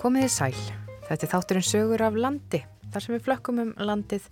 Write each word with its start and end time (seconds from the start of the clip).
Komiði 0.00 0.30
sæl. 0.32 0.54
Þetta 1.04 1.26
er 1.26 1.28
þátturinn 1.28 1.64
sögur 1.66 2.02
af 2.06 2.14
landi. 2.16 2.62
Þar 2.88 3.02
sem 3.04 3.12
við 3.12 3.24
flökkum 3.26 3.58
um 3.60 3.72
landið, 3.76 4.28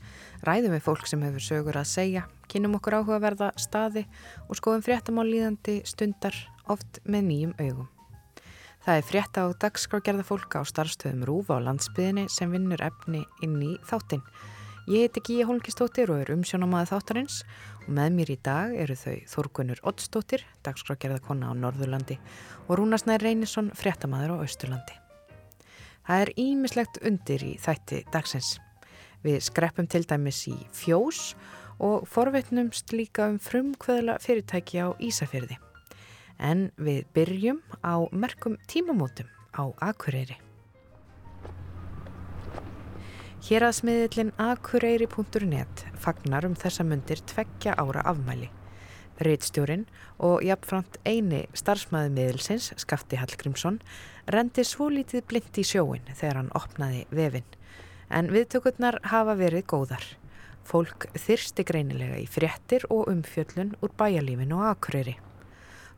ræðum 0.48 0.72
við 0.72 0.84
fólk 0.86 1.08
sem 1.10 1.24
hefur 1.26 1.44
sögur 1.44 1.76
að 1.76 1.90
segja, 1.90 2.22
kynum 2.48 2.78
okkur 2.78 2.94
áhugaverða 2.96 3.50
staði 3.60 4.06
og 4.48 4.56
skoðum 4.56 4.80
fréttamál 4.86 5.26
líðandi 5.28 5.74
stundar 5.84 6.38
oft 6.72 7.02
með 7.04 7.26
nýjum 7.26 7.52
augum. 7.60 7.90
Það 8.86 8.96
er 8.96 9.04
frétta 9.10 9.44
á 9.44 9.46
dagskrágerða 9.60 10.24
fólka 10.24 10.62
á 10.62 10.70
starfstöðum 10.70 11.26
Rúfa 11.28 11.58
á 11.60 11.66
landsbyðinni 11.66 12.24
sem 12.32 12.54
vinnur 12.54 12.84
efni 12.86 13.20
inn 13.44 13.58
í 13.60 13.74
þáttinn. 13.90 14.24
Ég 14.88 15.04
heiti 15.04 15.20
Gíja 15.26 15.50
Holmgistóttir 15.50 16.08
og 16.14 16.22
er 16.22 16.32
umsjónamaði 16.32 16.88
þáttarins 16.94 17.42
og 17.82 17.90
með 17.98 18.16
mér 18.16 18.32
í 18.32 18.38
dag 18.40 18.72
eru 18.72 18.96
þau 18.96 19.20
Þórgunur 19.34 19.84
Oddstóttir, 19.92 20.46
dagskrágerða 20.64 21.20
konna 21.28 21.52
á 21.52 21.60
Norðurlandi 21.60 22.16
og 22.70 22.80
Rúnarsnær 22.80 23.20
Reynisson, 23.20 23.68
fréttamaður 23.76 24.40
á 24.40 24.48
Östurlandi. 24.48 24.97
Það 26.08 26.22
er 26.24 26.30
ímislegt 26.40 26.98
undir 27.04 27.42
í 27.44 27.50
þætti 27.60 27.98
dagsins. 28.08 28.54
Við 29.20 29.42
skreppum 29.44 29.84
til 29.92 30.06
dæmis 30.08 30.40
í 30.48 30.54
fjós 30.72 31.34
og 31.84 32.06
forvetnumst 32.08 32.94
líka 32.96 33.26
um 33.28 33.36
frumkvöðla 33.36 34.16
fyrirtæki 34.24 34.80
á 34.80 34.96
Ísafyrði. 34.96 35.58
En 36.40 36.70
við 36.80 37.04
byrjum 37.12 37.60
á 37.84 38.08
merkum 38.08 38.56
tímamótum 38.72 39.28
á 39.52 39.68
Akureyri. 39.84 40.38
Hér 43.44 43.68
að 43.68 43.76
smiðillin 43.82 44.32
akureyri.net 44.40 45.84
fagnar 46.00 46.48
um 46.48 46.56
þessa 46.56 46.88
myndir 46.88 47.20
tveggja 47.28 47.76
ára 47.76 48.08
afmæli. 48.08 48.48
Reitstjórin 49.24 49.86
og 50.22 50.44
jafnframt 50.46 50.98
eini 51.06 51.44
starfsmæði 51.56 52.12
miðilsins, 52.14 52.70
Skafti 52.78 53.18
Hallgrímsson, 53.18 53.80
rendi 54.30 54.64
svo 54.66 54.88
lítið 54.92 55.24
blind 55.30 55.58
í 55.58 55.64
sjóin 55.66 56.06
þegar 56.12 56.42
hann 56.42 56.52
opnaði 56.58 57.04
vefin. 57.10 57.46
En 58.08 58.30
viðtökurnar 58.32 59.00
hafa 59.10 59.34
verið 59.38 59.66
góðar. 59.72 60.04
Fólk 60.68 61.08
þyrsti 61.16 61.64
greinilega 61.64 62.20
í 62.20 62.28
fréttir 62.28 62.84
og 62.92 63.08
umfjöllun 63.10 63.74
úr 63.82 63.94
bæjalífinu 63.98 64.60
og 64.60 64.70
akureyri. 64.74 65.16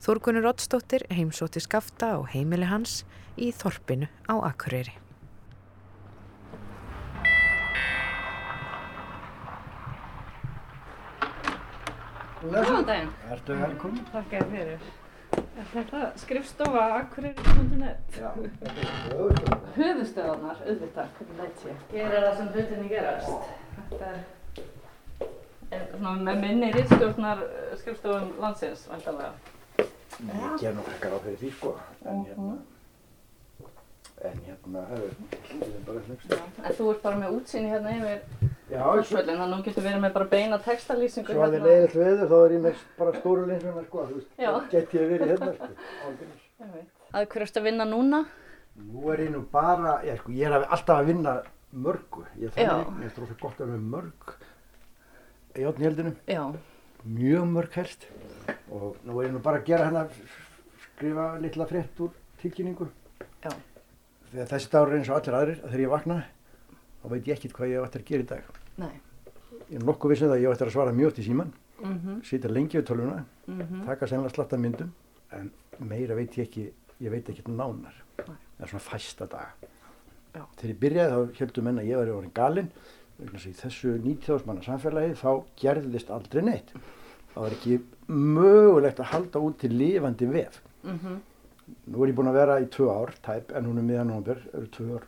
Þorgunur 0.00 0.48
Ottstóttir 0.54 1.04
heimsóti 1.12 1.60
Skafta 1.60 2.14
og 2.20 2.30
heimili 2.32 2.70
hans 2.70 3.02
í 3.36 3.50
Þorpinu 3.52 4.08
á 4.30 4.34
akureyri. 4.48 4.94
Góðan 12.40 12.84
daginn. 12.88 13.10
Ertu 13.34 13.56
velkomin? 13.60 14.04
Takk 14.12 14.32
ég 14.32 14.44
fyrir. 14.50 14.84
Er 15.60 15.66
þetta 15.74 15.98
skrifstofa 16.18 16.82
Akureyri.net? 16.96 18.16
Já, 18.16 18.30
þetta 18.36 18.70
er 18.70 18.78
höfustöð. 19.12 19.66
Höfustöðarnar, 19.76 20.62
auðvitað, 20.64 21.10
hvernig 21.18 21.42
læt 21.42 21.64
ég? 21.68 21.82
Hér 21.92 22.16
er 22.16 22.24
það 22.26 22.38
sem 22.40 22.48
hlutinni 22.54 22.88
gerast. 22.90 23.52
Þetta 23.76 24.10
er, 24.10 24.22
er 25.78 25.84
svona 25.92 26.14
með 26.30 26.40
minni 26.46 26.72
rýtstjórnar 26.78 27.44
skrifstofum 27.82 28.32
landsins, 28.42 28.86
vantarlega. 28.90 29.32
Ég 30.20 30.56
ger 30.64 30.74
nú 30.76 30.86
ekkert 30.94 31.16
á 31.16 31.18
fyrir 31.26 31.38
því 31.44 31.52
sko, 31.58 31.74
en 32.08 32.24
hérna, 32.26 32.56
en 34.28 34.40
hérna, 34.46 34.82
það 34.90 35.04
er 35.04 35.84
bara 35.86 36.00
hlugst. 36.06 36.32
En 36.60 36.74
þú 36.76 36.88
ert 36.92 37.02
bara 37.04 37.20
með 37.20 37.36
útsýni 37.38 37.70
hérna 37.72 37.94
yfir 37.96 38.48
Þorspöllin, 38.70 39.38
þannig 39.40 39.44
að 39.44 39.54
þú 39.54 39.64
getur 39.66 39.84
verið 39.86 40.02
með 40.04 40.12
bara 40.14 40.26
beina 40.30 40.58
textalýsingu 40.62 41.34
svo 41.34 41.42
að 41.46 41.54
þið 41.56 41.64
leiðilt 41.66 41.94
veður, 41.98 42.28
þá 42.30 42.36
er 42.44 42.52
ég 42.54 42.60
með 42.66 42.82
bara 43.00 43.14
stóru 43.18 43.46
linsuna 43.48 43.82
sko, 43.86 44.04
þú 44.10 44.18
veist, 44.18 44.28
Já. 44.38 44.50
get 44.70 44.92
ég 44.94 45.08
verið 45.10 45.32
hérna 45.32 45.48
sko, 45.56 45.68
ángríms. 46.10 46.44
Að 47.10 47.26
hverju 47.32 47.46
ertu 47.48 47.60
að 47.62 47.66
vinna 47.66 47.86
núna? 47.90 48.20
Nú 48.80 49.10
er 49.10 49.22
ég 49.24 49.32
nú 49.34 49.40
bara, 49.50 49.94
ég, 50.06 50.20
sko, 50.20 50.34
ég 50.38 50.46
er 50.46 50.68
alltaf 50.68 51.00
að 51.00 51.10
vinna 51.10 51.34
mörgu, 51.72 52.22
ég 52.38 52.54
þannig, 52.54 53.02
er 53.08 53.14
stróðslega 53.16 53.40
gott 53.42 53.64
að 53.64 53.72
vera 53.72 53.82
mörg 53.96 54.36
í 55.58 55.66
átnihjöldinu, 55.66 56.12
Já, 56.30 56.44
mjög 57.18 57.50
mörg 57.56 57.74
helst, 57.80 58.06
og 58.70 59.00
nú 59.02 59.18
er 59.18 59.26
ég 59.30 59.34
nú 59.34 59.42
bara 59.42 59.58
að 59.58 59.66
gera 59.72 59.88
hérna, 59.88 60.06
skrifa 60.92 61.26
litla 61.42 61.66
frétt 61.66 62.04
úr 62.06 62.14
tilkynningu. 62.44 62.86
já, 63.42 63.50
Þegar 64.30 64.50
þessi 64.52 64.70
dagur 64.70 64.92
er 64.92 64.98
eins 65.00 65.10
og 65.10 65.16
allir 65.18 65.36
aðrir, 65.40 65.60
að 65.64 65.72
þegar 65.72 65.84
ég 65.84 65.90
vakna, 65.94 66.18
þá 67.00 67.08
veit 67.10 67.26
ég 67.30 67.36
ekkert 67.38 67.56
hvað 67.56 67.72
ég 67.72 67.86
eftir 67.86 68.02
að 68.04 68.10
gera 68.10 68.22
í 68.22 68.30
dag. 68.34 68.52
nei. 68.78 68.92
Ég 69.70 69.78
er 69.78 69.84
nokkuð 69.86 70.10
vissið 70.10 70.32
að 70.34 70.40
ég 70.42 70.50
eftir 70.52 70.66
að 70.66 70.72
svara 70.74 70.92
mjög 70.92 71.14
til 71.14 71.24
síman, 71.24 71.52
Mhm, 71.80 72.20
sitja 72.22 72.50
lengi 72.50 72.76
við 72.76 72.84
tölvuna, 72.90 73.24
mhm. 73.46 73.86
taka 73.86 74.06
sennilega 74.06 74.34
slatta 74.34 74.56
myndum, 74.58 74.92
en 75.32 75.50
meira 75.80 76.14
veit 76.14 76.34
ég 76.36 76.48
ekki, 76.48 76.72
ég 77.00 77.10
veit 77.10 77.24
ekki 77.24 77.42
nánar. 77.48 77.94
Nei. 78.18 78.36
Það 78.58 78.64
er 78.66 78.66
svona 78.66 78.84
fæsta 78.84 79.26
dag. 79.30 79.48
Já. 80.34 80.44
Þegar 80.56 80.70
ég 80.74 80.78
byrjaði 80.78 81.10
þá 81.14 81.38
heldur 81.38 81.62
menn 81.62 81.78
að 81.78 81.88
ég 81.88 81.96
var 81.96 82.06
í 82.06 82.16
orðin 82.18 82.68
í 83.20 83.52
þessu 83.52 83.98
90.000 84.00 84.46
manna 84.48 84.64
samfélagi 84.64 85.16
þá 85.20 85.44
gerðist 85.60 86.10
aldrei 86.10 86.42
neitt. 86.42 86.72
Það 87.34 87.42
var 87.44 87.56
ekki 87.56 87.80
mögulegt 88.08 89.02
að 89.02 89.10
halda 89.12 89.42
út 89.44 89.58
til 89.60 89.70
lifandi 89.76 90.28
vef. 90.30 90.60
Mhm, 90.84 91.20
Nú 91.86 92.02
er 92.04 92.08
ég 92.12 92.14
búinn 92.18 92.28
að 92.30 92.38
vera 92.40 92.60
í 92.60 92.66
tvö 92.70 92.88
ár, 92.92 93.12
tæp, 93.24 93.52
en 93.56 93.64
hún 93.66 93.78
er 93.78 93.82
miðan 93.86 94.10
nómber, 94.12 94.38
eru 94.54 94.66
tvö 94.76 94.98
ár. 94.98 95.06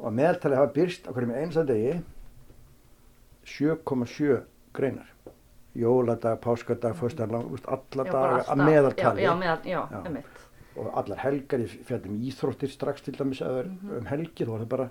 og 0.00 0.06
að 0.10 0.14
meðaltali 0.16 0.56
hafa 0.56 0.72
byrst 0.74 1.06
á 1.06 1.10
hverjum 1.12 1.34
einsta 1.36 1.64
degi 1.68 2.00
7,7 3.44 4.42
greinar. 4.72 5.06
Jóladag, 5.76 6.40
páskadag, 6.42 6.96
úst, 7.02 7.20
alla 7.20 8.04
daga 8.04 8.40
að 8.50 8.62
meðaltali. 8.66 9.22
Já, 9.24 9.32
meðal, 9.38 9.60
já, 9.70 9.80
einmitt. 10.04 10.40
Og 10.78 10.88
allar 10.98 11.18
helgar, 11.24 11.62
ég 11.62 11.72
fjallum 11.86 12.18
íþróttir 12.26 12.70
strax 12.72 13.02
til 13.06 13.14
dæmis 13.18 13.40
að 13.42 13.64
mm 13.66 13.78
Mhm. 13.82 13.96
um 13.98 14.06
helgi, 14.06 14.44
þá 14.44 14.50
var 14.50 14.60
það 14.60 14.68
bara 14.68 14.90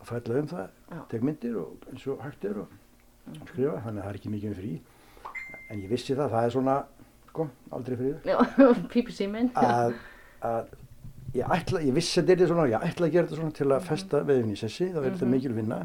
að 0.00 0.06
fælla 0.10 0.38
um 0.40 0.46
það, 0.48 0.68
Já. 0.90 1.00
tek 1.08 1.22
myndir 1.22 1.56
og 1.56 1.76
eins 1.90 2.06
og 2.06 2.18
hægt 2.20 2.44
er 2.44 2.58
og 2.60 2.68
Mhm. 3.26 3.46
skrifa, 3.46 3.82
þannig 3.84 4.00
að 4.00 4.04
það 4.04 4.10
er 4.10 4.18
ekki 4.18 4.30
mikið 4.34 4.48
um 4.48 4.54
frí. 4.54 4.80
En 5.70 5.80
ég 5.80 5.88
vissi 5.88 6.14
það, 6.14 6.30
það 6.30 6.44
er 6.44 6.50
svona, 6.50 6.84
sko, 7.34 7.48
aldrei 7.74 7.98
fríður 7.98 8.30
Já, 8.30 8.38
pípi 8.94 9.12
síminn. 9.12 9.50
að, 9.58 9.96
að 10.46 10.72
ég 11.34 11.50
ætla, 11.58 11.80
ég 11.82 11.96
vissi 11.98 12.20
að 12.22 12.30
þetta 12.30 12.46
er 12.46 12.52
svona, 12.54 12.66
ég 12.70 12.86
ætla 12.86 13.08
að 13.08 13.12
gera 13.16 13.26
þetta 13.26 13.40
svona 13.42 13.58
til 13.58 13.68
að 13.74 13.88
festa 13.90 14.20
veðin 14.28 14.52
í 14.54 14.58
sessi, 14.60 14.86
það 14.94 15.00
verður 15.02 15.16
þetta 15.18 15.26
Mhm. 15.28 15.34
mikil 15.34 15.54
vinna, 15.58 15.80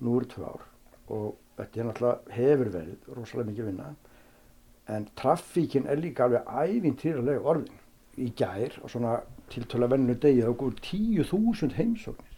nú 0.00 0.16
eru 0.20 0.28
tvö 0.30 0.46
ár 0.52 0.66
og 1.10 1.26
þetta 1.58 1.80
er 1.82 1.88
náttúrulega 1.90 2.36
hefur 2.36 2.70
verið 2.76 3.10
rosalega 3.16 3.50
mikil 3.50 3.66
vinna, 3.72 3.88
en 4.94 5.08
traffíkin 5.18 5.86
er 5.90 5.98
líka 5.98 6.24
alveg 6.28 6.46
ævintýralega 6.46 7.42
orðin. 7.42 7.82
Í 8.16 8.30
gær 8.38 8.76
og 8.82 8.88
svona 8.92 9.16
tiltöla 9.52 9.88
vennu 9.90 10.14
degi 10.22 10.44
þá 10.46 10.52
góður 10.56 10.76
tíu 10.86 11.24
þúsund 11.26 11.74
heimsóknir. 11.76 12.36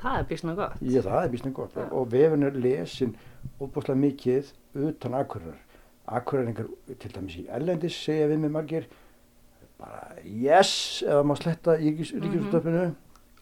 Það 0.00 0.18
er 0.20 0.24
bísna 0.30 0.54
gott. 0.58 0.78
Ég 0.82 1.04
það 1.06 1.18
er 1.26 1.32
býstin 1.34 1.52
gott 1.54 1.74
Já. 1.78 1.84
og 1.90 2.08
vefin 2.12 2.42
er 2.46 2.56
lesin 2.58 3.12
óbúslega 3.60 3.98
mikið 4.00 4.52
utan 4.88 5.14
akkurar. 5.18 5.58
Akkuræringar 6.06 6.66
til 7.00 7.10
dæmis 7.14 7.36
í 7.40 7.46
ellendis 7.48 7.94
segja 8.04 8.26
við 8.28 8.38
mig 8.44 8.50
margir 8.52 8.86
bara 9.78 10.18
yes 10.24 11.02
eða 11.06 11.22
má 11.24 11.34
sletta 11.36 11.78
í 11.80 11.90
Mhm. 11.94 12.22
ríkisústöfinu 12.24 12.94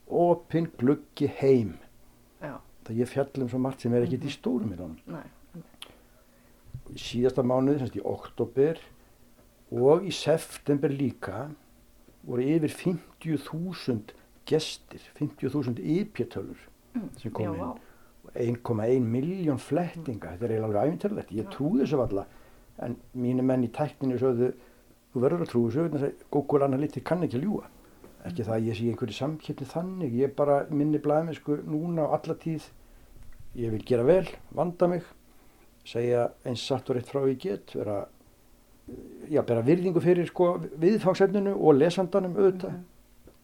opinn 0.09 0.69
gluggi 0.79 1.27
heim. 1.41 1.79
Já, 2.43 2.59
Það 2.85 2.97
ég 2.99 3.09
fjallum 3.09 3.49
svo 3.49 3.59
margt 3.59 3.81
sem 3.81 3.93
er 3.95 4.03
ekkert 4.07 4.23
í 4.25 4.31
Mhm. 4.31 4.37
stórum. 4.39 4.97
Í 6.93 6.99
síðasta 6.99 7.43
mánuði, 7.43 7.79
semst 7.81 7.97
í 7.97 8.03
oktober 8.05 8.79
og 9.73 10.03
í 10.05 10.13
september 10.13 10.89
líka 10.91 11.51
voru 12.27 12.43
yfir 12.43 12.69
50.000 12.69 14.13
gestir, 14.47 15.01
50.000 15.19 15.79
ypjartölur 15.79 16.57
Mm, 16.95 17.09
sem 17.19 17.31
já, 17.31 17.35
kom 17.35 17.55
inn. 17.55 17.61
vá. 17.61 17.79
1,1 18.35 19.03
miljón 19.07 19.59
flettinga, 19.59 20.37
þetta 20.37 20.43
er 20.45 20.51
eiginlega 20.51 20.83
alveg 20.83 20.99
æfintarlegt, 20.99 21.31
ég 21.33 21.45
Já. 21.45 21.51
trúi 21.51 21.81
þessu 21.83 21.97
valla 21.97 22.27
en 22.79 22.97
mínu 23.15 23.43
menn 23.43 23.65
í 23.65 23.71
tækninu 23.73 24.19
sögðu 24.19 24.53
þú 25.13 25.21
verður 25.21 25.45
að 25.45 25.53
trúi 25.53 25.71
þessu, 25.77 26.13
Google 26.31 26.65
Analytics 26.65 27.07
kann 27.07 27.23
ekki 27.23 27.41
að 27.41 27.49
ljúa 27.49 27.69
ekki 28.27 28.47
það 28.47 28.55
að 28.55 28.69
ég 28.69 28.79
sé 28.79 28.89
einhverju 28.91 29.17
samkeppni 29.17 29.69
þannig, 29.73 30.15
ég 30.21 30.31
er 30.31 30.37
bara 30.37 30.61
minni 30.71 31.01
blæmi 31.03 31.35
sko 31.37 31.59
núna 31.67 32.07
á 32.07 32.15
alla 32.19 32.37
tíð. 32.39 32.69
Ég 33.59 33.73
vil 33.75 33.83
gera 33.85 34.07
vel, 34.07 34.29
vanda 34.55 34.89
mig 34.89 35.05
segja 35.85 36.29
eins 36.47 36.63
satt 36.63 36.89
og 36.89 36.97
rétt 36.97 37.11
frá 37.11 37.25
ég 37.27 37.41
get 37.43 37.75
vera, 37.75 38.05
já, 39.29 39.43
bera 39.43 39.65
virðingu 39.67 40.01
fyrir 40.03 40.29
sko 40.31 40.55
viðfangsefninu 40.81 41.57
og 41.59 41.81
lesandanum 41.81 42.39
auðvitað. 42.39 42.79
Mhm. 42.79 42.89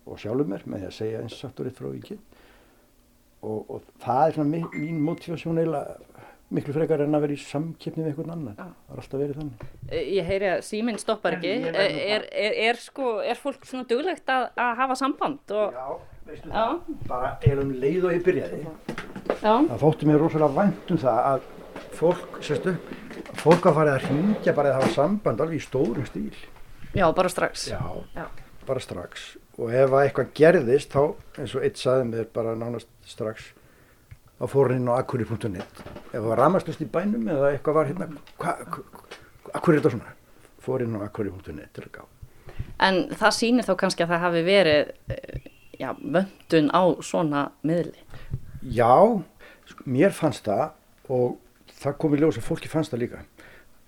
og 0.08 0.16
sjálfur 0.16 0.46
mér 0.48 0.62
með 0.64 0.78
því 0.80 0.86
að 0.88 0.94
segja 0.96 1.18
eins 1.20 1.34
satt 1.36 1.58
og 1.60 1.66
rétt 1.66 1.76
frá 1.76 1.88
ég 1.92 2.04
get. 2.06 2.38
Og, 3.42 3.70
og 3.70 3.82
það 4.00 4.22
er 4.22 4.32
svona 4.32 4.50
mín 4.54 5.02
motivasjón 5.04 5.58
eiginlega 5.58 5.98
miklu 6.50 6.72
frekar 6.72 7.02
en 7.04 7.12
að 7.18 7.24
vera 7.26 7.34
í 7.36 7.40
samkeppni 7.42 8.04
við 8.04 8.10
einhvern 8.12 8.30
annan 8.34 8.54
Já. 8.56 8.68
það 8.88 8.94
er 8.94 9.00
alltaf 9.02 9.20
verið 9.20 9.40
þannig 9.40 9.64
Eh, 9.92 10.04
Ég 10.16 10.24
heyri 10.30 10.46
að 10.54 10.62
síminn 10.64 10.98
stoppar 11.00 11.36
ekki. 11.36 11.50
nú 11.60 11.68
Er, 11.68 11.96
er, 12.14 12.24
er, 12.32 12.54
er, 12.68 12.78
sko, 12.80 13.18
er 13.20 13.36
fólk 13.40 13.66
svona 13.68 13.84
duglegt 13.90 14.28
að, 14.32 14.46
að 14.56 14.72
hafa 14.80 14.96
samband? 14.96 15.42
Og, 15.52 15.76
Já, 15.76 15.88
veistu 16.30 16.48
Já. 16.48 16.64
bara 17.08 17.34
eiginlega 17.42 17.66
um 17.66 17.74
leið 17.82 18.04
og 18.08 18.16
ég 18.16 18.24
byrjaði 18.24 18.62
já, 18.64 19.52
það 19.52 19.78
þótti 19.82 20.08
mér 20.08 20.22
rosalega 20.24 20.56
vænt 20.56 20.90
um 20.94 21.00
það 21.04 21.20
að 21.32 21.46
fólk, 21.98 22.38
sérstu, 22.44 22.74
fólk 23.42 23.66
að 23.68 23.76
fara 23.80 23.96
að 23.98 24.06
hringja 24.08 24.54
bara 24.56 24.72
að 24.72 24.80
hafa 24.80 24.94
samband 24.96 25.40
alveg 25.44 25.58
í 25.60 25.64
stórum 25.66 26.06
stíl 26.08 26.32
já, 26.96 27.04
bara 27.12 27.28
strax. 27.28 27.68
Já, 27.68 27.80
Já. 28.16 28.24
bara 28.66 28.80
strax 28.80 29.28
og 29.58 29.72
ef 29.74 29.90
að 29.90 30.04
eitthvað 30.06 30.32
gerðist 30.38 30.92
þá 30.94 31.02
eins 31.42 31.54
og 31.58 31.64
eitt 31.66 31.80
saði 31.80 32.04
mér 32.08 32.28
bara 32.32 32.54
nánast 32.56 32.88
strax 33.04 33.50
þá 34.38 34.44
fór 34.52 34.70
hann 34.70 34.82
inn 34.82 34.92
á 34.92 34.94
akkuri.net 34.98 35.82
ef 35.82 36.12
það 36.12 36.28
var 36.28 36.42
ramastust 36.42 36.84
í 36.84 36.88
bænum 36.92 37.26
eða 37.32 37.52
eitthvað 37.52 37.78
var 37.78 37.90
hérna 37.90 38.08
hvað, 38.38 38.78
akkur 39.52 39.74
er 39.74 39.80
þetta 39.80 39.94
svona? 39.96 40.14
Fór 40.62 40.84
inn 40.84 40.96
á 40.96 41.08
gá. 41.08 42.02
En 42.78 43.08
það 43.18 43.34
sýnir 43.34 43.66
þá 43.66 43.74
kannski 43.80 44.04
að 44.04 44.12
það 44.12 44.24
hafi 44.24 44.42
verið 44.46 44.92
eh, 45.14 45.48
já, 45.78 45.90
vöndun 45.98 46.70
á 46.70 46.82
svona 47.02 47.44
miðli. 47.66 48.04
Já, 48.62 49.22
sko, 49.70 49.86
mér 49.86 50.14
fannst 50.14 50.46
það 50.46 51.14
og 51.14 51.38
það 51.78 51.98
kom 52.02 52.14
í 52.14 52.20
ljós 52.22 52.38
að 52.38 52.48
fólki 52.48 52.70
fannst 52.70 52.94
það 52.94 53.04
líka. 53.04 53.22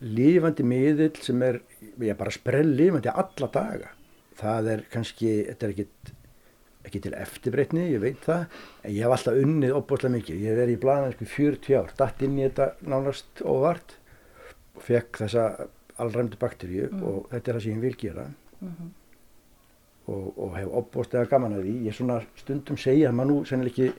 Lifandi 0.00 0.64
miðill 0.67 1.14
sem 1.23 1.43
er 1.44 1.61
já, 2.00 2.14
bara 2.19 2.35
sprell 2.35 2.70
lifandi 2.79 3.12
alla 3.12 3.50
daga. 3.52 3.93
Það 4.41 4.73
er 4.75 4.85
kannski, 4.93 5.32
þetta 5.50 5.67
er 5.67 5.75
ekkit 5.75 6.12
ekki 6.90 7.00
til 7.06 7.14
eftirbreytni, 7.16 7.87
ég 7.94 8.00
veit 8.02 8.20
það 8.26 8.44
en 8.84 8.92
ég 8.92 9.00
hef 9.06 9.14
alltaf 9.16 9.40
unnið 9.46 9.75
opbúrslega 9.78 10.16
mikið 10.19 10.40
ég 10.44 10.50
hef 10.50 10.58
verið 10.60 10.76
í 10.76 10.81
blaðan 10.84 11.12
sko 11.16 11.25
40 11.38 11.78
ár, 11.81 11.92
datt 11.96 12.22
inn 12.26 12.37
í 12.38 12.44
þetta 12.48 12.70
nánast 12.90 13.42
óvart 13.46 13.96
og 14.76 14.82
fekk 14.82 15.22
þessa 15.25 15.46
allræmdu 16.00 16.37
bakteríu 16.40 16.88
Mm. 16.90 17.02
og 17.04 17.26
þetta 17.31 17.48
er 17.50 17.54
það 17.58 17.62
sem 17.62 17.72
ég 17.76 17.81
vil 17.81 17.96
gera 18.00 18.26
Mhm. 18.60 18.90
og, 20.08 20.38
og 20.38 20.54
hef 20.56 20.69
opbúrslega 20.81 21.28
gaman 21.31 21.52
að 21.58 21.64
því 21.64 21.75
ég 21.87 21.94
svona 21.94 22.20
stundum 22.37 22.76
segja 22.76 23.10
að 23.10 23.14
maður 23.19 23.31
nú 23.31 23.44
sennilega 23.46 23.70
ekki 23.70 23.92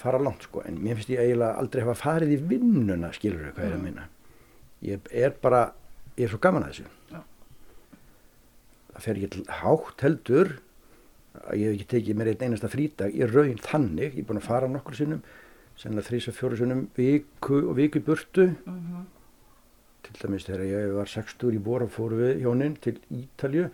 fara 0.00 0.18
langt 0.18 0.42
sko 0.46 0.62
en 0.66 0.78
mér 0.78 0.94
finnst 0.96 1.10
ég 1.10 1.20
eiginlega 1.20 1.58
aldrei 1.60 1.82
hafa 1.84 1.94
farið 2.00 2.32
í 2.34 2.38
vinnuna 2.48 3.10
skilur 3.12 3.52
hvað 3.52 3.64
ég 3.64 3.70
er 3.70 3.74
að 3.74 3.78
Mm. 3.78 3.84
minna 3.84 4.08
ég 4.82 5.00
er 5.12 5.30
bara, 5.42 5.72
ég 6.16 6.24
er 6.24 6.28
svo 6.30 6.38
gaman 6.38 6.62
að 6.62 6.70
þessu 6.72 6.86
Já. 7.12 7.20
það 8.94 9.00
fer 9.06 9.14
ekki 9.20 9.44
hátt 9.60 10.00
heldur 10.06 10.52
að 11.42 11.58
ég 11.60 11.66
hef 11.66 11.74
ekki 11.78 11.88
tekið 11.94 12.20
mér 12.20 12.30
einn 12.32 12.44
einasta 12.48 12.70
frídag 12.72 13.16
í 13.16 13.26
raun 13.26 13.58
þannig, 13.64 14.14
ég 14.14 14.22
er 14.22 14.28
búin 14.28 14.40
að 14.42 14.48
fara 14.48 14.70
nokkur 14.70 14.98
sinnum 14.98 15.24
sennilega 15.78 16.08
þrís 16.08 16.30
og 16.30 16.38
fjóru 16.38 16.60
sinnum 16.60 16.86
viku 16.96 17.60
og 17.64 17.76
viku 17.80 18.00
burtu. 18.04 18.52
Mhm. 18.64 19.10
til 20.04 20.20
dæmis 20.20 20.44
þegar 20.44 20.64
ég 20.68 20.90
var 20.92 21.08
60 21.08 21.54
í 21.56 21.60
bóra 21.64 21.86
fóru 21.88 22.18
við 22.20 22.42
hjónin 22.44 22.74
til 22.76 22.98
Ítalju 23.08 23.70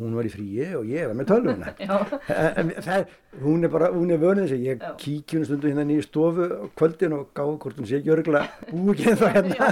hún 0.00 0.14
var 0.16 0.26
í 0.28 0.32
fríi 0.32 0.66
og 0.76 0.86
ég 0.88 1.06
var 1.08 1.16
með 1.16 1.28
tölvuna. 1.30 1.72
Hún 3.42 3.64
er 3.64 3.68
bara, 3.68 3.90
hún 3.92 4.10
er 4.14 4.20
vönið 4.20 4.46
þessi. 4.46 4.58
Ég 4.64 4.80
Já. 4.80 4.92
kíkja 4.96 5.38
hún 5.38 5.44
stundu 5.44 5.68
hérna 5.68 5.84
nýju 5.84 6.06
stofu 6.06 6.46
á 6.48 6.64
kvöldin 6.78 7.12
og 7.12 7.26
gáði 7.36 7.58
hvort 7.60 7.80
hún 7.80 7.88
sé 7.88 7.98
ekki 7.98 8.12
örgulega 8.14 8.48
búi 8.70 8.94
ekki 8.94 9.16
það 9.20 9.34
hérna. 9.36 9.66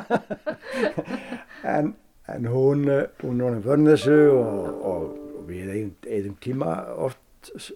En, 1.74 1.94
en 2.28 2.48
hún 2.52 2.84
eh, 2.92 3.06
hún 3.22 3.40
er 3.40 3.56
vönið 3.64 3.94
þessu 3.94 4.18
og, 4.36 4.84
og 4.84 5.23
við 5.48 5.72
eigum 5.74 6.36
tíma 6.42 6.74
oft 7.06 7.20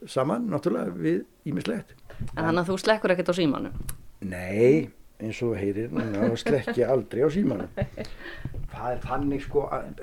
saman, 0.09 0.49
náttúrulega 0.49 0.94
við 0.97 1.25
ímislegt 1.49 1.97
en 2.35 2.44
þannig 2.44 2.62
að 2.62 2.70
þú 2.70 2.79
slekkur 2.82 3.15
ekkert 3.15 3.32
á 3.32 3.35
símanum. 3.38 3.82
Nei, 4.29 4.88
eins 5.23 5.43
og 5.47 5.55
heyrir, 5.59 5.93
slekki 6.41 6.87
aldrei 6.87 7.23
á 7.26 7.29
símanum. 7.32 7.70
Það 8.73 8.91
er 8.93 9.00
þannig 9.05 9.44
sko 9.47 9.65
að 9.75 10.03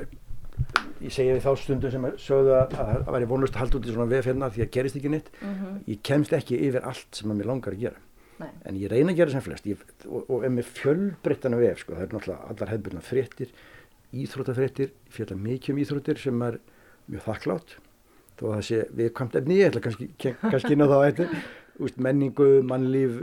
ég 1.04 1.14
segi 1.14 1.36
við 1.36 1.44
þá 1.44 1.52
stundum 1.60 1.94
sem 1.94 2.08
sögðu 2.22 2.56
að 2.56 2.76
að 2.80 2.90
það 2.90 3.14
væri 3.16 3.30
vonlust 3.30 3.56
að 3.56 3.64
halda 3.64 3.78
út 3.80 3.88
í 3.88 3.94
svona 3.94 4.12
vef 4.12 4.28
hérna 4.30 4.50
því 4.52 4.64
að 4.66 4.74
gerist 4.78 5.00
ekki 5.00 5.12
neitt. 5.12 5.32
Mhm. 5.44 5.78
Ég 5.92 6.04
kemst 6.10 6.36
ekki 6.36 6.60
yfir 6.68 6.88
allt 6.88 7.20
sem 7.20 7.32
að 7.32 7.42
mér 7.42 7.50
langar 7.52 7.76
að 7.76 7.86
gera. 7.86 8.02
Nei. 8.36 8.50
En 8.68 8.80
ég 8.80 8.92
reyna 8.92 9.14
að 9.14 9.20
gera 9.22 9.32
sem 9.32 9.44
flest 9.44 9.68
ég, 9.70 9.84
og, 10.10 10.26
og 10.28 10.44
er 10.44 10.52
með 10.52 10.72
fjölbreyttana 10.76 11.60
vef 11.60 11.84
sko. 11.84 11.96
Það 11.96 12.06
er 12.06 12.16
náttúrulega 12.16 12.50
allar 12.52 12.72
hefðbyrna 12.74 13.04
fréttir, 13.06 13.54
íþróttafréttir, 14.16 14.92
ég 14.92 15.16
fjalla 15.16 15.38
mikið 15.40 15.76
um 15.76 15.80
íþróttir 15.84 16.20
sem 16.20 16.44
er 16.48 16.58
mjög 17.12 17.26
þakklátt. 17.28 17.76
Þó 18.36 18.44
að 18.50 18.56
það 18.56 18.66
sé 18.70 18.80
viðkvæmt 19.00 19.38
efni, 19.40 19.60
ég 19.62 19.70
ætla 19.72 19.84
kannski, 19.86 20.10
kannski 20.42 20.74
inn 20.76 20.84
á 20.84 20.88
þá. 20.92 21.24
Úst, 21.86 21.98
menningu, 22.00 22.50
mannlíf, 22.68 23.16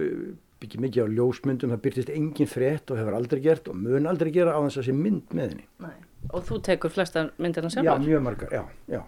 byggja 0.62 0.81
mikið 0.84 1.05
á 1.05 1.14
ljósmyndum, 1.17 1.73
það 1.73 1.82
byrtist 1.87 2.11
engin 2.12 2.49
frétt 2.50 2.90
og 2.93 2.99
hefur 3.00 3.17
aldrei 3.17 3.40
gert 3.44 3.69
og 3.73 3.76
mun 3.81 4.08
aldrei 4.11 4.31
gera 4.34 4.52
á 4.56 4.61
þess 4.67 4.82
að 4.82 4.88
sé 4.90 4.94
mynd 4.96 5.32
með 5.37 5.55
henni. 5.55 5.67
Nei. 5.82 5.94
Og 6.31 6.44
þú 6.46 6.58
tekur 6.69 6.93
flesta 6.94 7.25
myndirna 7.43 7.70
Já, 7.73 7.81
sjálfur? 7.81 8.05
mjög 8.06 8.23
margar, 8.29 8.52
já, 8.55 8.62
já. 8.93 9.00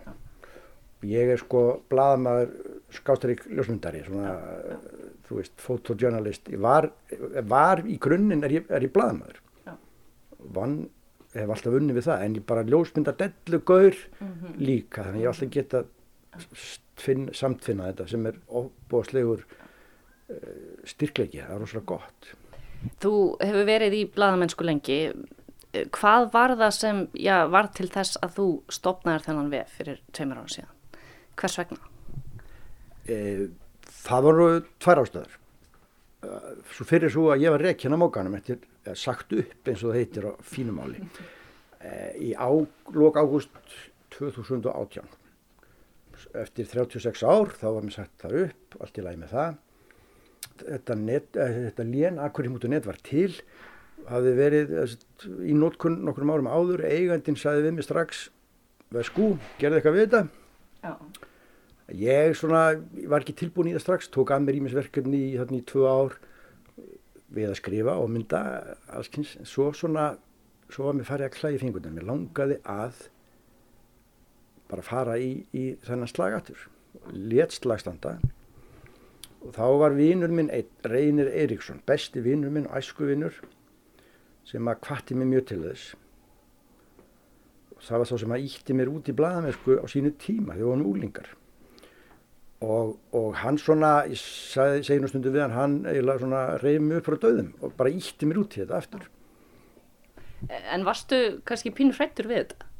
Ég 1.04 1.30
er 1.34 1.40
sko 1.42 1.60
blaðamaður 1.92 2.54
skástarík 2.96 3.44
ljósmyndari, 3.52 4.00
svona, 4.06 4.32
þú 5.28 5.38
veist, 5.38 5.52
fotojournalist. 5.60 6.48
Ég 6.54 6.62
var, 6.64 6.88
var 7.44 7.82
í 7.84 7.98
grunninn 8.00 8.44
er 8.48 8.56
ég, 8.56 8.70
ég 8.72 8.92
blaðamaður. 8.94 9.40
Já. 9.68 9.74
Vann, 10.56 10.78
hef 11.42 11.50
alltaf 11.50 11.74
unnið 11.80 11.96
við 11.98 12.06
það, 12.08 12.22
en 12.24 12.34
ég 12.38 12.44
bara 12.46 12.62
ljósmyndar 12.68 13.16
dellu 13.18 13.60
gaur 13.66 13.96
Mhm. 14.20 14.54
líka, 14.58 15.02
þannig 15.04 15.22
ég 15.22 15.28
hef 15.28 15.34
alltaf 15.42 15.50
geta 15.50 15.84
finn, 16.96 17.28
samtfinna 17.32 17.92
þetta 17.92 18.08
sem 18.08 18.26
er 18.26 18.38
óbúðslegur 18.50 19.44
uh, 19.44 20.36
styrkleiki, 20.84 21.40
það 21.42 21.54
er 21.54 21.60
rosalega 21.64 21.86
gott. 21.86 22.30
Þú 23.00 23.12
hefur 23.40 23.64
verið 23.68 23.92
í 23.98 24.04
blaðamennsku 24.14 24.64
lengi. 24.64 24.98
Eh, 25.74 25.84
Hvað 25.90 26.30
var 26.32 26.50
það 26.56 26.72
sem 26.76 27.06
já, 27.18 27.46
var 27.50 27.66
til 27.74 27.88
þess 27.88 28.18
að 28.22 28.34
þú 28.36 28.46
stopnaðir 28.70 29.24
þennan 29.26 29.50
vef 29.50 29.72
fyrir 29.78 29.98
tveimur 30.12 30.38
ára 30.42 30.52
síðan? 30.52 31.00
Hvers 31.36 31.56
vegna? 31.58 31.78
E, 33.08 33.48
það 34.04 34.22
voru 34.28 34.46
tvær 34.80 35.00
ástöður. 35.02 35.32
Svo 36.74 36.86
fyrir 36.88 37.12
svo 37.12 37.28
að 37.32 37.44
ég 37.44 37.54
var 37.54 37.64
rekin 37.68 37.94
á 37.94 37.98
mókanum 38.00 38.36
eftir 38.38 38.62
sagt 38.98 39.32
upp 39.36 39.68
eins 39.70 39.82
og 39.82 39.92
það 39.92 39.98
heitir 40.00 40.28
á 40.28 40.32
fínumáli 40.44 41.02
e, 41.80 41.92
í 42.20 42.30
á, 42.36 42.48
lok 42.94 43.20
ágúst 43.20 43.52
2018. 44.18 45.04
Eftir 46.44 46.68
36 46.70 47.24
ár 47.26 47.52
þá 47.54 47.66
var 47.68 47.84
mér 47.84 47.96
sagt 47.96 48.14
það 48.22 48.40
upp, 48.46 48.76
allt 48.80 48.98
í 48.98 49.04
lagi 49.04 49.20
með 49.20 49.34
það. 49.34 49.60
Þetta, 50.54 50.96
net, 51.00 51.28
eh, 51.40 51.58
þetta 51.68 51.86
lén 51.88 52.20
akkurimútu.net 52.22 52.86
var 52.86 52.98
til, 53.06 53.32
hafði 54.10 54.34
verið 54.38 54.74
eh, 54.82 54.96
í 55.50 55.54
nótkunn 55.58 56.00
nokkrum 56.06 56.30
árum 56.34 56.50
áður, 56.50 56.84
eigandinn 56.86 57.38
sagði 57.40 57.66
við 57.66 57.76
mig 57.78 57.86
strax, 57.86 58.28
veð 58.94 59.08
skú, 59.10 59.30
gerði 59.58 59.80
eitthvað 59.80 59.98
við 59.98 60.04
þetta? 60.06 60.22
Já. 60.84 60.94
Ég 61.92 62.32
svona, 62.38 62.78
var 63.10 63.20
ekki 63.20 63.34
tilbúin 63.36 63.68
í 63.68 63.74
það 63.74 63.82
strax, 63.82 64.06
tók 64.08 64.30
að 64.32 64.46
mér 64.46 64.56
ímisverkefni 64.56 65.18
í, 65.20 65.32
í 65.36 65.64
tvö 65.68 65.84
ár 65.84 66.14
við 67.34 67.50
að 67.50 67.58
skrifa 67.58 67.98
og 68.00 68.08
mynda 68.08 68.40
allskynns. 68.96 69.34
En 69.42 69.48
svo 69.48 69.68
svona, 69.76 70.14
svo 70.72 70.88
var 70.88 70.96
mér 70.96 71.08
farið 71.10 71.28
að 71.28 71.34
klæði 71.36 71.60
fingurinn. 71.60 71.98
Mér 71.98 72.08
langaði 72.08 72.56
að 72.64 73.02
bara 74.70 74.86
fara 74.86 75.18
í, 75.20 75.44
í 75.52 75.74
þennan 75.84 76.08
slagatur. 76.08 76.64
Lét 77.12 77.52
slagstanda 77.52 78.16
og 79.44 79.52
þá 79.52 79.66
var 79.76 79.92
vinur 79.92 80.32
minn, 80.32 80.48
Reynir 80.88 81.28
Eiríksson, 81.28 81.82
besti 81.84 82.22
vinur 82.24 82.48
minn, 82.54 82.70
æskuvinur, 82.72 83.42
sem 84.48 84.72
að 84.72 84.80
kvatti 84.86 85.18
mig 85.20 85.28
mjög 85.28 85.50
til 85.50 85.58
þess. 85.66 85.90
Það 87.84 88.00
var 88.00 88.08
þá 88.08 88.16
sem 88.22 88.32
að 88.38 88.46
ítti 88.48 88.76
mér 88.78 88.88
út 88.88 89.10
í 89.12 89.18
blaðamennsku 89.18 89.76
á 89.76 89.86
sínu 89.92 90.14
tíma 90.16 90.54
þegar 90.54 90.62
við 90.62 90.70
vorum 90.70 90.92
úlingar 90.94 91.34
og, 92.64 92.94
og 93.16 93.34
hann 93.42 93.58
svona, 93.60 93.92
ég 94.10 94.18
segi, 94.20 94.98
nú 95.02 95.08
stundu 95.10 95.32
við 95.34 95.44
hann, 95.44 95.56
hann 95.58 95.74
eiginlega 95.90 96.22
svona 96.22 96.42
reyði 96.62 96.80
mig 96.84 97.00
upp 97.00 97.10
frá 97.10 97.18
döðum 97.24 97.50
og 97.60 97.74
bara 97.78 97.92
ítti 97.92 98.28
mér 98.28 98.40
út 98.42 98.56
í 98.56 98.62
þetta 98.62 98.78
aftur. 98.80 99.08
En 100.50 100.84
varstu 100.84 101.20
kannski 101.48 101.72
pínu 101.74 101.94
hrættur 101.96 102.28
við 102.28 102.42
þetta? 102.42 102.70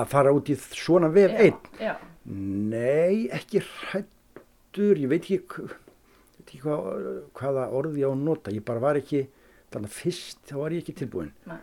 Að 0.00 0.08
fara 0.12 0.32
út 0.34 0.50
í 0.50 0.56
svona 0.58 1.10
vef 1.14 1.34
einn, 1.34 1.58
Já. 1.82 1.94
nei, 2.30 3.26
ekki 3.34 3.62
hrættur, 3.66 4.98
ég 4.98 5.10
veit 5.10 5.26
ekki, 5.26 5.66
veit 5.66 6.44
ekki 6.46 6.62
hvað, 6.64 7.10
hvaða 7.38 7.66
orði 7.80 8.04
ég 8.04 8.10
á 8.10 8.14
að 8.14 8.24
nota, 8.26 8.54
ég 8.54 8.66
bara 8.66 8.82
var 8.82 9.00
ekki, 9.00 9.24
þannig 9.74 9.90
að 9.90 9.98
fyrst 9.98 10.40
þá 10.50 10.56
var 10.62 10.76
ég 10.76 10.84
ekki 10.84 10.96
tilbúin, 11.02 11.32
Nei. 11.50 11.58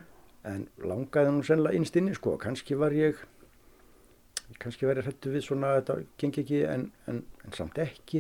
en 0.48 0.68
langaði 0.84 1.34
nú 1.36 1.48
sennilega 1.48 1.80
innst 1.80 2.00
inni, 2.00 2.16
sko, 2.16 2.36
kannski 2.42 2.78
var 2.80 2.96
ég, 2.96 3.20
kannski 4.56 4.86
ég 4.88 5.00
hrættu 5.04 5.32
við 5.34 5.44
svona, 5.46 5.76
þetta 5.80 5.94
gengi 6.22 6.42
ekki, 6.44 6.60
en, 6.70 6.84
en, 7.12 7.18
en 7.46 7.52
samt 7.56 7.78
ekki, 7.82 8.20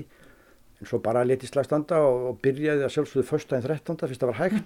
en 0.77 0.85
svo 0.89 0.97
bara 1.03 1.25
letið 1.25 1.49
slag 1.51 1.65
standa 1.67 1.95
og, 2.05 2.15
og 2.31 2.35
byrjaði 2.43 2.81
að 2.85 2.93
sjálfsögðu 2.95 3.25
föstudaginn 3.31 3.67
13. 3.67 3.97
fyrst 4.03 4.21
það 4.23 4.31
var 4.31 4.41
hægt. 4.43 4.65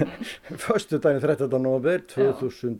Föstudaginn 0.66 1.24
13. 1.24 1.48
november 1.60 1.98
2020 2.14 2.78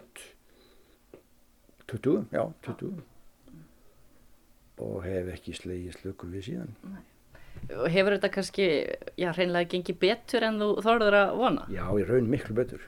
já, 2.34 2.44
20 2.66 3.02
og 4.84 4.96
hef 5.06 5.28
ekki 5.36 5.52
slegið 5.54 5.92
slöku 6.00 6.26
við 6.32 6.42
síðan. 6.48 6.72
Og 7.78 7.86
hefur 7.94 8.12
þetta 8.16 8.34
kannski, 8.34 8.64
já, 9.14 9.28
hreinlega 9.36 9.70
gengið 9.70 9.96
betur 10.02 10.42
en 10.48 10.58
þú 10.58 10.68
þorður 10.82 11.14
að 11.20 11.28
vona? 11.38 11.62
já, 11.70 11.84
ég 12.00 12.06
raun 12.10 12.28
miklu 12.32 12.54
betur. 12.58 12.82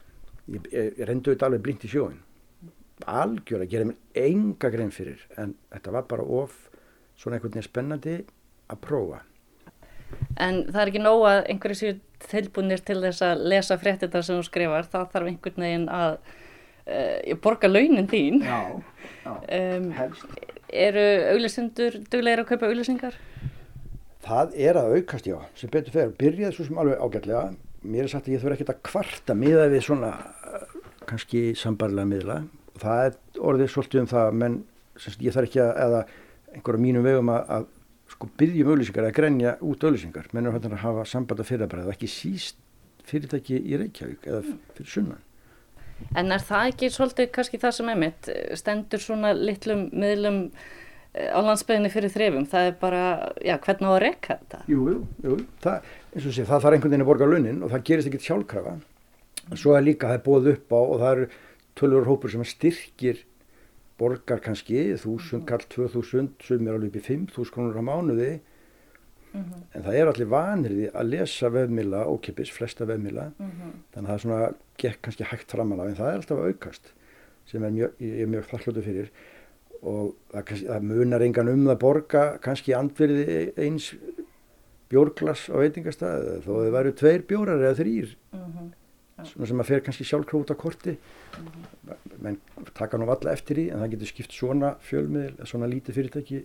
Ég, 0.51 0.67
ég, 0.73 0.87
ég 0.99 1.05
reyndu 1.07 1.31
þetta 1.31 1.47
alveg 1.47 1.63
blint 1.63 1.87
í 1.87 1.91
sjóin 1.91 2.19
algjörlega, 3.05 3.71
gera 3.71 3.89
mér 3.91 4.27
enga 4.27 4.73
grein 4.73 4.93
fyrir 4.95 5.21
en 5.37 5.55
þetta 5.75 5.93
var 5.99 6.07
bara 6.09 6.25
of 6.25 6.55
svona 7.17 7.37
einhvern 7.37 7.53
veginn 7.53 7.69
spennandi 7.69 8.19
að 8.73 8.81
prófa 8.85 9.23
En 10.41 10.65
það 10.71 10.81
er 10.81 10.91
ekki 10.91 11.03
nóg 11.03 11.23
að 11.29 11.39
einhverju 11.53 11.79
séu 11.79 11.95
tilbúinir 12.31 12.83
til 12.87 12.99
þess 13.03 13.25
að 13.27 13.45
lesa 13.53 13.79
fréttina 13.81 14.23
sem 14.25 14.39
þú 14.39 14.47
skrifar, 14.47 14.89
það 14.93 15.09
þarf 15.15 15.31
einhvern 15.31 15.65
veginn 15.67 15.87
að 15.93 16.13
uh, 16.17 17.37
borga 17.43 17.71
launin 17.71 18.11
þín. 18.11 18.43
já, 18.45 18.61
já, 19.25 19.33
Um, 19.57 19.89
eru 20.71 21.05
auglisendur 21.33 21.99
duglegir 22.11 22.45
að 22.45 22.49
kaupa 22.53 22.69
auglisengar? 22.71 23.17
Það 24.27 24.55
er 24.69 24.79
að 24.79 24.95
aukast 24.97 25.27
já, 25.27 25.37
sem 25.59 25.71
betur 25.71 25.95
fer. 25.95 26.13
Byrjaði 26.19 26.55
svo 26.55 26.67
sem 26.69 26.79
alveg 26.83 27.03
ágætlega. 27.03 27.43
Mér 27.87 28.07
er 28.07 28.13
sagt 28.13 28.29
að 28.29 28.37
ég 28.37 28.43
þurfa 28.43 28.57
ekkert 28.57 28.73
að 28.75 28.81
kvarta 28.89 29.37
miða 29.39 29.67
við 29.71 29.85
svona 29.87 30.13
uh, 30.15 30.65
kannski 31.07 31.43
sambarlega 31.59 32.11
miðla. 32.11 32.39
Það 32.83 33.03
er 33.07 33.41
orðið 33.51 33.73
svolítið 33.73 34.03
um 34.03 34.11
það, 34.11 34.37
menn 34.43 34.61
semst, 35.01 35.23
ég 35.25 35.35
þarf 35.35 35.51
ekki 35.51 35.63
að, 35.65 35.73
eða 35.87 36.05
einhverja 36.57 36.83
mínum 36.83 37.07
vegum 37.07 37.33
að, 37.33 37.51
að 37.57 37.67
sko 38.13 38.29
byggjum 38.39 38.71
auðlýsingar 38.73 39.09
eða 39.09 39.17
grenja 39.17 39.57
út 39.67 39.85
auðlýsingar. 39.85 40.31
Menn 40.37 40.49
er 40.49 40.59
að 40.59 40.79
hafa 40.85 41.05
samband 41.09 41.43
að 41.43 41.51
fyrirbæra, 41.51 41.89
ekki 41.93 42.11
síst 42.11 42.61
fyrirtæki 43.07 43.59
í 43.59 43.79
Reykjavík 43.81 44.27
eða 44.27 44.43
fyrir 44.77 44.91
sunnan. 44.91 45.23
En 46.19 46.33
er 46.35 46.43
það 46.45 46.73
ekki 46.73 46.91
svolítið 46.93 47.31
kannski 47.35 47.61
það 47.61 47.77
sem 47.79 47.93
er 47.93 48.01
mitt, 48.01 48.29
stendur 48.59 49.03
svona 49.03 49.31
litlum 49.37 49.87
miðlum 49.97 50.41
eh, 51.15 51.31
á 51.33 51.41
landsbygðinni 51.41 51.93
fyrir 51.93 52.13
þrefum, 52.13 52.49
það 52.51 52.69
er 52.71 52.77
bara, 52.83 53.05
já, 53.41 53.55
hvernig 53.65 53.89
á 53.89 53.93
að 53.95 54.03
rekka 54.05 54.37
þetta? 54.43 54.61
Jú, 54.73 54.83
jú, 54.93 54.99
jú, 55.25 55.39
það, 55.65 55.89
eins 56.13 56.29
og 56.29 56.37
sé, 56.37 56.45
það 56.45 56.67
þarf 56.67 56.77
einhvern 56.77 56.93
veginn 56.93 57.07
að 57.07 57.11
borga 57.13 57.31
launin 57.31 57.63
og 57.65 57.73
það 57.73 57.87
gerist 57.89 58.11
ekkit 58.11 58.29
sjálfkrafa. 58.29 58.77
Svo 59.55 59.77
er 59.79 59.87
líka, 59.87 60.11
það 60.11 60.19
er 60.19 60.25
bóð 60.27 60.51
upp 60.53 60.77
á 60.77 60.81
og 60.83 60.97
það 61.01 61.11
eru 61.15 61.29
tölur 61.77 62.09
hópur 62.09 62.33
sem 62.33 62.45
styrkir 62.45 63.25
borgar 64.01 64.41
kannski, 64.45 64.93
þúsund, 65.01 65.47
kall, 65.49 65.65
tvö 65.73 65.89
þúsund, 65.93 66.37
sem 66.45 66.67
er 66.67 66.77
alveg 66.77 66.93
upp 66.93 67.01
í 67.01 67.07
fimm 67.07 67.27
þúsund 67.33 67.55
krónur 67.55 67.81
á 67.81 67.85
mánuði 67.85 68.35
Mm 69.37 69.45
-hmm. 69.45 69.63
en 69.75 69.83
það 69.85 69.95
er 69.95 70.11
allir 70.11 70.29
vanriði 70.33 70.87
að 70.95 71.09
lesa 71.13 71.49
vefmila, 71.53 72.05
ókipis, 72.09 72.51
flesta 72.51 72.85
vefmila 72.89 73.25
mm 73.39 73.51
-hmm. 73.51 73.73
þannig 73.93 74.09
að 74.09 74.13
það 74.13 74.15
er 74.15 74.23
svona 74.25 74.55
gekk 74.83 75.03
kannski 75.03 75.25
hægt 75.25 75.51
framann 75.51 75.81
en 75.81 75.97
það 75.97 76.09
er 76.11 76.21
alltaf 76.21 76.39
aukast 76.39 76.93
sem 77.47 77.65
er 77.65 77.71
mjög, 77.71 77.91
ég 78.01 78.23
er 78.23 78.27
mjög 78.27 78.45
þakklótu 78.51 78.83
fyrir 78.83 79.11
og 79.83 80.15
það, 80.33 80.45
kannski, 80.45 80.67
það 80.67 80.83
munar 80.83 81.23
engan 81.23 81.49
um 81.49 81.67
það 81.67 81.79
borga 81.79 82.39
kannski 82.39 82.75
andverði 82.75 83.53
eins 83.57 83.95
bjórglas 84.89 85.49
á 85.53 85.57
veitingastæði 85.59 86.41
þó 86.47 86.53
þau 86.63 86.73
væru 86.79 86.93
tveir 86.93 87.23
bjórar 87.29 87.61
eða 87.61 87.79
þrýr 87.81 88.17
mm 88.33 88.41
-hmm. 88.41 88.73
Ja. 89.17 89.27
sem 89.49 89.63
að 89.63 89.71
fer 89.71 89.83
kannski 89.85 90.07
sjálfkróta 90.09 90.57
korti 90.59 90.97
menn 92.23 92.39
taka 92.77 92.99
nú 93.01 93.09
alla 93.13 93.35
eftir 93.37 93.61
í 93.63 93.67
en 93.71 93.83
það 93.83 93.97
getur 93.97 94.13
skipt 94.13 94.37
svona 94.37 94.75
fjölmiðil, 94.85 95.35
svona 95.49 95.69
lítið 95.71 95.99
fyrirtæki 96.01 96.41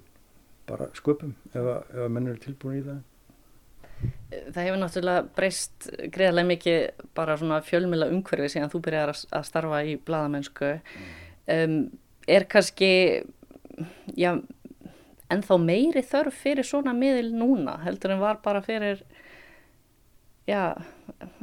bara 0.70 0.90
sköpum 0.96 1.34
ef 1.52 1.62
að, 1.62 1.80
ef 1.92 2.04
að 2.06 2.14
menn 2.16 2.30
eru 2.32 2.42
tilbúin 2.44 2.80
í 2.80 2.86
það. 2.86 3.02
Það 4.32 4.64
hefur 4.66 4.80
náttúrulega 4.82 5.26
breyst 5.38 5.90
greiðarlega 6.14 6.50
mikið 6.50 6.80
bara 7.18 7.36
svona 7.38 7.60
fjölmjöla 7.66 8.08
umhverfi 8.14 8.50
síðan 8.56 8.72
þú 8.74 8.82
byrjar 8.88 9.12
að 9.14 9.46
starfa 9.46 9.82
í 9.86 9.98
bladamennsku. 10.08 10.72
Um, 11.52 11.76
er 12.30 12.48
kannski, 12.50 12.92
já, 14.18 14.32
ennþá 15.32 15.58
meiri 15.62 16.04
þörf 16.06 16.40
fyrir 16.46 16.68
svona 16.68 16.96
miðil 16.98 17.30
núna 17.36 17.78
heldur 17.86 18.16
en 18.16 18.24
var 18.24 18.42
bara 18.46 18.64
fyrir, 18.66 19.04
já, 20.50 20.74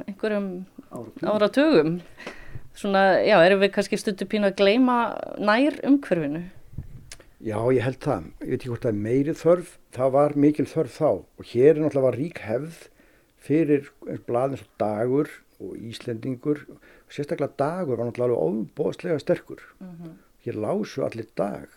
einhverjum 0.07 0.51
áratugum. 0.91 1.99
Svona, 2.79 3.19
já, 3.25 3.35
erum 3.43 3.59
við 3.63 3.73
kannski 3.75 3.97
stundu 3.99 4.27
pínu 4.29 4.49
að 4.49 4.59
gleima 4.61 4.97
nær 5.41 5.75
umhverfinu? 5.83 6.45
Já, 7.39 7.59
ég 7.71 7.83
held 7.83 7.99
það. 8.03 8.29
Ég 8.43 8.49
veit 8.51 8.57
ekki 8.59 8.71
hvort 8.71 8.85
það 8.85 8.93
er 8.93 9.03
meiri 9.07 9.35
þörf. 9.39 9.75
Það 9.95 10.15
var 10.15 10.33
mikil 10.45 10.65
þörf 10.67 10.95
þá 10.95 11.09
og 11.09 11.51
hér 11.51 11.69
er 11.71 11.81
náttúrulega 11.83 12.15
rík 12.17 12.41
hefð 12.43 12.79
fyrir 13.39 13.91
blaðins 14.27 14.63
og 14.65 14.73
dagur 14.81 15.31
og 15.59 15.77
Íslendingur. 15.89 16.65
Sérstaklega 17.11 17.55
dagur 17.59 17.99
var 17.99 18.09
náttúrulega 18.09 18.43
óbóðslega 18.43 19.19
sterkur. 19.23 19.63
Mhm. 19.79 19.95
-huh. 20.03 20.17
Hér 20.45 20.55
lásu 20.55 21.03
allir 21.03 21.27
dag. 21.35 21.67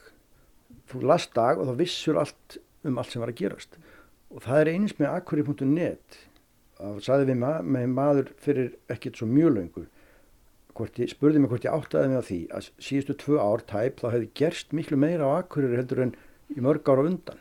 Þú 0.88 1.02
las 1.02 1.26
dag 1.34 1.58
og 1.58 1.66
þá 1.66 1.74
vissur 1.78 2.18
allt 2.18 2.58
um 2.84 2.98
allt 2.98 3.10
sem 3.10 3.20
var 3.20 3.30
að 3.30 3.40
gerast. 3.40 3.78
Og 4.30 4.42
það 4.42 4.60
er 4.60 4.72
eins 4.72 4.98
með 4.98 5.14
akkuri.net. 5.14 6.18
Saði 6.78 7.28
við 7.28 7.36
ma 7.42 7.52
með 7.62 7.90
maður 7.92 8.30
fyrir 8.42 8.72
ekkert 8.90 9.20
svo 9.20 9.26
mjög 9.30 9.52
ég, 10.98 11.10
spurði 11.12 11.42
mig 11.42 11.50
hvort 11.52 11.66
ég 11.66 11.74
áttaði 11.76 12.10
mig 12.10 12.18
á 12.18 12.28
því 12.28 12.40
að 12.56 12.68
síðustu 12.80 13.14
tvö 13.20 13.36
ár 13.42 13.60
tæp 13.68 14.00
þá 14.00 14.06
hefði 14.14 14.28
gerst 14.40 14.68
miklu 14.72 14.96
meira 14.96 15.28
á 15.28 15.30
akkurir 15.42 15.76
heldur 15.76 16.00
en 16.06 16.14
í 16.56 16.58
mörg 16.64 16.88
ára 16.88 17.04
undan. 17.06 17.40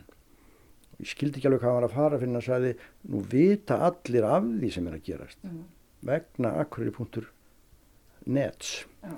Ég 1.01 1.07
skildi 1.09 1.39
ekki 1.39 1.47
alveg 1.49 1.61
hvað 1.63 1.71
hann 1.71 1.79
var 1.79 1.87
að 1.87 1.95
fara 1.95 2.19
fyrir 2.19 2.31
hann 2.31 2.41
að 2.41 2.49
sagði 2.49 2.71
nú 3.09 3.17
vita 3.31 3.75
allir 3.87 4.25
af 4.27 4.43
því 4.51 4.69
sem 4.75 4.89
er 4.89 4.97
að 4.97 5.07
gerast 5.07 5.39
mm. 5.47 5.63
vegna 6.11 6.49
akkurir.nets 6.61 8.67
mm. 9.07 9.17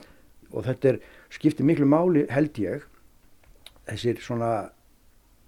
og 0.53 0.61
þetta 0.69 0.85
er 0.93 0.97
skiptið 1.33 1.69
miklu 1.71 1.87
máli 1.89 2.21
held 2.31 2.55
ég 2.61 2.79
þessir 3.89 4.21
svona 4.23 4.51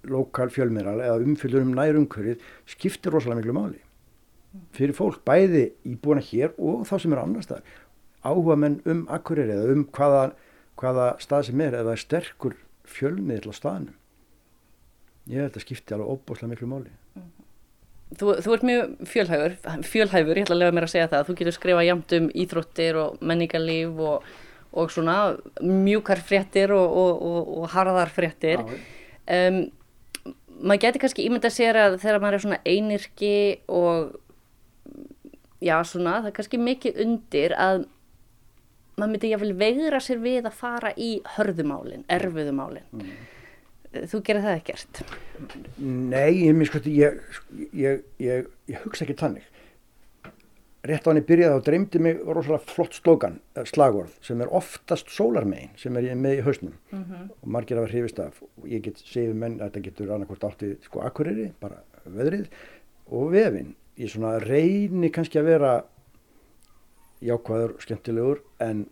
lokal 0.06 0.50
fjölmiðral 0.52 1.00
eða 1.00 1.22
umfylgur 1.24 1.64
um 1.64 1.76
nærumkörið 1.78 2.42
skiptir 2.68 3.14
rosalega 3.14 3.40
miklu 3.40 3.54
máli. 3.56 3.80
Fyrir 4.76 4.96
fólk 4.96 5.22
bæði 5.26 5.70
íbúina 5.88 6.22
hér 6.24 6.54
og 6.56 6.86
þá 6.88 6.94
sem 7.02 7.14
er 7.14 7.22
annars 7.22 7.50
þar 7.50 7.64
áhuga 8.26 8.56
menn 8.58 8.80
um 8.88 9.04
akkurir 9.12 9.50
eða 9.52 9.74
um 9.74 9.84
hvaða, 9.94 10.24
hvaða 10.80 11.06
stað 11.22 11.48
sem 11.50 11.62
er 11.66 11.78
eða 11.80 11.96
sterkur 12.00 12.56
fjölmiðl 12.86 13.50
á 13.50 13.54
staðnum. 13.56 13.94
Ég 15.26 15.42
held 15.42 15.58
að 15.58 15.64
skipti 15.66 15.94
alveg 15.94 16.12
óbúslega 16.12 16.52
miklu 16.52 16.68
máli. 16.70 16.92
Þú, 18.16 18.36
þú 18.44 18.52
ert 18.54 18.66
mjög 18.66 18.90
fjölhæfur, 19.10 19.54
fjölhæfur, 19.90 20.38
ég 20.38 20.46
ætla 20.46 20.54
að 20.54 20.60
lefa 20.60 20.74
mér 20.76 20.86
að 20.86 20.92
segja 20.92 21.08
það. 21.10 21.24
Þú 21.26 21.38
getur 21.40 21.56
skrifað 21.56 21.88
jamt 21.88 22.12
um 22.18 22.28
íþróttir 22.44 22.98
og 23.02 23.24
menningarlíf 23.26 24.04
og, 24.10 24.28
og 24.78 24.92
svona 24.94 25.16
mjúkar 25.58 26.22
fréttir 26.22 26.74
og, 26.76 27.00
og, 27.02 27.50
og 27.56 27.66
harðar 27.74 28.12
fréttir. 28.14 28.62
Um, 29.26 29.58
maður 30.62 30.84
getur 30.84 31.02
kannski 31.02 31.26
ímynda 31.26 31.50
að 31.50 31.56
segja 31.58 31.88
að 31.88 31.98
þegar 32.04 32.22
maður 32.22 32.38
er 32.38 32.44
svona 32.46 32.62
einirki 32.62 33.34
og 33.66 34.14
já 35.60 35.76
svona 35.84 36.20
það 36.20 36.30
er 36.30 36.36
kannski 36.38 36.58
mikið 36.60 37.00
undir 37.04 37.54
að 37.56 37.86
maður 38.96 39.12
myndi 39.12 39.32
jáfnvel 39.32 39.56
vegra 39.60 40.00
sér 40.00 40.20
við 40.22 40.46
að 40.48 40.54
fara 40.56 40.92
í 40.96 41.10
hörðumálin, 41.36 42.06
erfiðumálin. 42.12 42.86
Mm. 42.96 43.16
Þú 44.10 44.20
gerir 44.24 44.44
það 44.44 44.56
ekkert? 44.60 45.02
Nei, 45.80 46.30
ég, 46.44 46.62
sko, 46.68 46.80
ég, 46.90 47.20
ég, 47.76 48.48
ég 48.68 48.82
hugsa 48.84 49.04
ekki 49.06 49.16
tannig. 49.20 49.44
Rétt 50.86 51.06
á 51.06 51.10
hann 51.10 51.18
ég 51.18 51.26
byrjaði 51.26 51.58
og 51.58 51.64
dreymdi 51.66 52.00
mig 52.02 52.20
rosalega 52.22 52.70
flott 52.70 52.94
slógan, 52.94 53.40
eh, 53.56 53.64
slagorð, 53.66 54.12
sem 54.22 54.40
er 54.42 54.52
oftast 54.54 55.10
sólarmegin, 55.10 55.72
sem 55.80 55.96
er 55.98 56.12
ég 56.12 56.20
með 56.20 56.38
í 56.38 56.44
hausnum 56.46 56.76
mm 56.92 57.02
-hmm. 57.02 57.30
og 57.42 57.48
margir 57.48 57.78
af 57.78 57.88
það 57.88 57.92
hrifist 57.92 58.20
af. 58.20 58.42
Ég 58.64 58.82
get 58.82 58.98
segið 58.98 59.34
menn 59.34 59.58
að 59.58 59.70
þetta 59.70 59.82
getur 59.82 60.12
annarkort 60.14 60.44
áttið 60.44 60.76
sko 60.82 61.00
akkuriri, 61.00 61.52
bara 61.60 61.82
veðrið 62.04 62.46
og 63.10 63.32
vefin. 63.32 63.74
Ég 63.96 64.12
svona 64.12 64.36
reyni 64.42 65.08
kannski 65.12 65.40
að 65.40 65.48
vera 65.54 65.72
jákvæður, 67.24 67.76
skemmtilegur 67.80 68.42
en 68.60 68.84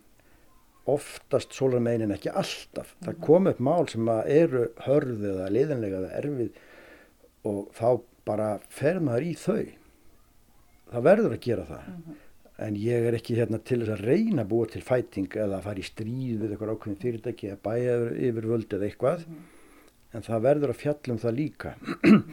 oftast 0.89 1.55
sólarmegin 1.57 2.07
en 2.07 2.17
ekki 2.17 2.33
alltaf. 2.33 2.95
Það 3.05 3.13
mhm. 3.13 3.23
kom 3.25 3.49
upp 3.51 3.61
mál 3.61 3.89
sem 3.93 4.11
eru 4.25 4.67
hörð 4.87 5.25
eða 5.31 5.49
liðanlega 5.53 6.03
eða 6.03 6.21
erfið 6.21 6.61
og 7.49 7.73
þá 7.77 7.89
bara 8.25 8.51
fer 8.73 9.01
maður 9.05 9.27
í 9.29 9.33
þau. 9.41 9.65
Það 10.93 11.09
verður 11.09 11.37
að 11.37 11.45
gera 11.45 11.67
það. 11.69 11.89
Mm 11.89 12.05
-hmm. 12.05 12.21
En 12.65 12.77
ég 12.79 13.07
er 13.09 13.17
ekki 13.17 13.35
hérna 13.35 13.59
til 13.59 13.81
þess 13.81 13.97
að 13.97 14.05
reyna 14.07 14.43
að 14.45 14.51
búa 14.53 14.67
til 14.71 14.83
fæting 14.83 15.33
eða 15.35 15.57
að 15.59 15.65
fara 15.65 15.81
í 15.81 15.89
stríð 15.89 16.37
við 16.41 16.51
eitthvað 16.51 16.71
ákveðin 16.71 17.01
fyrirtæki 17.03 17.49
eða 17.49 17.65
bæja 17.65 17.95
yfir 18.29 18.47
völd 18.47 18.75
eða 18.75 18.87
eitthvað. 18.87 19.25
Mm 19.27 19.35
-hmm. 19.35 19.51
En 20.15 20.23
það 20.23 20.45
verður 20.45 20.71
að 20.71 20.83
fjallum 20.83 21.19
það 21.19 21.35
líka. 21.35 21.75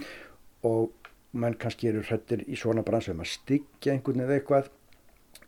og 0.71 1.00
mann 1.31 1.57
kannski 1.59 1.89
eru 1.91 2.03
hrettir 2.03 2.43
í 2.47 2.57
svona 2.59 2.83
bransum 2.85 3.23
að 3.23 3.33
styggja 3.35 3.95
einhvern 3.95 4.25
eða 4.25 4.37
eitthvað. 4.39 4.69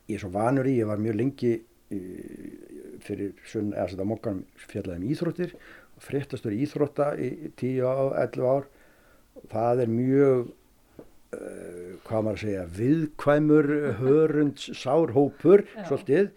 Ég 0.07 0.17
er 0.17 0.23
svo 0.23 0.33
vanur 0.33 0.67
í, 0.67 0.77
ég 0.79 0.89
var 0.89 1.01
mjög 1.01 1.19
lengi 1.19 1.53
fyrir 3.03 3.33
sunn, 3.45 3.73
eða 3.75 3.91
þetta 3.91 4.05
mokkan 4.07 4.39
fjallaði 4.57 5.01
um 5.01 5.09
íþróttir 5.13 5.51
fréttastur 6.03 6.55
íþrótta 6.55 7.13
í 7.21 7.29
10 7.59 7.83
á 7.85 7.95
11 8.25 8.47
ár. 8.47 8.67
Það 9.51 9.83
er 9.83 9.91
mjög 9.91 10.39
uh, 10.47 11.91
hvað 12.05 12.25
maður 12.25 12.33
að 12.33 12.43
segja 12.43 12.65
viðkvæmur 12.79 13.69
hörunds 14.01 14.69
sárhópur 14.79 15.65
svolítið 15.87 16.31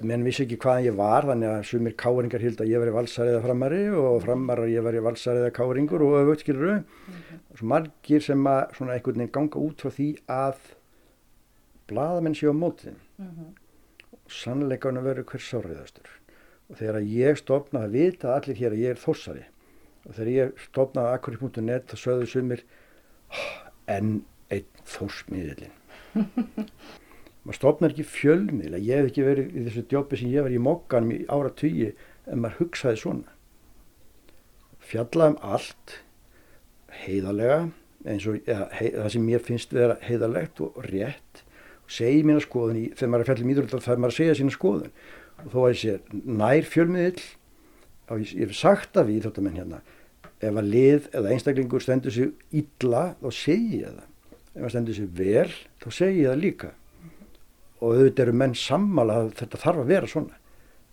menn 0.00 0.24
vissi 0.24 0.44
ekki 0.44 0.58
hvaðan 0.62 0.86
ég 0.86 0.96
var 0.96 1.26
þannig 1.28 1.50
að 1.50 1.64
sumir 1.68 1.94
káringar 2.00 2.42
hild 2.44 2.60
að 2.62 2.70
ég 2.70 2.82
veri 2.82 2.94
valsariða 2.94 3.42
framari 3.44 3.82
og 4.02 4.22
framarar 4.24 4.70
ég 4.70 4.84
veri 4.86 5.02
valsariða 5.04 5.50
káringur 5.56 6.04
og 6.06 6.14
öfutskiluru 6.22 6.76
mm 6.78 6.84
-hmm. 6.84 7.40
og 7.50 7.58
svo 7.58 7.66
margir 7.66 8.22
sem 8.22 8.46
að 8.46 8.76
svona 8.76 8.92
einhvern 8.94 9.18
veginn 9.18 9.32
ganga 9.32 9.58
út 9.58 9.82
frá 9.82 9.90
því 9.90 10.08
að 10.28 10.56
bladamenn 11.88 12.34
séu 12.34 12.52
á 12.52 12.56
mótið 12.56 12.94
mm 13.18 13.26
-hmm. 13.26 13.48
og 14.12 14.18
sannleikána 14.28 15.04
verður 15.04 15.24
hver 15.24 15.40
sáriðastur 15.40 16.08
og 16.70 16.76
þegar 16.76 17.02
ég 17.02 17.36
stopnaði 17.36 17.84
að 17.84 17.92
vita 17.92 18.34
allir 18.34 18.56
hér 18.56 18.72
að 18.72 18.82
ég 18.84 18.90
er 18.90 19.04
þossari 19.04 19.44
og 20.06 20.14
þegar 20.14 20.32
ég 20.32 20.52
stopnaði 20.58 21.08
að 21.08 21.14
akkurí.net 21.14 21.84
þá 21.90 21.96
sögðu 21.96 22.26
sumir 22.26 22.64
oh, 23.30 23.70
enn 23.86 24.24
einn 24.48 24.64
þossmiðilinn 24.84 25.76
maður 27.42 27.58
stopnar 27.58 27.92
ekki 27.92 28.06
fjölmiðla. 28.06 28.80
Ég 28.82 29.00
hef 29.00 29.10
ekki 29.10 29.26
verið 29.26 29.54
í 29.54 29.66
þessu 29.66 29.84
djópi 29.90 30.18
sem 30.18 30.32
ég 30.32 30.46
var 30.46 30.54
í 30.54 30.62
mokkanum 30.62 31.14
í 31.14 31.20
ára 31.26 31.50
tugi 31.58 31.92
en 32.30 32.42
maður 32.42 32.58
hugsaði 32.60 33.00
svona. 33.02 33.36
Fjalla 34.82 35.30
um 35.32 35.38
allt 35.42 35.96
heiðarlega 37.02 37.62
eins 38.06 38.26
og 38.30 38.38
ja, 38.46 38.66
hei, 38.74 38.90
það 38.94 39.08
sem 39.14 39.26
mér 39.26 39.42
finnst 39.46 39.74
vera 39.74 39.98
heiðarlegt 40.02 40.62
og 40.62 40.78
rétt. 40.86 41.42
Og 41.82 41.94
segi 41.94 42.22
mína 42.26 42.42
skoðun 42.42 42.78
í, 42.78 42.84
þegar 42.94 43.12
maður 43.12 43.24
er 43.24 43.30
fjallum 43.30 43.52
íþróttar 43.54 43.84
það 43.84 43.94
er 43.94 44.02
maður 44.02 44.14
að 44.14 44.20
segja 44.20 44.36
sína 44.38 44.54
skoðun. 44.54 44.92
Og 45.42 45.48
þó 45.50 45.58
að 45.62 45.72
ég 45.72 45.80
sé 45.80 46.20
nær 46.42 46.68
fjölmiðill 46.70 47.24
og 48.12 48.22
ég, 48.22 48.36
hef 48.42 48.54
sagt 48.58 49.00
af 49.00 49.10
íþróttamenn 49.10 49.58
hérna 49.58 49.82
ef 50.42 50.56
að 50.58 50.70
lið 50.72 51.04
eða 51.14 51.34
einstaklingur 51.34 51.82
stendur 51.82 52.14
sig 52.14 52.32
illa 52.58 53.02
þá 53.20 53.28
segi 53.34 53.82
ég 53.82 53.98
það. 53.98 54.08
Ef 54.52 54.62
að 54.66 54.72
stendur 54.74 54.98
sig 54.98 55.10
vel 55.18 55.50
þá 55.82 55.88
segi 55.98 56.24
ég 56.24 56.32
það 56.32 56.42
líka 56.42 56.72
og 57.82 57.96
auðvitað 57.96 58.24
eru 58.26 58.36
menn 58.38 58.54
sammála 58.58 59.18
að 59.24 59.32
þetta 59.40 59.60
þarf 59.64 59.82
að 59.82 59.90
vera 59.90 60.10
svona. 60.10 60.38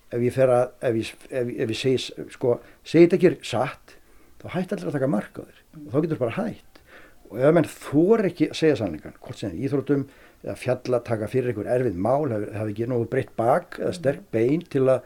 Ef 0.10 0.24
ég 0.26 0.34
fer 0.34 0.50
að 0.50 0.64
ef 0.90 0.96
ég, 0.98 1.12
ef, 1.30 1.52
ef 1.54 1.74
ég 1.76 1.78
segi 1.78 2.28
sko, 2.34 2.56
segi 2.82 3.06
þetta 3.06 3.20
ekki 3.20 3.50
satt 3.52 3.94
þá 4.42 4.48
hætti 4.56 4.76
allir 4.76 4.90
að 4.90 4.98
taka 4.98 5.12
mark 5.12 5.38
á 5.38 5.44
þér. 5.44 5.62
Og 5.84 5.92
þá 5.94 6.00
getur 6.00 6.22
bara 6.24 6.38
hætt. 6.40 6.82
Og 7.30 7.44
ef 7.46 7.54
menn 7.54 7.70
þór 7.70 8.26
ekki 8.32 8.50
að 8.50 8.58
segja 8.58 8.80
sannleikan 8.80 9.18
hvort 9.22 9.42
sem 9.42 9.54
íþróttum 9.54 10.08
eða 10.40 10.56
fjalla 10.58 11.02
taka 11.06 11.30
fyrir 11.30 11.52
einhver 11.52 11.70
erfið 11.70 12.00
mál 12.00 12.32
hafi, 12.32 12.50
hafi 12.56 12.74
ekki 12.74 12.90
nógu 12.90 13.10
breytt 13.12 13.34
bak 13.38 13.78
eða 13.82 13.94
sterk 13.98 14.26
bein 14.34 14.64
til 14.72 14.86
að 14.88 15.04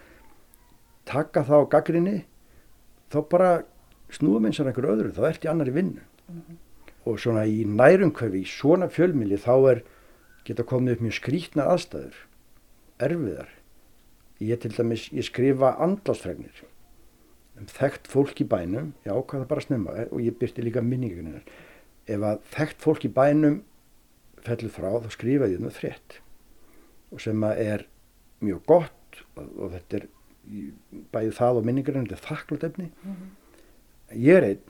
taka 1.10 1.44
þá 1.44 1.56
gaggrinni 1.74 2.20
þá 3.12 3.20
bara 3.32 3.52
snúum 4.14 4.46
eins 4.48 4.62
og 4.62 4.70
einhver 4.70 4.92
öðru 4.94 5.12
þá 5.18 5.24
ert 5.34 5.48
í 5.48 5.52
annari 5.52 5.74
vinnu. 5.76 6.06
Mm 6.30 6.40
-hmm. 6.40 6.60
og 7.04 7.20
svona 7.20 7.44
í 7.44 7.66
nærumkvefi 7.68 8.40
í 8.40 8.48
svona 8.48 8.88
fjölmili 8.88 9.36
þá 9.36 9.56
er 9.72 9.84
geta 10.48 10.66
komið 10.68 10.98
upp 10.98 11.04
mjög 11.06 11.18
skrítnar 11.20 11.72
aðstæður 11.74 12.22
erfiðar. 13.04 13.52
Ég 14.44 14.60
til 14.60 14.74
dæmis, 14.76 15.08
ég 15.14 15.26
skrifa 15.28 15.76
andlásfregnir 15.82 16.64
um 17.60 17.68
þekkt 17.70 18.10
fólk 18.10 18.42
í 18.42 18.48
bænum. 18.50 18.92
Hvað 19.06 19.44
það 19.44 19.50
bara 19.52 19.64
snemma 19.64 19.96
og 20.10 20.24
ég 20.24 20.36
byrti 20.40 20.66
líka 20.66 20.84
minningunir 20.84 21.44
ef 22.10 22.26
að 22.26 22.42
þekkt 22.56 22.84
fólk 22.84 23.06
í 23.08 23.14
bænum 23.14 23.62
fellur 24.44 24.74
frá 24.74 24.90
þá 25.06 25.10
skrifa 25.14 25.50
ég 25.52 25.62
um 25.62 25.70
það 25.70 25.80
frétt. 25.80 26.20
Og 27.14 27.22
sem 27.24 27.46
að 27.46 27.64
er 27.64 27.86
mjög 28.44 28.66
gott 28.68 29.24
og, 29.38 29.48
og 29.48 29.74
þetta 29.78 30.02
er 30.02 30.10
bæðið 31.14 31.38
það 31.40 31.60
og 31.60 31.68
minningarinn 31.70 32.08
þetta 32.10 32.20
er 32.20 32.28
þakklátt 32.28 32.68
efni. 32.68 32.90
Mm 32.92 33.16
-hmm. 33.16 33.30
ég 34.18 34.38
er 34.38 34.50
einn 34.50 34.64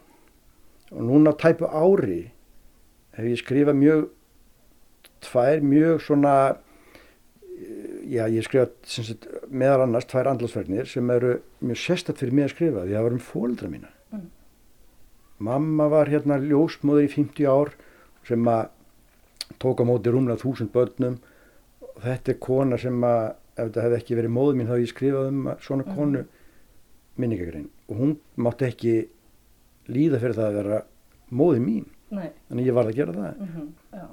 og 0.91 1.01
núna 1.07 1.33
tæpu 1.33 1.65
ári 1.65 2.31
hef 3.17 3.25
ég 3.25 3.39
skrifað 3.41 3.79
mjög 3.79 4.09
tvær 5.27 5.65
mjög 5.65 6.03
svona 6.05 6.35
já 8.09 8.25
ég 8.27 8.45
skrifa 8.45 8.67
meðal 9.49 9.85
annars 9.85 10.07
tvær 10.09 10.29
andlasverðnir 10.31 10.89
sem 10.89 11.09
eru 11.13 11.37
mjög 11.63 11.79
sérstatt 11.79 12.19
fyrir 12.21 12.35
mig 12.35 12.47
að 12.47 12.55
skrifa 12.55 12.83
því 12.83 12.93
að 12.93 12.97
það 12.97 13.07
var 13.07 13.17
um 13.17 13.25
fólkdra 13.27 13.71
mína 13.71 13.91
mm. 14.11 14.25
mamma 15.47 15.89
var 15.93 16.11
hérna 16.11 16.39
ljósmóður 16.41 17.07
í 17.07 17.13
50 17.13 17.49
ár 17.49 17.73
sem 18.27 18.49
að 18.49 18.65
tók 19.61 19.83
á 19.83 19.85
móti 19.87 20.11
rúmlega 20.11 20.41
þúsund 20.43 20.73
börnum 20.73 21.19
og 21.87 22.01
þetta 22.03 22.33
er 22.33 22.39
kona 22.43 22.79
sem 22.81 23.03
að 23.07 23.23
ef 23.53 23.67
þetta 23.67 23.85
hefði 23.85 23.99
ekki 23.99 24.17
verið 24.17 24.35
móðu 24.37 24.57
mín 24.57 24.71
þá 24.71 24.75
ég 24.79 24.91
skrifað 24.91 25.29
um 25.29 25.43
svona 25.61 25.85
mhm. 25.85 25.97
konu 25.97 26.23
minningagrein 27.21 27.69
og 27.87 27.99
hún 27.99 28.15
mátti 28.41 28.69
ekki 28.71 28.95
líða 29.93 30.21
fyrir 30.23 30.37
það 30.39 30.49
að 30.49 30.59
vera 30.61 30.81
móði 31.33 31.63
mín 31.63 31.87
Nei. 32.13 32.29
þannig 32.49 32.69
ég 32.69 32.77
var 32.77 32.89
að 32.89 32.97
gera 32.97 33.15
það 33.15 33.39
mm 33.39 33.53
-hmm. 33.53 34.11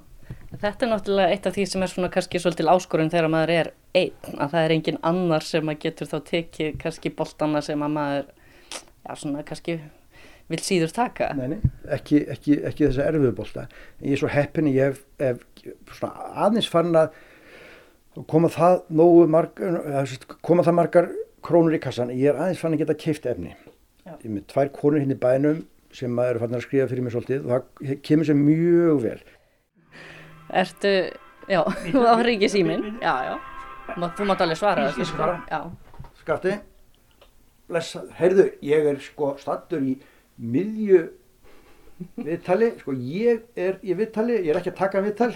Þetta 0.51 0.87
er 0.87 0.91
náttúrulega 0.91 1.37
eitt 1.37 1.47
af 1.49 1.55
því 1.57 1.65
sem 1.71 1.85
er 1.85 1.93
svona 1.93 2.11
kannski 2.13 2.41
svolítil 2.43 2.69
áskorun 2.73 3.13
þegar 3.13 3.31
maður 3.33 3.55
er 3.55 3.73
einn 3.97 4.37
að 4.37 4.53
það 4.53 4.65
er 4.65 4.75
engin 4.77 5.01
annar 5.07 5.47
sem 5.47 5.73
að 5.73 5.81
getur 5.87 6.11
þá 6.11 6.19
tekið 6.33 6.77
kannski 6.83 7.15
boltana 7.17 7.63
sem 7.65 7.87
að 7.87 7.97
maður 7.97 8.29
já 9.07 9.15
svona 9.23 9.47
kannski 9.47 9.79
vil 10.51 10.61
síður 10.67 10.93
taka 10.95 11.31
Nei, 11.39 11.47
nei, 11.55 11.73
ekki, 11.95 12.25
ekki, 12.35 12.59
ekki 12.67 12.89
þess 12.89 12.99
að 12.99 13.11
erfiðu 13.13 13.35
bolta 13.39 13.67
ég 14.03 14.17
er 14.17 14.21
svo 14.21 14.31
heppin 14.31 14.71
ég 14.71 14.91
hef, 14.91 15.05
hef 15.23 16.03
aðeins 16.03 16.69
fann 16.71 16.91
að 16.99 17.15
koma 18.29 18.51
það 18.51 18.81
nógu 18.91 19.27
margar, 19.31 20.07
koma 20.43 20.65
það 20.67 20.77
margar 20.77 21.11
krónur 21.45 21.77
í 21.77 21.83
kassan, 21.83 22.13
ég 22.15 22.33
er 22.33 22.41
aðeins 22.41 22.63
fann 22.63 22.75
að 22.77 22.83
geta 22.85 22.97
keift 22.99 23.29
efni. 23.31 23.53
Já. 24.05 24.15
Ég 24.17 24.27
er 24.27 24.35
með 24.35 24.49
tvær 24.53 24.73
konur 24.75 25.01
hinn 25.01 25.13
hérna 25.13 25.19
í 25.19 25.23
bænum 25.23 25.61
sem 25.97 26.23
eru 26.23 26.43
fann 26.43 26.57
að 26.57 26.65
skrifa 26.67 26.89
fyrir 26.91 27.07
mig 27.07 27.15
svolítið 27.15 27.47
og 27.47 27.53
það 27.55 27.95
kemur 28.07 28.29
sér 28.29 28.39
mjög 28.39 29.05
vel. 29.05 29.21
Ertu, 30.51 30.93
já, 31.51 31.61
þú 31.93 32.03
áhrif 32.11 32.37
ekki 32.37 32.51
símin, 32.51 32.87
já, 33.03 33.15
já, 33.29 33.35
þú 33.95 34.27
mátt 34.29 34.45
alveg 34.45 34.59
svara. 34.59 34.89
Ég 34.91 35.09
svara, 35.09 35.39
já. 35.51 35.61
Skafti, 36.21 36.57
heyrðu, 38.19 38.51
ég 38.67 38.91
er 38.93 39.01
sko 39.05 39.35
stattur 39.41 39.85
í 39.87 39.97
miðju 40.41 41.05
viðtali, 42.17 42.73
sko 42.81 42.95
ég 42.97 43.45
er 43.61 43.79
í 43.85 43.95
viðtali, 43.97 44.41
ég 44.41 44.53
er 44.53 44.61
ekki 44.61 44.73
að 44.73 44.81
taka 44.81 45.05
viðtal. 45.05 45.31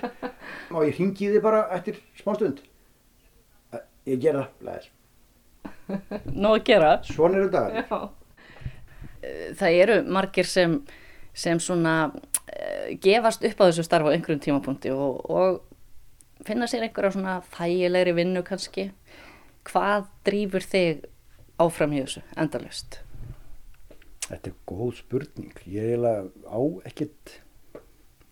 Og 0.73 0.89
ég 0.89 0.99
ringi 0.99 1.31
þið 1.35 1.45
bara 1.45 1.65
eftir 1.77 2.01
smá 2.19 2.35
stund? 2.39 2.63
Ég 4.09 4.21
gera 4.21 4.49
það 4.61 4.91
Nó 6.33 6.55
að 6.55 6.63
gera. 6.69 6.93
Svona 7.05 7.41
eru 7.41 7.51
dagar 7.53 7.87
Það 9.57 9.77
eru 9.81 9.97
margir 10.13 10.49
sem 10.49 10.79
sem 11.35 11.59
svona 11.61 12.13
gefast 13.05 13.45
upp 13.47 13.63
á 13.63 13.65
þessu 13.69 13.87
starfu 13.87 14.11
á 14.11 14.15
einhverjum 14.15 14.43
tímapunkti 14.45 14.93
og, 14.95 15.25
og 15.31 16.45
finna 16.45 16.69
sér 16.71 16.87
einhverja 16.87 17.15
svona 17.17 17.39
þægilegri 17.55 18.15
vinnu 18.19 18.45
kannski 18.47 18.91
hvað 19.69 20.09
drýfur 20.29 20.67
þig 20.69 21.07
áfram 21.63 21.95
í 21.95 22.03
þessu 22.03 22.23
endalust? 22.41 23.01
Þetta 24.25 24.51
er 24.51 24.57
góð 24.69 24.93
spurning. 25.03 25.57
Ég 25.69 25.91
eiginlega 25.93 26.29
á 26.49 26.61
ekkert, 26.89 27.35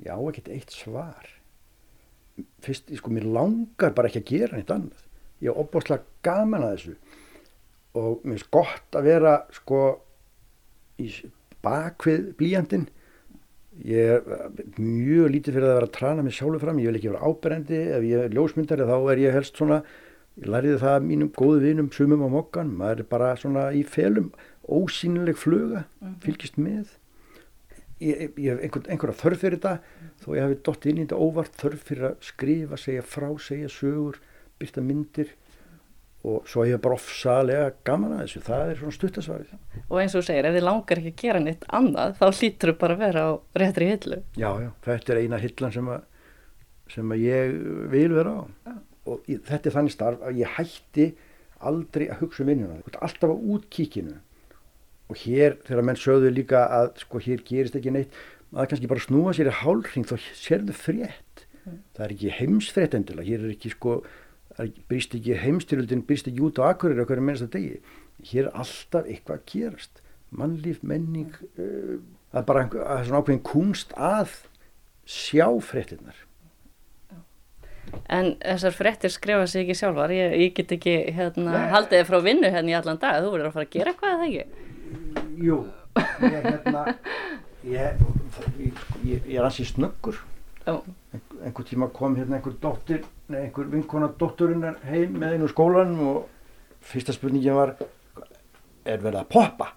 ég 0.01 0.09
á 0.09 0.19
ekkert 0.21 0.53
eitt 0.55 0.73
svar. 0.73 1.29
Fyrst, 2.65 2.89
sko, 2.97 3.13
mér 3.13 3.29
langar 3.29 3.93
bara 3.97 4.09
ekki 4.09 4.23
að 4.23 4.31
gera 4.31 4.57
neitt 4.59 4.73
annað. 4.73 5.03
Ég 5.43 5.53
er 5.53 5.61
opbáslega 5.61 6.07
gaman 6.25 6.65
að 6.65 6.77
þessu 6.77 6.95
og 8.01 8.23
mér 8.25 8.39
finnst 8.39 8.53
gott 8.55 8.97
að 8.97 9.09
vera, 9.11 9.35
sko, 9.53 9.81
í 10.97 11.11
bakvið 11.63 12.31
blíjandin. 12.39 12.87
Ég 13.81 14.15
er 14.19 14.23
mjög 14.77 15.31
lítið 15.33 15.57
fyrir 15.57 15.69
að 15.69 15.77
vera 15.79 15.89
að 15.89 15.95
trana 15.97 16.25
mig 16.25 16.37
sjálfur 16.37 16.61
fram. 16.61 16.81
Ég 16.83 16.93
vil 16.93 17.01
ekki 17.01 17.13
vera 17.13 17.29
áberendi. 17.29 17.83
Ef 17.97 18.07
ég 18.07 18.25
er 18.27 18.35
ljósmyndari 18.37 18.89
þá 18.89 18.97
er 19.15 19.23
ég 19.23 19.37
helst 19.39 19.57
svona, 19.57 19.83
ég 20.37 20.51
læriði 20.53 20.81
það 20.83 21.07
mínum 21.09 21.31
góðu 21.37 21.63
vinum, 21.65 21.93
sumum 21.95 22.27
á 22.27 22.29
mokkan. 22.37 22.75
Maður 22.77 23.05
er 23.05 23.09
bara 23.15 23.33
svona 23.41 23.71
í 23.73 23.85
felum 23.89 24.33
ósýnileg 24.69 25.39
fluga 25.39 25.87
mhm. 26.01 26.19
fylgist 26.23 26.59
með 26.61 26.93
ég, 28.03 28.35
ég 28.37 28.53
hef 28.53 28.63
einhver, 28.67 28.85
einhverja 28.91 29.19
þörf 29.19 29.43
fyrir 29.43 29.59
þetta 29.59 29.75
þó 30.23 30.29
ég 30.37 30.47
hafi 30.47 30.59
dott 30.69 30.87
inn 30.89 30.99
í 31.01 31.05
þetta 31.05 31.21
óvart 31.23 31.59
þörf 31.61 31.87
fyrir 31.89 32.09
að 32.11 32.27
skrifa, 32.29 32.79
segja 32.81 33.05
frá, 33.07 33.29
segja 33.43 33.71
sögur 33.73 34.21
byrta 34.61 34.85
myndir 34.85 35.33
og 36.23 36.47
svo 36.47 36.65
ég 36.69 36.79
bara 36.83 36.95
ofsalega 36.99 37.73
gaman 37.87 38.15
að 38.15 38.25
þessu, 38.25 38.43
það 38.47 38.69
er 38.69 38.79
svona 38.79 38.97
stuttasvarið 38.97 39.55
og 39.93 39.99
eins 39.99 40.15
og 40.15 40.23
þú 40.23 40.27
segir, 40.29 40.49
ef 40.49 40.57
þið 40.57 40.67
langar 40.69 41.01
ekki 41.01 41.13
að 41.13 41.23
gera 41.23 41.43
neitt 41.43 41.67
annað, 41.79 42.15
þá 42.21 42.25
hlýtur 42.39 42.73
þú 42.73 42.77
bara 42.81 42.97
að 42.97 43.03
vera 43.03 43.25
á 43.27 43.31
réttri 43.63 43.89
hillu. 43.91 44.19
Já, 44.39 44.49
já, 44.63 44.71
þetta 44.87 45.13
er 45.13 45.21
eina 45.23 45.41
hillan 45.43 45.75
sem 45.75 45.93
að, 45.93 46.05
sem 46.95 47.15
að 47.17 47.25
ég 47.27 47.55
vil 47.93 48.09
vera 48.15 48.35
á. 48.39 48.43
Já. 48.71 48.75
og 49.03 49.25
þetta 49.27 49.69
er 49.69 49.75
þannig 49.75 49.95
starf 49.97 50.21
að 50.23 50.37
ég 50.39 50.53
hætti 50.57 51.07
aldrei 51.63 52.05
að 52.11 52.21
hugsa 52.23 52.45
um 52.45 52.51
vinnuna. 52.53 52.79
Alltaf 53.03 53.35
á 53.35 53.37
útkíkinu. 53.55 54.15
Og 55.11 55.19
hér 55.25 55.59
þegar 55.67 55.87
menn 55.89 55.99
sögðu 55.99 56.31
líka 56.33 56.63
að 56.71 56.93
sko 57.03 57.21
hér 57.23 57.43
gerist 57.47 57.75
ekki 57.79 57.93
neitt 57.95 58.15
maður 58.53 58.73
kannski 58.73 58.91
bara 58.91 59.03
snúa 59.03 59.33
sér 59.37 59.51
í 59.51 59.57
hálfring 59.63 60.07
þá 60.09 60.17
sérðu 60.39 60.77
frétt. 60.77 61.49
Mm. 61.63 61.79
það 61.95 62.05
er 62.05 62.13
ekki 62.17 62.31
heimsfrétt 62.41 62.95
endilega. 62.99 63.29
Hér 63.29 63.45
er 63.47 63.53
ekki 63.55 63.71
sko 63.71 64.01
brýst 64.91 65.15
ekki 65.19 65.39
heimstyrjöldin 65.43 66.05
brýst 66.09 66.29
ekki 66.31 66.45
út 66.45 66.61
á 66.61 66.69
akkurir 66.71 67.03
á 67.03 67.09
hverju 67.09 67.27
mennsta 67.27 67.51
degi. 67.53 67.81
Hér 68.31 68.49
er 68.49 68.59
alltaf 68.65 69.07
eitthvað 69.07 69.39
að 69.39 69.47
gerast. 69.53 70.03
Mannlíf, 70.33 70.83
menning 70.83 71.33
uh, 71.61 71.97
er 72.33 72.45
bara 72.49 72.67
að 72.69 73.07
svona 73.09 73.21
ákveðin 73.21 73.47
kunst 73.47 73.93
að 73.97 74.37
sjá 75.05 75.49
fréttinnar 75.61 76.17
En 78.13 78.35
þessar 78.41 78.75
frettir 78.77 79.13
skrifa 79.13 79.47
sig 79.51 79.65
ekki 79.65 79.77
sjálfar, 79.77 80.13
ég, 80.15 80.35
ég 80.41 80.55
get 80.57 80.73
ekki 80.77 80.95
hérna, 81.17 81.67
haldið 81.73 82.01
þið 82.01 82.09
frá 82.09 82.19
vinnu 82.25 82.51
hérna 82.53 82.73
í 82.73 82.77
allan 82.79 83.01
dag, 83.03 83.21
þú 83.21 83.33
verður 83.35 83.49
að 83.49 83.57
fara 83.57 83.67
að 83.67 83.75
gera 83.75 83.93
eitthvað 83.93 84.15
eða 84.15 84.29
ekki? 84.29 84.45
Jú, 85.43 85.59
ég 86.23 86.47
hérna, 86.47 86.85
ég, 87.69 88.05
ég, 89.09 89.29
er 89.35 89.49
ansið 89.49 89.71
snöggur. 89.75 90.21
Oh. 90.71 90.81
Ein, 91.13 91.25
einhver 91.47 91.67
tíma 91.67 91.89
kom 91.95 92.17
hérna 92.17 92.39
einhver 92.39 92.55
dóttir, 92.63 93.05
nei 93.33 93.45
einhver 93.47 93.69
vinkona 93.73 94.09
dótturinnar 94.19 94.79
heim 94.89 95.17
með 95.19 95.37
einu 95.37 95.49
skólan 95.51 95.95
og 96.07 96.27
fyrsta 96.83 97.15
spurningin 97.15 97.57
var, 97.59 97.75
er 98.85 99.03
verið 99.03 99.23
að 99.23 99.31
poppa? 99.33 99.73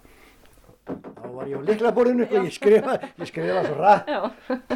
Þá 0.86 1.26
var 1.34 1.48
ég 1.50 1.58
á 1.58 1.62
liklaborðinu 1.66 2.26
og 2.28 2.36
ég 2.46 2.52
skrifa, 2.54 2.94
ég 3.18 3.26
skrifa 3.30 3.64
svo 3.66 3.74
rætt. 3.80 4.12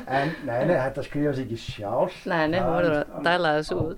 En 0.03 0.33
nei, 0.42 0.64
nei, 0.66 0.74
þetta 0.74 1.05
skrifa 1.07 1.35
sér 1.37 1.44
ekki 1.44 1.59
sjálf. 1.62 2.16
Nei, 2.26 2.48
nei, 2.50 2.59
þú 2.59 2.72
verður 2.74 2.96
að 2.98 3.29
dæla 3.29 3.53
þessu 3.61 3.79
út. 3.85 3.96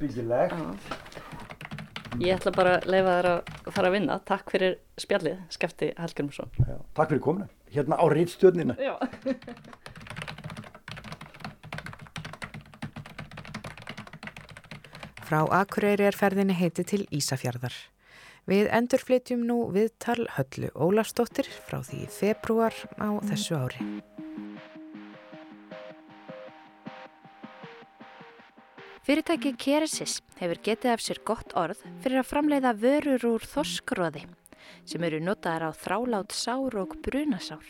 Ég 2.20 2.36
ætla 2.36 2.52
bara 2.52 2.74
að 2.76 2.90
leifa 2.92 3.14
þér 3.16 3.28
að 3.30 3.72
fara 3.72 3.88
að 3.88 3.96
vinna. 3.96 4.18
Takk 4.28 4.52
fyrir 4.52 4.76
spjallið, 5.00 5.40
Skefti 5.56 5.88
Helgjörnsson. 5.96 6.52
Takk 6.92 7.14
fyrir 7.14 7.24
kominu. 7.24 7.48
hérna 7.72 7.96
á 7.96 8.04
rítstjörnina. 8.12 8.76
Frá 15.32 15.46
Akureyri 15.48 16.04
er 16.04 16.12
ferðinni 16.12 16.52
heiti 16.52 16.82
til 16.84 17.06
Ísafjörðar. 17.08 17.72
Við 18.44 18.66
endurflytjum 18.76 19.46
nú 19.48 19.54
viðtal 19.72 20.26
höllu 20.34 20.68
Ólafsdóttir 20.76 21.48
frá 21.70 21.78
því 21.80 22.00
februar 22.12 22.76
á 23.00 23.16
þessu 23.30 23.56
ári. 23.56 23.86
Fyrirtæki 29.08 29.56
Keresis 29.56 30.20
hefur 30.36 30.60
getið 30.68 30.98
af 30.98 31.08
sér 31.08 31.24
gott 31.24 31.56
orð 31.56 31.80
fyrir 32.04 32.20
að 32.20 32.28
framleiða 32.28 32.76
vörur 32.84 33.28
úr 33.32 33.50
þorskróði 33.56 34.28
sem 34.84 35.08
eru 35.08 35.24
notaðar 35.24 35.70
á 35.72 35.80
þrálát 35.80 36.36
sár 36.36 36.76
og 36.84 36.98
brunasár. 37.08 37.64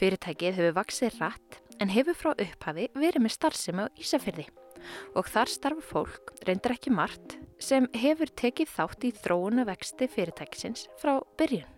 Fyrirtækið 0.00 0.62
hefur 0.62 0.80
vaksið 0.80 1.20
rætt 1.20 1.64
en 1.76 1.92
hefur 1.92 2.16
frá 2.16 2.32
upphafi 2.32 2.94
verið 2.96 3.26
með 3.26 3.42
starfsemi 3.42 3.84
á 3.84 3.92
Ísafyrði 4.00 4.48
og 5.16 5.28
þar 5.30 5.50
starfa 5.52 5.84
fólk, 5.84 6.32
reyndir 6.46 6.74
ekki 6.76 6.92
margt, 6.94 7.36
sem 7.58 7.86
hefur 7.96 8.28
tekið 8.36 8.68
þátt 8.74 9.06
í 9.08 9.12
þróuna 9.16 9.64
vexti 9.68 10.08
fyrirtækisins 10.12 10.86
frá 11.00 11.18
byrjun. 11.40 11.68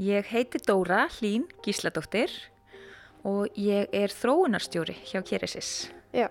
Ég 0.00 0.26
heiti 0.32 0.58
Dóra 0.66 1.04
Hlín 1.18 1.44
Gísladóttir 1.64 2.32
og 3.28 3.52
ég 3.60 3.90
er 3.94 4.10
þróunarstjóri 4.14 4.94
hjá 5.10 5.20
Keresis. 5.26 5.90
Já, 6.16 6.28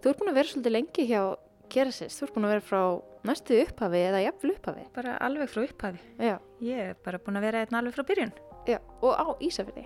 þú 0.00 0.12
ert 0.12 0.20
búin 0.20 0.30
að 0.32 0.38
vera 0.40 0.52
svolítið 0.52 0.74
lengi 0.76 1.06
hjá 1.10 1.22
Keresis, 1.70 2.16
þú 2.18 2.26
ert 2.28 2.36
búin 2.36 2.46
að 2.48 2.54
vera 2.54 2.66
frá 2.70 2.82
næstu 3.28 3.58
upphafi 3.64 4.00
eða 4.06 4.22
jafnvel 4.24 4.54
upphafi. 4.54 4.84
Bara 4.94 5.16
alveg 5.26 5.50
frá 5.52 5.64
upphafi. 5.66 6.00
Já, 6.18 6.36
Ég 6.64 6.80
er 6.92 6.96
bara 7.04 7.18
búin 7.20 7.36
að 7.40 7.44
vera 7.48 7.64
einn 7.64 7.76
alveg 7.80 7.94
frá 7.98 8.06
byrjun. 8.08 8.32
já, 8.68 8.78
og 9.02 9.12
á 9.16 9.26
Ísafyrði. 9.40 9.84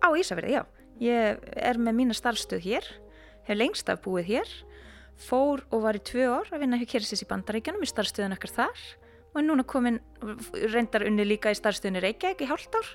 Á 0.00 0.08
Ísafirði, 0.16 0.54
já. 0.56 0.62
Ég 1.00 1.38
er 1.56 1.78
með 1.80 1.94
mína 1.96 2.14
starfstöð 2.16 2.60
hér, 2.64 2.86
hef 3.46 3.56
lengst 3.56 3.90
af 3.92 4.02
búið 4.04 4.34
hér, 4.34 4.50
fór 5.20 5.62
og 5.70 5.84
var 5.84 5.98
í 5.98 6.02
tvö 6.04 6.26
ár 6.32 6.50
að 6.52 6.64
vinna 6.64 6.80
hjá 6.80 6.88
Keresis 6.94 7.24
í 7.24 7.28
Bandaríkjanum 7.28 7.84
í 7.84 7.90
starfstöðun 7.90 8.36
ekkert 8.36 8.56
þar 8.56 8.84
og 9.30 9.40
er 9.40 9.46
núna 9.46 9.66
komin, 9.68 10.00
reyndar 10.72 11.04
unni 11.06 11.26
líka 11.26 11.52
í 11.52 11.58
starfstöðunni 11.58 12.02
Reykjavík 12.02 12.44
í 12.44 12.50
hálft 12.50 12.74
ár 12.74 12.88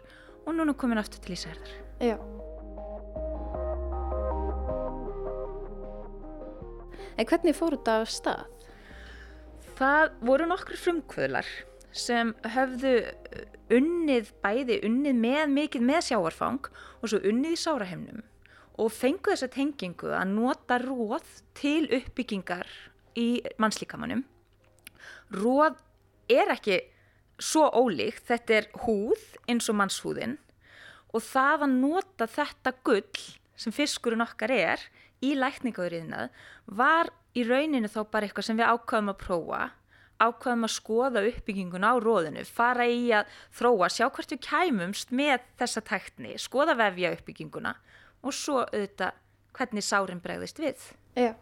og 0.45 0.57
núna 0.57 0.75
komin 0.77 0.99
aftur 1.01 1.21
til 1.23 1.35
Ísafirðar. 1.37 1.71
Já. 2.03 2.17
En 7.15 7.29
hvernig 7.29 7.55
fór 7.55 7.77
þetta 7.77 8.01
af 8.01 8.11
stað? 8.11 8.43
Það 9.75 10.13
voru 10.27 10.47
nokkur 10.49 10.79
frumkvöðlar 10.79 11.47
sem 11.95 12.33
höfðu 12.55 12.95
uh, 13.05 13.43
unnið 13.75 14.31
bæði, 14.43 14.81
unnið 14.87 15.19
með 15.19 15.51
mikið 15.55 15.85
með 15.87 16.07
sjáarfang 16.09 16.71
og 16.99 17.11
svo 17.11 17.21
unnið 17.23 17.55
í 17.55 17.59
sárahemnum 17.59 18.23
og 18.81 18.91
fengu 18.91 19.31
þessa 19.31 19.49
tengingu 19.51 20.11
að 20.15 20.33
nota 20.33 20.79
róð 20.81 21.27
til 21.57 21.85
uppbyggingar 21.95 22.67
í 23.15 23.29
mannslíkamannum. 23.61 24.25
Róð 25.35 25.79
er 26.31 26.51
ekki 26.55 26.81
svo 27.39 27.67
ólíkt, 27.75 28.25
þetta 28.27 28.59
er 28.59 28.67
húð 28.85 29.23
eins 29.51 29.69
og 29.71 29.79
mannshúðin 29.79 30.37
og 31.15 31.23
það 31.23 31.65
að 31.67 31.77
nota 31.79 32.27
þetta 32.27 32.75
gull 32.85 33.23
sem 33.55 33.75
fiskurinn 33.75 34.23
okkar 34.25 34.51
er 34.51 34.83
í 35.23 35.33
lækningauriðnað 35.39 36.31
var 36.79 37.11
í 37.35 37.43
rauninu 37.47 37.91
þá 37.91 38.01
bara 38.11 38.27
eitthvað 38.27 38.49
sem 38.49 38.59
við 38.59 38.71
ákvaðum 38.71 39.11
að 39.13 39.21
prófa 39.23 39.63
ákvaðum 40.21 40.63
að 40.67 40.71
skoða 40.71 41.23
uppbyggingun 41.27 41.87
á 41.87 41.93
róðinu, 41.99 42.45
fara 42.47 42.85
í 42.87 43.09
að 43.11 43.31
þróa, 43.57 43.89
sjá 43.91 44.07
hvert 44.07 44.31
við 44.31 44.41
kæmumst 44.45 45.11
með 45.11 45.43
þessa 45.59 45.83
tækni, 45.89 46.35
skoða 46.39 46.77
vefja 46.79 47.11
uppbygginguna 47.17 47.75
og 48.25 48.33
svo 48.35 48.63
auðvitað 48.65 49.21
hvernig 49.55 49.85
sárin 49.85 50.21
bregðist 50.23 50.59
við. 50.59 50.87
Já. 51.15 51.33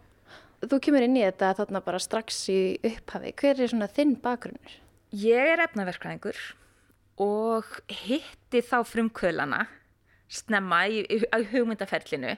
Þú 0.63 0.79
kemur 0.85 1.03
inn 1.03 1.17
í 1.19 1.23
þetta 1.25 1.53
þarna 1.57 1.81
bara 1.83 1.99
strax 1.99 2.37
í 2.51 2.59
upphafi. 2.87 3.33
Hver 3.39 3.59
er 3.59 3.71
svona 3.71 3.89
þinn 3.91 4.15
bakgrunnur? 4.23 4.75
Ég 5.13 5.53
er 5.53 5.63
efnaverkræðingur 5.65 6.39
og 7.23 7.67
hitti 7.91 8.63
þá 8.65 8.79
frumkvölana 8.87 9.65
snemma 10.33 10.85
í, 10.89 11.03
í, 11.03 11.19
í 11.21 11.47
hugmyndaferlinu 11.51 12.35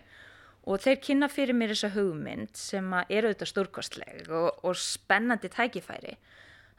og 0.66 0.82
þeir 0.82 1.02
kynna 1.04 1.30
fyrir 1.32 1.56
mér 1.56 1.76
þessa 1.76 1.94
hugmynd 1.94 2.58
sem 2.58 2.88
er 3.06 3.28
auðvitað 3.28 3.52
stórkostleg 3.52 4.32
og, 4.34 4.50
og 4.66 4.78
spennandi 4.80 5.52
tækifæri. 5.54 6.18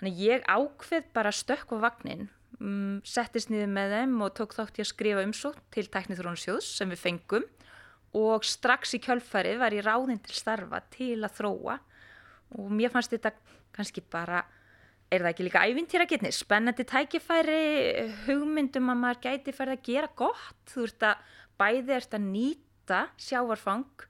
Þannig 0.00 0.20
ég 0.26 0.48
ákveð 0.50 1.06
bara 1.16 1.32
stökk 1.32 1.72
á 1.72 1.86
vagnin, 1.86 2.26
um, 2.60 3.00
settist 3.06 3.50
niður 3.52 3.72
með 3.72 3.94
þeim 3.96 4.16
og 4.24 4.34
tók 4.38 4.56
þátt 4.56 4.80
í 4.80 4.84
að 4.84 4.90
skrifa 4.92 5.24
umsótt 5.26 5.60
til 5.74 5.86
Teknithrónusjóðs 5.92 6.70
sem 6.78 6.92
við 6.92 7.02
fengum. 7.02 7.46
Og 8.16 8.46
strax 8.46 8.94
í 8.96 9.02
kjölfarið 9.04 9.60
var 9.60 9.76
ég 9.76 9.84
ráðinn 9.84 10.22
til 10.24 10.36
starfa 10.36 10.80
til 10.94 11.18
að 11.20 11.36
þróa. 11.40 11.78
Og 12.56 12.70
mér 12.72 12.92
fannst 12.94 13.12
þetta 13.12 13.34
kannski 13.76 14.02
bara, 14.12 14.40
er 15.12 15.22
það 15.22 15.32
ekki 15.32 15.46
líka 15.46 15.64
ævintýragetni, 15.68 16.32
spennandi 16.34 16.86
tækifæri, 16.88 17.58
hugmyndum 18.26 18.92
að 18.92 19.02
maður 19.02 19.22
gæti 19.26 19.54
færð 19.54 19.76
að 19.76 19.84
gera 19.90 20.10
gott, 20.18 20.62
þú 20.70 20.86
ert 20.88 21.06
að 21.10 21.34
bæði 21.60 21.96
ert 21.98 22.16
að 22.16 22.26
nýta 22.30 23.02
sjávarfang, 23.20 24.06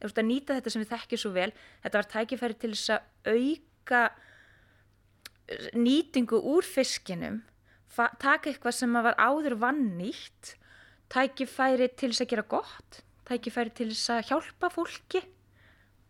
þú 0.00 0.08
ert 0.08 0.22
að 0.22 0.28
nýta 0.30 0.56
þetta 0.56 0.72
sem 0.72 0.84
við 0.84 0.92
þekkjum 0.94 1.22
svo 1.24 1.34
vel, 1.36 1.52
þetta 1.84 2.00
var 2.00 2.10
tækifæri 2.14 2.58
til 2.62 2.72
þess 2.74 2.94
að 2.96 3.36
auka 3.36 4.02
nýtingu 5.74 6.40
úr 6.54 6.66
fiskinum, 6.66 7.40
taka 7.96 8.50
eitthvað 8.50 8.76
sem 8.76 8.96
var 8.96 9.16
áður 9.18 9.56
vannýtt, 9.60 10.54
tækifæri 11.10 11.90
til 11.98 12.12
þess 12.12 12.24
að 12.24 12.30
gera 12.32 12.46
gott, 12.50 13.00
tækifæri 13.28 13.74
til 13.74 13.88
þess 13.92 14.12
að 14.14 14.28
hjálpa 14.30 14.70
fólki 14.74 15.24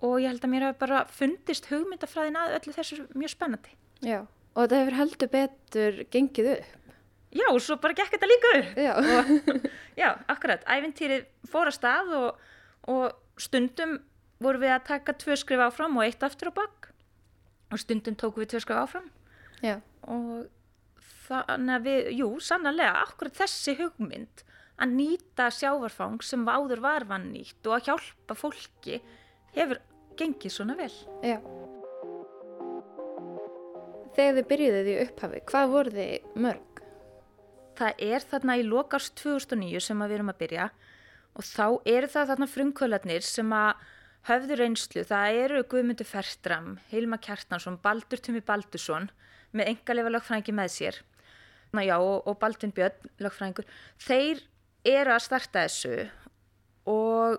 og 0.00 0.18
ég 0.20 0.30
held 0.30 0.44
að 0.44 0.52
mér 0.52 0.66
hafi 0.68 0.80
bara 0.80 1.04
fundist 1.12 1.68
hugmyndafræðin 1.70 2.38
að 2.40 2.58
öllu 2.58 2.76
þessu 2.76 3.00
mjög 3.14 3.34
spennandi. 3.34 3.72
Já. 4.04 4.20
Og 4.56 4.64
þetta 4.64 4.78
hefur 4.80 4.98
heldur 4.98 5.32
betur 5.32 5.98
gengið 6.12 6.52
upp. 6.56 6.76
Já, 7.30 7.46
og 7.46 7.60
svo 7.62 7.76
bara 7.78 7.94
gekk 7.94 8.16
þetta 8.16 8.28
líka 8.30 8.52
upp. 8.58 8.78
Já. 8.80 8.92
Og, 8.98 9.66
já, 10.00 10.08
akkurat, 10.32 10.64
ævintýrið 10.66 11.26
fór 11.52 11.70
að 11.70 11.76
stað 11.76 12.14
og, 12.16 12.46
og 12.90 13.40
stundum 13.40 13.98
vorum 14.40 14.64
við 14.64 14.74
að 14.74 14.86
taka 14.88 15.14
tvö 15.20 15.36
skrif 15.38 15.62
áfram 15.62 15.98
og 16.00 16.06
eitt 16.06 16.24
aftur 16.24 16.50
á 16.50 16.52
bakk 16.56 16.88
og 17.70 17.80
stundum 17.80 18.16
tókum 18.18 18.42
við 18.42 18.54
tvö 18.54 18.62
skrif 18.64 18.80
áfram 18.80 19.06
Já. 19.62 19.78
og 20.08 20.48
þannig 21.30 21.74
að 21.76 21.86
við, 21.86 22.08
jú, 22.20 22.28
sannarlega, 22.42 23.04
akkurat 23.06 23.36
þessi 23.38 23.76
hugmynd 23.78 24.44
að 24.80 24.94
nýta 24.96 25.50
sjávarfang 25.52 26.22
sem 26.24 26.46
áður 26.48 26.82
var 26.84 27.06
vannýtt 27.08 27.66
og 27.68 27.76
að 27.76 27.90
hjálpa 27.90 28.36
fólki 28.38 29.00
hefur 29.56 29.80
gengið 30.18 30.54
svona 30.54 30.76
vel. 30.78 30.92
Já. 31.24 31.38
Þegar 34.16 34.36
þið 34.38 34.48
byrjuðið 34.50 34.90
í 34.90 34.98
upphafi, 35.04 35.42
hvað 35.50 35.72
voru 35.74 35.94
þið 35.94 36.40
mörg? 36.46 36.82
Það 37.80 38.02
er 38.10 38.26
þarna 38.32 38.56
í 38.58 38.64
lokast 38.66 39.14
2009 39.20 39.84
sem 39.84 40.02
við 40.04 40.16
erum 40.16 40.32
að 40.32 40.40
byrja 40.42 40.66
og 41.38 41.46
þá 41.46 41.66
eru 41.88 42.10
það 42.10 42.32
þarna 42.32 42.50
frumkvölarnir 42.50 43.24
sem 43.24 43.54
að 43.56 43.86
höfðu 44.28 44.58
reynslu. 44.60 45.04
Það 45.08 45.38
eru 45.44 45.62
Guðmundur 45.70 46.08
Fertram, 46.08 46.74
Hilma 46.90 47.20
Kjartansson, 47.22 47.78
Baldur 47.80 48.20
Tumi 48.20 48.42
Baldursson 48.44 49.08
með 49.56 49.72
engalega 49.74 50.12
lögfræðingi 50.16 50.56
með 50.56 50.74
sér 50.74 51.00
já, 51.86 51.96
og, 51.98 52.26
og 52.26 52.38
Baldvin 52.40 52.72
Björn, 52.74 53.10
lögfræðingur. 53.22 53.68
Þeir 54.02 54.42
eru 54.90 55.14
að 55.14 55.24
starta 55.26 55.66
þessu 55.66 56.08
og 56.90 57.38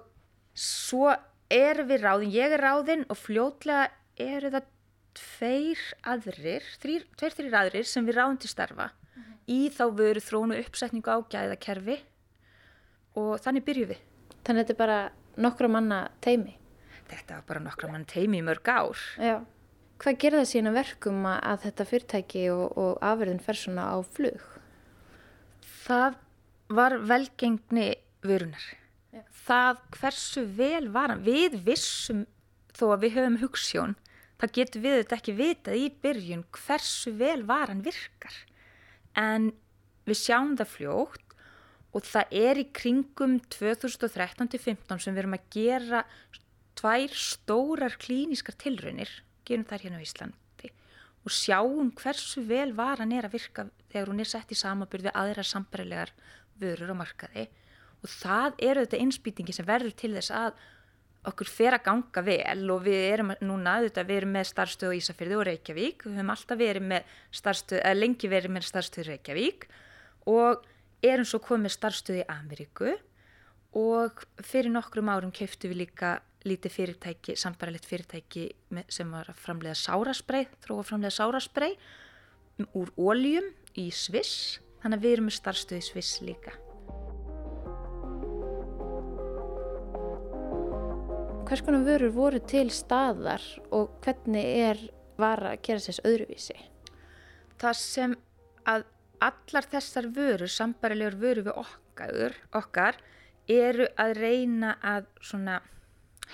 svo 0.55 1.11
erum 1.51 1.89
við 1.89 2.05
ráðin, 2.05 2.31
ég 2.31 2.55
er 2.55 2.63
ráðin 2.63 3.03
og 3.09 3.19
fljótlega 3.19 3.89
eru 4.21 4.51
það 4.53 4.69
tveir 5.17 5.83
aðrir, 6.07 6.65
þrýr, 6.79 7.05
tveir, 7.19 7.35
þrýr 7.35 7.57
aðrir 7.59 7.87
sem 7.87 8.05
við 8.07 8.19
ráðum 8.19 8.39
til 8.39 8.51
starfa 8.51 8.91
í 9.51 9.65
þá 9.73 9.83
vöru 9.97 10.21
þrónu 10.23 10.59
uppsetningu 10.61 11.11
á 11.11 11.19
gæðakerfi 11.31 11.97
og 13.19 13.33
þannig 13.43 13.65
byrjuð 13.67 13.93
við. 13.93 14.03
Þannig 14.41 14.61
að 14.61 14.61
þetta 14.61 14.73
er 14.73 14.79
bara 14.79 14.99
nokkra 15.45 15.69
manna 15.71 15.99
teimi. 16.23 16.55
Þetta 17.11 17.39
var 17.39 17.47
bara 17.49 17.63
nokkra 17.65 17.91
mann 17.91 18.07
teimi 18.07 18.39
í 18.39 18.45
mörg 18.45 18.71
ár. 18.71 19.01
Já. 19.19 19.41
Hvað 20.01 20.17
gerir 20.17 20.41
það 20.41 20.49
sína 20.49 20.73
verkum 20.73 21.25
að, 21.29 21.39
að 21.45 21.63
þetta 21.67 21.87
fyrirtæki 21.91 22.43
og, 22.49 22.77
og 22.81 23.01
afverðin 23.05 23.43
fer 23.45 23.59
svona 23.59 23.87
á 23.93 23.97
flug? 24.01 24.45
Það 25.83 26.17
var 26.71 26.95
velgengni 27.05 27.87
vörunar. 28.25 28.65
Já. 29.11 29.21
Það 29.45 29.81
hversu 29.97 30.45
vel 30.57 30.87
var 30.93 31.13
hann. 31.13 31.25
Við 31.25 31.59
vissum 31.67 32.25
þó 32.77 32.85
að 32.95 33.03
við 33.05 33.17
höfum 33.17 33.39
hugssjón, 33.43 33.97
það 34.41 34.55
getur 34.57 34.85
við 34.85 34.97
þetta 35.01 35.17
ekki 35.19 35.37
vitað 35.37 35.81
í 35.81 35.87
byrjun 36.03 36.45
hversu 36.57 37.13
vel 37.19 37.41
var 37.49 37.69
hann 37.69 37.83
virkar. 37.85 38.37
En 39.17 39.51
við 40.07 40.21
sjáum 40.21 40.55
það 40.59 40.73
fljótt 40.75 41.35
og 41.91 42.05
það 42.07 42.37
er 42.41 42.61
í 42.61 42.69
kringum 42.73 43.39
2013-15 43.51 45.03
sem 45.03 45.13
við 45.13 45.23
erum 45.25 45.35
að 45.35 45.49
gera 45.53 46.05
tvær 46.79 47.17
stórar 47.19 47.97
klíniskar 48.01 48.55
tilraunir, 48.57 49.11
gerum 49.51 49.67
þær 49.69 49.85
hérna 49.85 50.01
á 50.01 50.07
Íslandi. 50.07 50.71
Og 51.21 51.33
sjáum 51.35 51.91
hversu 51.93 52.41
vel 52.49 52.71
var 52.73 53.03
hann 53.03 53.13
er 53.13 53.27
að 53.27 53.35
virka 53.37 53.67
þegar 53.91 54.09
hún 54.09 54.23
er 54.23 54.29
sett 54.29 54.51
í 54.51 54.57
samaburði 54.57 55.13
aðra 55.13 55.45
sambarilegar 55.45 56.13
vörur 56.61 56.93
á 56.93 56.95
markaði. 56.97 57.47
Og 58.01 58.09
það 58.09 58.61
eru 58.65 58.85
þetta 58.85 59.01
innspýtingi 59.03 59.53
sem 59.53 59.67
verður 59.67 59.93
til 59.97 60.15
þess 60.15 60.33
að 60.33 60.55
okkur 61.29 61.49
fer 61.49 61.77
að 61.77 61.85
ganga 61.85 62.23
vel. 62.25 62.63
Og 62.73 62.81
við 62.87 63.03
erum 63.11 63.33
núna, 63.45 63.77
auðvitað, 63.77 64.09
við 64.09 64.21
erum 64.21 64.33
með 64.37 64.49
starfstöð 64.49 64.93
á 64.93 64.97
Ísafjörði 64.97 65.37
og 65.37 65.45
Reykjavík, 65.49 66.05
við 66.07 66.17
höfum 66.17 66.33
alltaf 66.33 66.61
verið 66.61 66.87
með 66.89 67.13
starfstöð, 67.41 67.83
eða 67.83 67.99
lengi 67.99 68.31
verið 68.31 68.55
með 68.55 68.67
starfstöð 68.71 69.07
Reykjavík. 69.11 69.69
Og 70.31 70.65
erum 71.05 71.29
svo 71.29 71.41
komið 71.45 71.75
starfstöð 71.77 72.21
í 72.23 72.27
Ameríku. 72.33 72.95
Og 73.77 74.25
fyrir 74.43 74.73
nokkrum 74.73 75.13
árum 75.13 75.33
keiftu 75.35 75.69
við 75.71 75.85
líka 75.85 76.17
lítið 76.47 76.73
fyrirtæki, 76.75 77.35
sambaralegt 77.37 77.85
fyrirtæki 77.89 78.47
sem 78.89 79.11
var 79.13 79.29
að 79.31 79.39
framlega 79.41 79.77
sárasprei, 79.77 80.47
þróa 80.63 80.85
framlega 80.87 81.13
sárasprei 81.15 81.75
úr 82.77 82.91
óljum 82.97 83.47
í 83.79 83.87
Sviss, 83.93 84.59
þannig 84.81 84.99
að 84.99 85.05
við 85.05 85.15
erum 85.15 85.29
með 85.29 85.37
starfstöð 85.37 85.79
í 85.81 85.85
Sviss 85.87 86.21
líka. 86.25 86.55
Hvers 91.51 91.65
konar 91.67 91.83
vörur 91.83 92.13
voru 92.15 92.39
til 92.47 92.69
staðar 92.71 93.43
og 93.75 93.97
hvernig 94.05 94.45
er 94.63 94.83
var 95.19 95.41
að 95.49 95.57
gera 95.67 95.83
sérs 95.83 95.99
öðruvísi? 96.07 96.55
Það 97.59 97.75
sem 97.81 98.13
að 98.71 98.85
allar 99.21 99.67
þessar 99.69 100.07
vörur, 100.15 100.49
sambarilegur 100.49 101.19
vörur 101.21 101.47
við 101.49 101.59
okkar, 101.61 102.37
okkar 102.55 103.01
eru 103.51 103.89
að 103.99 104.15
reyna 104.17 104.77
að 104.79 105.09
svona 105.19 105.59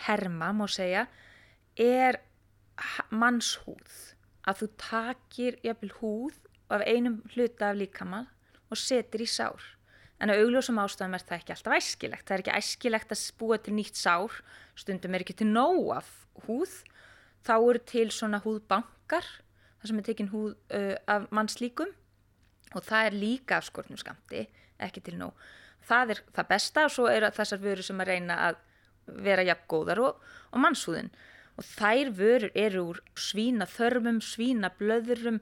herma, 0.06 0.52
má 0.54 0.68
segja, 0.70 1.08
er 1.78 2.20
mannshúð. 3.12 3.96
Að 4.48 4.62
þú 4.62 4.68
takir 4.80 5.58
jafnvel 5.66 5.94
húð 6.00 6.38
af 6.72 6.84
einum 6.88 7.22
hluta 7.34 7.72
af 7.72 7.80
líkamann 7.80 8.30
og 8.72 8.80
setir 8.80 9.24
í 9.24 9.30
sár. 9.30 9.64
En 10.18 10.32
að 10.34 10.44
augljósum 10.46 10.80
ástæðum 10.82 11.16
er 11.18 11.26
það 11.26 11.38
ekki 11.38 11.54
alltaf 11.54 11.76
æskilegt. 11.78 12.26
Það 12.26 12.36
er 12.36 12.44
ekki 12.44 12.56
æskilegt 12.58 13.12
að 13.14 13.26
búa 13.38 13.58
til 13.62 13.76
nýtt 13.78 14.00
sár, 14.00 14.40
stundum 14.78 15.14
er 15.14 15.26
ekki 15.26 15.36
til 15.38 15.50
nóg 15.52 15.92
af 16.00 16.10
húð. 16.48 16.74
Þá 17.46 17.54
eru 17.58 17.84
til 17.92 18.08
svona 18.12 18.42
húðbankar, 18.44 19.28
það 19.78 19.92
sem 19.92 20.02
er 20.02 20.08
tekin 20.08 20.32
húð 20.32 20.56
uh, 20.74 20.96
af 21.08 21.28
mannslíkum 21.32 21.94
og 22.76 22.84
það 22.84 23.08
er 23.08 23.16
líka 23.16 23.60
af 23.60 23.68
skortnum 23.70 24.00
skamti, 24.00 24.48
ekki 24.84 25.04
til 25.06 25.20
nóg. 25.22 25.38
Það 25.88 26.16
er 26.16 26.24
það 26.36 26.50
besta 26.50 26.88
og 26.88 26.92
svo 26.92 27.06
eru 27.12 27.30
þessar 27.36 27.62
vörur 27.62 27.86
sem 27.86 28.02
að 28.04 28.10
reyna 28.12 28.40
að 28.50 28.58
vera 29.08 29.46
jafn 29.48 29.68
góðar 29.72 30.04
og, 30.04 30.22
og 30.52 30.64
mannshúðin. 30.64 31.10
Og 31.58 31.66
þær 31.66 32.12
vörur 32.14 32.52
eru 32.54 32.84
úr 32.92 33.00
svína 33.18 33.66
þörmum, 33.66 34.20
svína 34.22 34.70
blöðurum, 34.78 35.40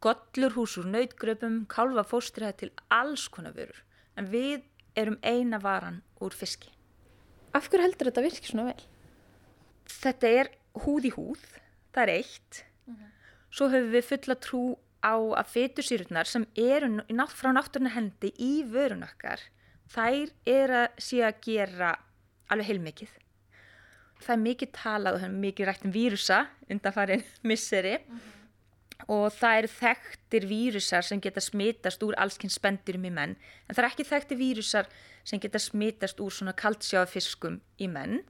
gollurhús 0.00 0.78
úr 0.80 0.88
nautgröpum, 0.88 1.66
kálva 1.68 2.06
fóstriða 2.06 2.54
til 2.56 2.70
alls 2.88 3.26
konar 3.28 3.56
vörur 3.56 3.82
en 4.18 4.30
við 4.32 4.64
erum 4.98 5.18
eina 5.22 5.60
varan 5.62 6.00
úr 6.24 6.34
fiski. 6.34 6.70
Af 7.54 7.68
hverju 7.70 7.86
heldur 7.86 8.10
þetta 8.10 8.24
virkið 8.24 8.50
svona 8.50 8.66
vel? 8.70 8.82
Þetta 9.88 10.32
er 10.40 10.50
húð 10.84 11.08
í 11.08 11.12
húð, 11.14 11.44
það 11.94 12.02
er 12.02 12.12
eitt. 12.16 12.64
Uh 12.86 12.94
-huh. 12.94 13.12
Svo 13.50 13.68
höfum 13.72 13.92
við 13.94 14.08
fulla 14.10 14.34
trú 14.34 14.62
á 15.02 15.14
að 15.14 15.50
fetusýrurnar 15.54 16.26
sem 16.26 16.46
eru 16.56 17.02
frá 17.30 17.50
náttúruna 17.54 17.94
hendi 17.94 18.32
í 18.38 18.64
vörun 18.64 19.06
okkar, 19.06 19.40
þær 19.88 20.30
er 20.46 20.70
að 20.70 20.88
sé 20.98 21.22
að 21.22 21.40
gera 21.42 21.98
alveg 22.48 22.72
heilmikið. 22.72 23.12
Það 24.18 24.34
er 24.34 24.42
mikið 24.42 24.74
talað 24.74 25.14
og 25.14 25.22
það 25.22 25.28
er 25.28 25.38
mikið 25.44 25.68
rætt 25.68 25.86
um 25.86 25.94
vírusa 25.94 26.40
undan 26.68 26.96
farin 26.96 27.24
misseri. 27.50 27.94
Uh 27.94 28.16
-huh 28.16 28.34
og 29.06 29.28
það 29.36 29.60
eru 29.60 29.70
þekktir 29.72 30.46
vírusar 30.48 31.06
sem 31.06 31.20
geta 31.22 31.42
smitast 31.42 32.02
úr 32.02 32.16
allskinn 32.18 32.52
spendurum 32.52 33.06
í 33.06 33.12
menn 33.14 33.36
en 33.36 33.76
það 33.76 33.82
er 33.84 33.90
ekki 33.92 34.08
þekktir 34.08 34.40
vírusar 34.40 34.90
sem 35.28 35.40
geta 35.42 35.60
smitast 35.62 36.20
úr 36.24 36.34
svona 36.34 36.56
kaltsjáfiskum 36.58 37.60
í 37.78 37.88
menn 37.92 38.24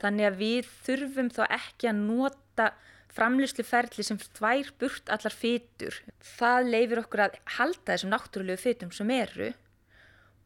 þannig 0.00 0.28
að 0.28 0.40
við 0.42 0.72
þurfum 0.88 1.30
þá 1.36 1.42
ekki 1.46 1.90
að 1.92 2.02
nota 2.08 2.70
framlýsluferli 3.16 4.04
sem 4.04 4.18
þvær 4.20 4.72
burt 4.80 5.12
allar 5.14 5.36
fytur 5.36 6.02
það 6.36 6.72
leifir 6.74 7.02
okkur 7.04 7.26
að 7.28 7.38
halda 7.56 7.94
þessum 7.94 8.12
náttúrulegu 8.12 8.64
fytum 8.66 8.92
sem 8.92 9.14
eru 9.14 9.52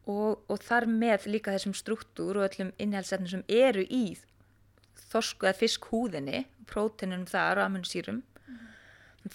og, 0.09 0.41
og 0.49 0.57
þar 0.63 0.87
með 0.89 1.27
líka 1.29 1.53
þessum 1.53 1.75
struktúr 1.77 2.39
og 2.39 2.47
öllum 2.49 2.73
innhjálpsefnum 2.81 3.29
sem 3.29 3.45
eru 3.47 3.85
í 3.85 4.17
þorsku 5.11 5.47
eða 5.47 5.59
fiskhúðinni 5.59 6.45
prótinunum 6.69 7.27
þar 7.29 7.61
og 7.61 7.67
aminosýrum 7.69 8.21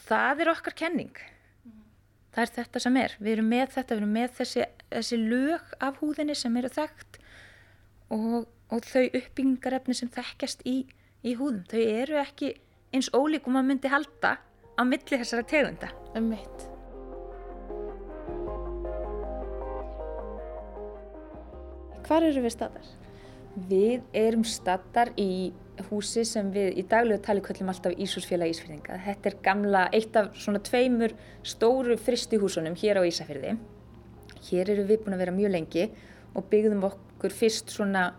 það 0.06 0.42
er 0.42 0.52
okkar 0.52 0.76
kenning. 0.76 1.14
Mm. 1.64 1.80
það 2.34 2.42
er 2.42 2.52
þetta 2.58 2.82
sem 2.82 3.00
er. 3.00 3.16
Við 3.20 3.32
erum 3.36 3.50
með 3.52 3.72
þetta, 3.76 3.94
við 3.94 4.02
erum 4.02 4.14
með 4.16 4.36
þessi, 4.40 4.66
þessi 4.90 5.20
lög 5.22 5.72
af 5.80 6.02
húðinni 6.02 6.36
sem 6.36 6.60
eru 6.60 6.72
þekkt 6.74 7.18
og, 8.14 8.46
og 8.46 8.86
þau 8.86 9.04
uppbyggingarefni 9.06 9.98
sem 9.98 10.12
þekkjast 10.14 10.64
í, 10.66 10.78
í 11.22 11.36
húðum, 11.38 11.64
þau 11.70 11.82
eru 11.82 12.22
ekki 12.22 12.54
eins 12.94 13.10
ólíkum 13.14 13.58
að 13.58 13.68
myndi 13.72 13.92
halda 13.92 14.38
á 14.76 14.82
milli 14.86 15.20
þessara 15.20 15.46
tegunda. 15.46 15.92
Um 16.16 16.32
mitt 16.34 16.75
Hvar 22.06 22.22
eru 22.22 22.38
við 22.44 22.52
staðar? 22.54 22.90
Við 23.66 24.02
erum 24.14 24.44
staðar 24.46 25.08
í 25.18 25.50
húsi 25.88 26.22
sem 26.28 26.52
við 26.54 26.76
í 26.78 26.84
daglegu 26.86 27.18
tali 27.24 27.42
kvöllum 27.42 27.72
alltaf 27.72 27.96
Ísúsfélag 27.98 28.52
Ísfyrðinga. 28.52 28.98
Þetta 29.02 29.30
er 29.30 29.36
gamla, 29.42 29.80
eitt 29.90 30.14
af 30.20 30.28
svona 30.38 30.60
tveimur 30.62 31.16
stóru 31.42 31.96
fristihúsunum 31.98 32.76
hér 32.78 33.00
á 33.00 33.08
Ísafyrði. 33.08 33.56
Hér 34.46 34.70
eru 34.76 34.86
við 34.86 35.02
búin 35.02 35.16
að 35.16 35.24
vera 35.24 35.34
mjög 35.34 35.54
lengi 35.56 35.88
og 36.36 36.46
byggðum 36.52 36.86
okkur 36.92 37.34
fyrst 37.34 37.74
svona 37.74 38.12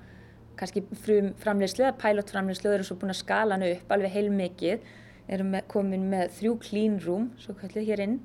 kannski 0.60 0.84
frum 1.06 1.32
pilotframleyslu 1.40 2.68
og 2.68 2.76
erum 2.76 2.90
svo 2.90 3.00
búin 3.00 3.16
að 3.16 3.22
skala 3.22 3.56
hana 3.56 3.72
upp 3.72 3.94
alveg 3.96 4.18
heilmikið. 4.18 4.84
Erum 5.32 5.56
komin 5.72 6.10
með 6.12 6.34
þrjú 6.42 6.60
room, 7.06 7.32
svo 7.40 7.56
kallið 7.56 7.88
hér 7.88 8.04
inn 8.04 8.20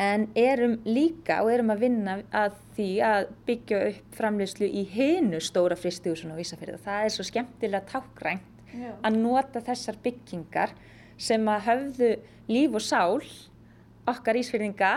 en 0.00 0.26
erum 0.34 0.78
líka 0.86 1.40
og 1.44 1.52
erum 1.54 1.70
að 1.74 1.84
vinna 1.84 2.16
að 2.34 2.56
því 2.74 2.88
að 3.06 3.28
byggja 3.46 3.80
upp 3.90 4.16
framleyslu 4.18 4.66
í 4.66 4.82
hinu 4.90 5.40
stóra 5.42 5.76
fristihúsun 5.78 6.34
á 6.34 6.40
Ísafjörðu. 6.42 6.80
Það 6.82 7.06
er 7.06 7.14
svo 7.14 7.26
skemmtilega 7.28 7.86
tákgrænt 7.92 8.64
Já. 8.74 8.90
að 9.06 9.18
nota 9.20 9.62
þessar 9.62 9.98
byggingar 10.02 10.74
sem 11.16 11.46
að 11.48 11.66
höfðu 11.68 12.10
líf 12.50 12.74
og 12.74 12.82
sál 12.82 13.22
okkar 14.10 14.40
ísfyrðinga 14.40 14.96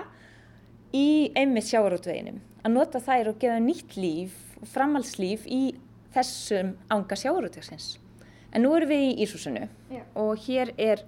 í 0.98 1.32
einmitt 1.38 1.70
sjáarútveginum. 1.70 2.42
Að 2.66 2.74
nota 2.74 3.02
þær 3.04 3.32
og 3.32 3.42
gefa 3.42 3.60
nýtt 3.62 4.00
líf 4.00 4.34
og 4.62 4.68
framhalslíf 4.72 5.46
í 5.46 5.78
þessum 6.16 6.74
ánga 6.90 7.20
sjáarútvegsins. 7.20 7.98
En 8.52 8.66
nú 8.66 8.74
erum 8.74 8.90
við 8.90 9.04
í 9.12 9.16
Ísúsinu 9.28 9.68
og 10.18 10.42
hér 10.48 10.74
er 10.80 11.04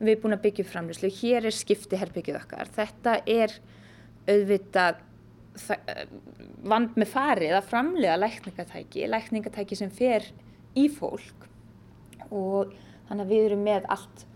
við 0.00 0.20
búin 0.22 0.36
að 0.36 0.44
byggja 0.46 0.66
framlýslu, 0.70 1.10
hér 1.20 1.46
er 1.48 1.54
skipti 1.54 1.98
herbyggið 2.00 2.40
okkar. 2.40 2.70
Þetta 2.76 3.16
er 3.28 3.54
auðvitað 4.30 5.02
vand 6.70 6.96
með 6.98 7.10
farið 7.10 7.54
að 7.58 7.68
framlega 7.68 8.16
lækningatæki, 8.20 9.06
lækningatæki 9.10 9.78
sem 9.78 9.90
fer 9.92 10.26
í 10.78 10.86
fólk 10.92 11.48
og 12.30 12.74
þannig 13.08 13.24
að 13.24 13.32
við 13.32 13.46
erum 13.48 13.64
með 13.66 13.88
allt, 13.90 14.26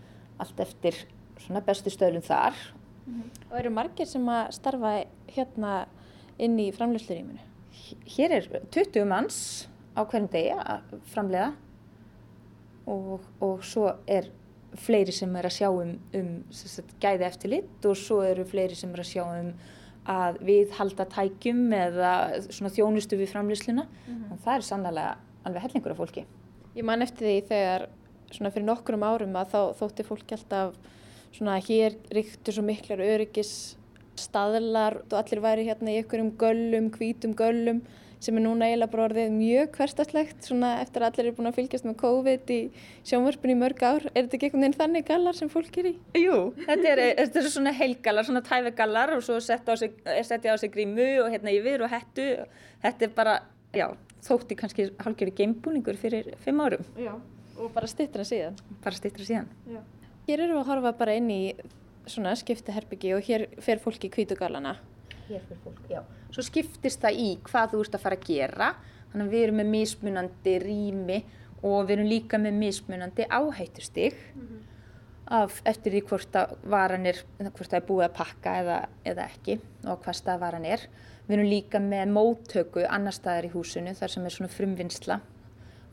allt 0.43 0.59
eftir 0.65 0.99
bestu 1.65 1.93
stöðlum 1.93 2.25
þar. 2.25 2.57
Mm 3.05 3.21
-hmm. 3.21 3.29
Og 3.51 3.59
eru 3.59 3.69
margir 3.69 4.07
sem 4.07 4.25
að 4.29 4.51
starfa 4.51 5.05
hérna 5.27 5.85
inn 6.37 6.59
í 6.59 6.71
framlýsluríminu? 6.71 7.39
Hér 8.05 8.31
er 8.31 8.49
20 8.71 9.05
manns 9.05 9.67
á 9.95 10.03
hverjum 10.03 10.29
degi 10.31 10.51
að 10.51 10.81
framlega 11.05 11.53
og, 12.85 13.21
og 13.39 13.63
svo 13.63 13.95
er 14.07 14.29
fleiri 14.81 15.13
sem 15.15 15.35
er 15.35 15.47
að 15.47 15.57
sjá 15.57 15.69
um, 15.71 15.95
um 16.19 16.29
sagt, 16.51 16.93
gæði 17.01 17.27
eftirlitt 17.27 17.87
og 17.87 17.97
svo 17.99 18.21
eru 18.25 18.45
fleiri 18.47 18.77
sem 18.77 18.93
er 18.93 19.03
að 19.03 19.11
sjá 19.11 19.23
um 19.25 19.51
að 20.05 20.39
við 20.45 20.73
halda 20.77 21.05
tækjum 21.09 21.61
eða 21.73 22.11
þjónustu 22.49 23.17
við 23.17 23.31
framlýsluna 23.31 23.85
mm 23.85 24.15
-hmm. 24.15 24.31
og 24.33 24.41
það 24.45 24.55
er 24.55 24.67
sannlega 24.69 25.15
alveg 25.45 25.61
hellingur 25.61 25.91
af 25.91 25.97
fólki. 25.97 26.25
Ég 26.75 26.83
man 26.83 27.01
eftir 27.01 27.25
því 27.27 27.47
þegar 27.47 27.87
svona 28.31 28.51
fyrir 28.51 28.65
nokkrum 28.65 29.03
árum 29.03 29.35
að 29.35 29.51
þá 29.53 29.61
þótti 29.79 30.03
fólki 30.03 30.35
alltaf 30.35 30.75
svona 31.31 31.57
hér 31.59 31.95
ríktur 32.11 32.53
svo 32.53 32.63
miklar 32.63 32.99
öryggis 32.99 33.77
staðlar 34.15 35.01
og 35.03 35.17
allir 35.19 35.41
væri 35.43 35.67
hérna 35.67 35.91
í 35.91 35.99
ykkurum 36.03 36.31
göllum, 36.39 36.91
hvítum 36.91 37.35
göllum 37.35 37.81
sem 38.23 38.37
er 38.37 38.43
núna 38.45 38.69
eiginlega 38.69 38.91
bara 38.91 39.05
orðið 39.09 39.33
mjög 39.35 39.71
hverstaslegt 39.75 40.47
svona 40.47 40.71
eftir 40.81 41.03
að 41.03 41.11
allir 41.11 41.27
eru 41.27 41.35
búin 41.37 41.49
að 41.49 41.57
fylgjast 41.59 41.87
með 41.87 41.97
COVID 42.01 42.53
í 42.55 42.59
sjónvörpunni 43.07 43.55
í 43.55 43.59
mörg 43.59 43.83
ár. 43.85 44.07
Er 44.11 44.25
þetta 44.25 44.37
ekki 44.37 44.49
einhvern 44.49 44.65
veginn 44.65 44.77
þannig 44.79 45.07
gallar 45.09 45.37
sem 45.37 45.51
fólk 45.51 45.79
er 45.81 45.89
í? 45.91 45.93
Jú, 46.19 46.39
þetta 46.63 46.93
er, 46.93 47.03
þetta 47.21 47.41
er 47.41 47.49
svona 47.53 47.75
heilgallar, 47.75 48.27
svona 48.29 48.43
tævegallar 48.45 49.15
og 49.17 49.23
svo 49.25 49.37
setja 49.43 49.75
á 49.75 50.57
sig, 50.61 50.71
grímu 50.73 51.09
og 51.25 51.31
hérna 51.33 51.53
yfir 51.53 51.85
og 51.85 51.93
hettu. 51.93 52.27
Þetta 52.85 53.07
er 53.07 53.15
bara, 53.19 53.37
já, 53.75 53.87
þótti 54.25 54.59
kannski 54.59 54.89
hálfgerði 55.03 55.37
geimbúningur 55.41 55.99
fyrir 56.01 56.33
fimm 56.45 56.63
árum. 56.63 56.85
Já, 56.99 57.13
og 57.59 57.71
bara 57.75 57.91
stittra 57.91 58.25
síðan. 58.27 58.57
Bara 58.83 58.97
stittra 58.97 59.27
síðan. 59.27 59.51
Já. 59.69 59.81
Hér 60.25 60.47
eru 60.47 60.55
við 60.57 60.63
að 60.63 60.69
horfa 60.71 60.97
bara 60.97 61.19
inn 61.19 61.29
í 61.29 61.41
svona 62.09 62.33
skipti 62.37 62.73
herbyggi 62.73 63.15
og 63.17 63.25
hér 63.25 63.47
fer 63.61 63.81
fólki 63.81 64.09
í 64.09 64.13
kvítugallana 64.13 64.75
hér 65.29 65.41
fyrir 65.47 65.61
fólk, 65.63 65.81
já. 65.89 66.01
Svo 66.33 66.45
skiptist 66.45 67.01
það 67.03 67.19
í 67.23 67.29
hvað 67.47 67.73
þú 67.73 67.81
ert 67.85 67.97
að 67.97 68.05
fara 68.05 68.19
að 68.19 68.27
gera. 68.29 68.69
Þannig 69.11 69.27
að 69.27 69.35
við 69.35 69.43
erum 69.45 69.59
með 69.61 69.71
mismunandi 69.73 70.55
rými 70.63 71.19
og 71.65 71.77
við 71.87 71.93
erum 71.97 72.09
líka 72.11 72.39
með 72.41 72.57
mismunandi 72.59 73.27
áhættustig 73.31 74.17
af 75.35 75.61
eftir 75.65 75.95
því 75.95 76.01
hvort 76.09 76.35
að 76.37 76.51
varan 76.69 77.07
er, 77.09 77.21
hvort 77.39 77.69
það 77.71 77.79
er 77.79 77.85
búið 77.87 78.05
að 78.05 78.17
pakka 78.19 78.57
eða, 78.61 78.75
eða 79.07 79.25
ekki 79.31 79.55
og 79.89 80.03
hvað 80.03 80.19
stað 80.19 80.43
varan 80.43 80.67
er. 80.69 80.83
Við 81.25 81.37
erum 81.39 81.49
líka 81.49 81.81
með 81.81 82.11
móttöku 82.13 82.85
annar 82.85 83.15
staðar 83.15 83.47
í 83.47 83.53
húsinu 83.55 83.95
þar 83.97 84.13
sem 84.13 84.27
er 84.27 84.35
svona 84.35 84.53
frumvinnsla 84.53 85.19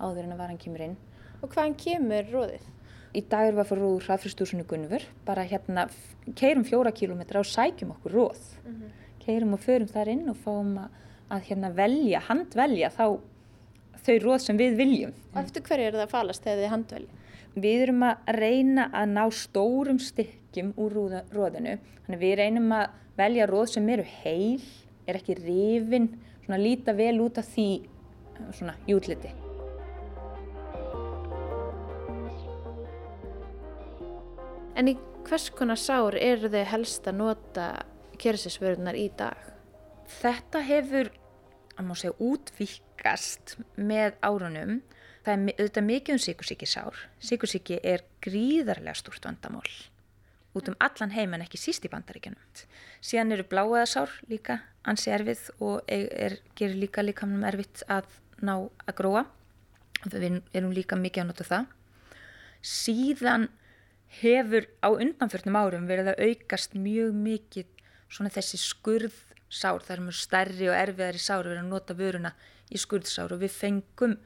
áður 0.03 0.27
en 0.27 0.35
að 0.35 0.43
varan 0.43 0.61
kemur 0.61 0.85
inn. 0.85 0.97
Og 1.41 1.49
hvaðan 1.55 1.79
kemur 1.81 2.29
róðið? 2.29 2.67
Í 3.13 3.23
dag 3.29 3.47
erum 3.47 3.59
við 3.59 3.63
að 3.63 3.71
fara 3.71 3.89
úr 3.89 4.05
hraðfristúsinu 4.07 4.67
Gunnver, 4.69 5.07
bara 5.27 5.45
hérna 5.45 5.87
keirum 6.39 6.65
fjóra 6.65 6.93
kílómetra 6.97 7.41
og 7.43 7.49
sækjum 7.49 7.93
okkur 7.97 8.15
róð. 8.17 8.45
Keirum 9.23 9.57
og 9.57 9.63
förum 9.63 9.91
þar 9.91 10.11
inn 10.13 10.31
og 10.33 10.39
fáum 10.43 10.73
að, 10.83 10.95
að 11.33 11.45
hérna 11.51 11.71
velja, 11.77 12.23
handvelja 12.29 12.91
þá 12.95 13.05
þau 14.03 14.17
róð 14.25 14.39
sem 14.43 14.59
við 14.59 14.79
viljum. 14.81 15.13
Og 15.33 15.43
eftir 15.45 15.65
hverju 15.67 15.89
er 15.89 15.97
það 15.97 16.07
að 16.07 16.15
falast 16.17 16.47
þegar 16.47 16.63
þið 16.63 16.73
handvelja? 16.75 17.21
Við 17.53 17.85
erum 17.85 18.05
að 18.09 18.33
reyna 18.39 18.89
að 18.97 19.13
ná 19.13 19.23
stórum 19.37 20.01
stykkjum 20.01 20.73
úr 20.81 20.99
róðinu. 21.35 21.77
Þannig 22.07 22.23
við 22.23 22.35
reynum 22.41 22.75
að 22.75 22.99
velja 23.19 23.47
róð 23.51 23.67
sem 23.75 23.89
eru 23.93 24.07
heil, 24.23 24.63
er 25.07 25.19
ekki 25.21 25.37
rifin, 25.39 26.09
svona 26.47 26.61
líta 26.63 26.97
vel 26.97 27.19
út 27.23 27.39
af 27.39 27.49
því 27.53 27.69
svona 28.57 28.75
jútliti. 28.89 29.31
En 34.73 34.89
í 34.89 34.97
hvers 35.29 35.51
konar 35.55 35.79
sár 35.79 36.17
eru 36.17 36.49
þau 36.51 36.65
helst 36.73 37.07
að 37.07 37.19
nota 37.21 37.67
kersisvörunar 38.23 38.99
í 38.99 39.09
dag? 39.19 39.39
Þetta 40.21 40.63
hefur, 40.67 41.13
að 41.77 41.89
má 41.89 41.95
segja, 41.99 42.17
útvíkast 42.23 43.57
með 43.77 44.19
árunum. 44.25 44.83
Það 45.23 45.33
er 45.35 45.57
auðvitað 45.57 45.89
mikið 45.89 46.17
um 46.17 46.23
sykursíkisár. 46.27 47.07
Sykursíki 47.23 47.79
er 47.83 48.05
gríðarlega 48.25 48.99
stúrt 48.99 49.27
vandamál 49.27 49.67
út 50.53 50.69
um 50.69 50.77
allan 50.85 51.13
heim 51.17 51.35
en 51.35 51.45
ekki 51.47 51.61
síst 51.61 51.87
í 51.87 51.91
bandaríkjunum. 51.93 52.41
Síðan 53.01 53.33
eru 53.37 53.47
bláaðasár 53.49 54.13
líka 54.29 54.61
ansi 54.89 55.13
erfið 55.15 55.47
og 55.65 55.81
er, 55.87 56.09
er, 56.13 56.37
gerir 56.59 56.77
líka 56.83 57.05
líkamnum 57.05 57.47
erfitt 57.49 57.85
að 57.89 58.11
ná 58.45 58.59
að 58.61 58.97
gróa. 58.99 59.25
Við 60.05 60.43
erum 60.53 60.75
líka 60.75 60.99
mikið 60.99 61.25
að 61.25 61.31
nota 61.31 61.49
það. 61.49 61.69
Síðan 62.63 63.49
hefur 64.21 64.69
á 64.85 64.89
undanförnum 64.93 65.57
árum 65.57 65.89
verið 65.89 66.13
að 66.13 66.25
aukast 66.29 66.77
mjög 66.77 67.15
mikið 67.17 67.82
svona 68.13 68.33
þessi 68.33 68.61
skurðsár, 68.61 69.83
það 69.83 69.95
er 69.97 70.05
mjög 70.07 70.19
stærri 70.21 70.71
og 70.71 70.79
erfiðari 70.79 71.23
sár, 71.23 71.47
við 71.47 71.57
erum 71.57 71.69
að 71.69 71.75
nota 71.75 71.97
vöruna 71.99 72.33
í 72.73 72.81
skurðsár 72.81 73.35
og 73.35 73.43
við 73.43 73.55
fengum 73.57 74.17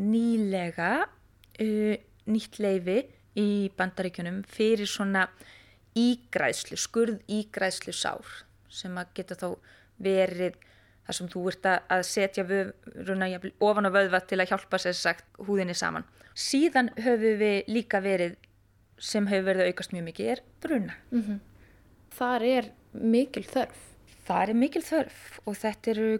nýlega 0.00 0.90
uh, 1.04 1.94
nýtt 2.30 2.60
leifi 2.62 2.98
í 3.40 3.48
bandaríkjunum 3.76 4.42
fyrir 4.48 4.88
svona 4.90 5.28
ígræðslu, 5.98 6.78
skurð 6.78 7.20
ígræðslu 7.30 7.94
sár 7.94 8.26
sem 8.72 8.94
að 8.98 9.12
geta 9.18 9.36
þá 9.38 9.48
verið 10.02 10.56
þar 11.04 11.18
sem 11.18 11.28
þú 11.30 11.42
ert 11.50 11.66
að 11.70 12.02
setja 12.08 12.44
vöruna 12.48 13.28
ofan 13.62 13.88
á 13.88 13.94
vöðva 13.94 14.22
til 14.24 14.40
að 14.40 14.50
hjálpa 14.50 14.80
sér 14.80 14.96
sagt 14.98 15.26
húðinni 15.46 15.76
saman. 15.76 16.06
Síðan 16.34 16.90
höfum 16.96 17.38
við 17.38 17.68
líka 17.70 18.00
verið 18.02 18.38
sem 18.98 19.26
hefur 19.28 19.50
verið 19.50 19.66
að 19.66 19.74
aukast 19.74 19.92
mjög 19.94 20.06
mikið 20.08 20.30
er 20.32 20.42
bruna. 20.64 20.96
Þar 22.14 22.46
er 22.48 22.70
mikil 22.94 23.44
þörf. 23.48 23.80
Það 24.24 24.42
er 24.48 24.58
mikil 24.58 24.82
þörf 24.84 25.22
og 25.44 25.56
þetta 25.60 25.92
eru 25.94 26.10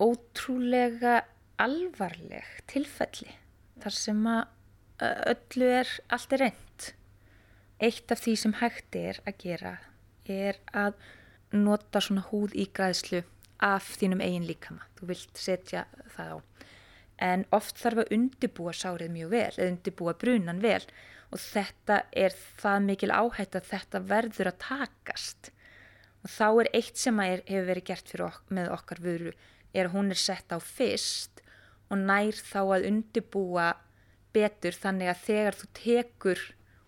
ótrúlega 0.00 1.16
alvarleg 1.60 2.46
tilfelli 2.70 3.34
þar 3.80 3.96
sem 3.96 4.26
að 4.30 4.44
öllu 5.32 5.70
er 5.80 5.92
allt 6.12 6.34
er 6.36 6.44
reynd. 6.46 6.90
Eitt 7.80 8.12
af 8.12 8.20
því 8.20 8.34
sem 8.36 8.56
hægt 8.60 8.96
er 8.96 9.20
að 9.24 9.38
gera 9.40 9.74
er 10.30 10.60
að 10.76 10.98
nota 11.56 12.02
svona 12.04 12.22
húð 12.28 12.54
í 12.54 12.68
græðslu 12.76 13.22
af 13.64 13.88
þínum 13.98 14.22
eigin 14.24 14.46
líkama. 14.48 14.84
Þú 14.96 15.08
vilt 15.10 15.40
setja 15.40 15.86
það 16.14 16.36
á. 16.36 16.38
En 17.20 17.44
oft 17.52 17.80
þarf 17.80 18.04
að 18.04 18.12
undibúa 18.16 18.72
sárið 18.76 19.10
mjög 19.12 19.32
vel, 19.34 19.54
eða 19.56 19.72
undibúa 19.74 20.14
brunan 20.16 20.62
vel 20.62 20.84
og 21.30 21.42
þetta 21.42 22.02
er 22.16 22.36
það 22.60 22.86
mikil 22.86 23.10
áhætt 23.12 23.58
að 23.58 23.68
þetta 23.70 24.02
verður 24.12 24.50
að 24.50 24.60
takast. 24.64 25.50
Og 26.20 26.28
þá 26.28 26.46
er 26.48 26.70
eitt 26.76 27.00
sem 27.00 27.20
er, 27.24 27.42
hefur 27.48 27.68
verið 27.70 27.86
gert 27.88 28.14
ok 28.20 28.52
með 28.52 28.72
okkar 28.74 29.00
vöru 29.04 29.32
er 29.72 29.88
að 29.88 29.94
hún 29.94 30.10
er 30.12 30.20
sett 30.20 30.52
á 30.52 30.58
fyrst 30.60 31.42
og 31.90 31.98
nær 31.98 32.36
þá 32.36 32.60
að 32.62 32.88
undibúa 32.90 33.68
betur 34.34 34.76
þannig 34.76 35.10
að 35.10 35.22
þegar 35.26 35.58
þú 35.58 35.68
tekur 35.80 36.42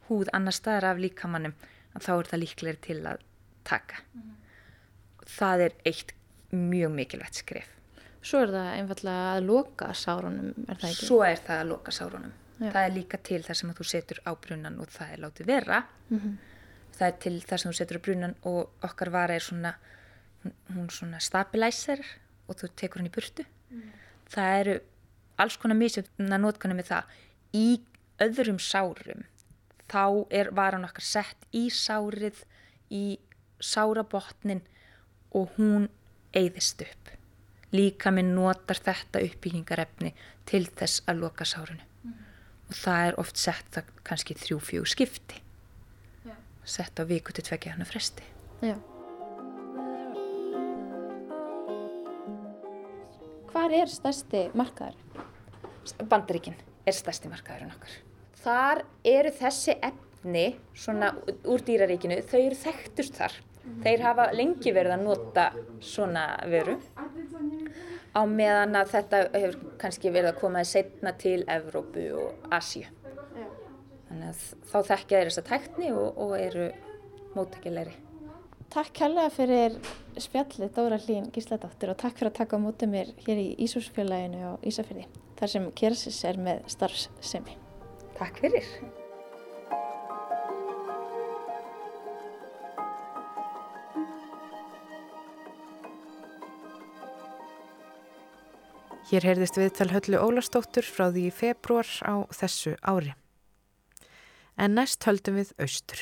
húð 0.08 0.30
annar 0.36 0.54
staðar 0.54 0.92
af 0.92 1.02
líkamannum 1.02 1.54
þá 1.98 2.12
er 2.14 2.30
það 2.30 2.42
líklegri 2.42 2.82
til 2.86 2.98
að 3.08 3.24
taka. 3.66 4.02
Það 5.32 5.64
er 5.66 5.78
eitt 5.88 6.14
mjög 6.52 6.94
mikilvægt 6.96 7.40
skref. 7.42 7.68
Svo 8.22 8.44
er 8.44 8.52
það 8.54 8.70
einfallega 8.76 9.32
að 9.32 9.48
loka 9.48 9.90
sárunum, 9.98 10.52
er 10.68 10.78
það 10.78 10.92
ekki? 10.92 11.06
Svo 11.08 11.18
er 11.26 11.40
það 11.42 11.60
að 11.62 11.70
loka 11.72 11.94
sárunum. 11.94 12.34
Já. 12.62 12.68
Það 12.68 12.84
er 12.84 12.94
líka 12.94 13.18
til 13.26 13.40
þar 13.42 13.58
sem 13.58 13.72
að 13.72 13.78
þú 13.80 13.86
setur 13.90 14.20
á 14.22 14.30
brunnan 14.38 14.78
og 14.82 14.92
það 14.94 15.14
er 15.14 15.22
látið 15.24 15.48
vera. 15.50 15.78
Það 16.92 17.08
er 17.08 17.18
til 17.24 17.34
þar 17.40 17.62
sem 17.62 17.72
þú 17.72 17.76
setur 17.78 17.98
á 17.98 18.04
brunnan 18.06 18.34
og 18.48 18.84
okkar 18.84 19.10
vara 19.14 19.36
er 19.36 19.44
svona, 19.44 19.74
hún, 20.44 20.88
svona 20.92 21.20
stabilizer 21.22 22.02
og 22.48 22.58
þú 22.60 22.72
tekur 22.76 23.02
hann 23.02 23.10
í 23.10 23.14
burtu. 23.14 23.46
Það 24.32 24.58
eru 24.60 24.78
alls 25.42 25.56
konar 25.60 25.78
misjöfna 25.80 26.38
notkunni 26.40 26.76
með 26.78 26.92
það. 26.92 27.12
Í 27.56 27.68
öðrum 28.22 28.60
sárum 28.62 29.24
þá 29.92 30.26
er 30.32 30.52
varan 30.56 30.86
okkar 30.88 31.04
sett 31.04 31.48
í 31.52 31.68
sárið, 31.72 32.44
í 32.92 33.18
sárabotnin 33.62 34.62
og 35.36 35.52
hún 35.58 35.88
eyðist 36.36 36.82
upp. 36.84 37.12
Líka 37.72 38.12
minn 38.12 38.34
notar 38.36 38.80
þetta 38.80 39.22
uppbyggingarefni 39.24 40.12
til 40.48 40.66
þess 40.68 41.04
að 41.08 41.24
loka 41.24 41.46
sárinu. 41.48 41.84
Og 42.68 42.76
það 42.76 43.06
er 43.06 43.18
oft 43.20 43.40
sett 43.40 43.68
það 43.72 43.90
kannski 44.04 44.36
þrjú, 44.36 44.58
fjögur 44.60 44.92
skipti. 44.92 45.40
Sett 46.64 46.98
á 46.98 47.04
viku 47.06 47.34
til 47.34 47.44
tvekja 47.44 47.74
hana 47.74 47.86
fresti. 47.88 48.22
Já. 48.62 48.76
Hvar 53.52 53.74
er 53.74 53.90
stærsti 53.90 54.46
markaður? 54.56 54.96
Bandaríkin 56.08 56.54
er 56.86 56.94
stærsti 56.96 57.30
markaðurinn 57.32 57.74
okkar. 57.74 57.96
Þar 58.42 58.84
eru 59.06 59.32
þessi 59.38 59.74
efni 59.82 60.46
svona 60.74 61.12
úr 61.50 61.66
dýraríkinu, 61.66 62.22
þau 62.26 62.38
eru 62.40 62.58
þekktust 62.58 63.18
þar. 63.18 63.36
Þeir 63.82 64.02
hafa 64.06 64.30
lengi 64.34 64.72
verið 64.74 64.96
að 64.96 65.04
nota 65.06 65.44
svona 65.82 66.24
veru 66.50 66.78
á 68.12 68.22
meðan 68.26 68.74
að 68.78 68.90
þetta 68.96 69.20
hefur 69.34 69.60
kannski 69.80 70.10
verið 70.10 70.32
að 70.32 70.40
koma 70.40 70.64
setna 70.66 71.14
til 71.18 71.42
Evrópu 71.46 72.08
og 72.18 72.50
Asíu. 72.54 72.88
Þannig 74.22 74.38
að 74.38 74.70
þá 74.70 74.78
þekkja 74.86 75.18
þeir 75.18 75.28
þessa 75.28 75.42
tækni 75.48 75.88
og, 75.98 76.18
og 76.22 76.32
eru 76.38 76.66
móttækilegri. 77.34 77.94
Takk 78.72 78.92
kærlega 78.94 79.32
fyrir 79.34 79.74
spjallið 80.22 80.70
Dóra 80.76 80.98
Hlín 81.02 81.26
Gísladóttir 81.34 81.90
og 81.90 81.98
takk 81.98 82.20
fyrir 82.20 82.30
að 82.30 82.36
taka 82.38 82.56
á 82.56 82.62
mótið 82.62 82.92
mér 82.92 83.10
hér 83.26 83.40
í 83.42 83.48
Ísúsfélaginu 83.66 84.38
á 84.46 84.52
Ísafyrði 84.62 85.08
þar 85.40 85.52
sem 85.52 85.66
Kersis 85.74 86.20
er 86.28 86.38
með 86.38 86.62
starfsemi. 86.70 87.56
Takk 88.14 88.38
fyrir. 88.44 88.68
Hér 99.10 99.26
heyrðist 99.28 99.58
viðtal 99.58 99.90
Höllu 99.90 100.22
Ólastóttur 100.22 100.86
frá 100.86 101.10
því 101.10 101.26
í 101.26 101.34
februar 101.34 101.90
á 102.06 102.22
þessu 102.32 102.78
ári. 102.86 103.16
En 104.56 104.76
næst 104.76 105.04
höldum 105.08 105.38
við 105.40 105.54
austur. 105.60 106.00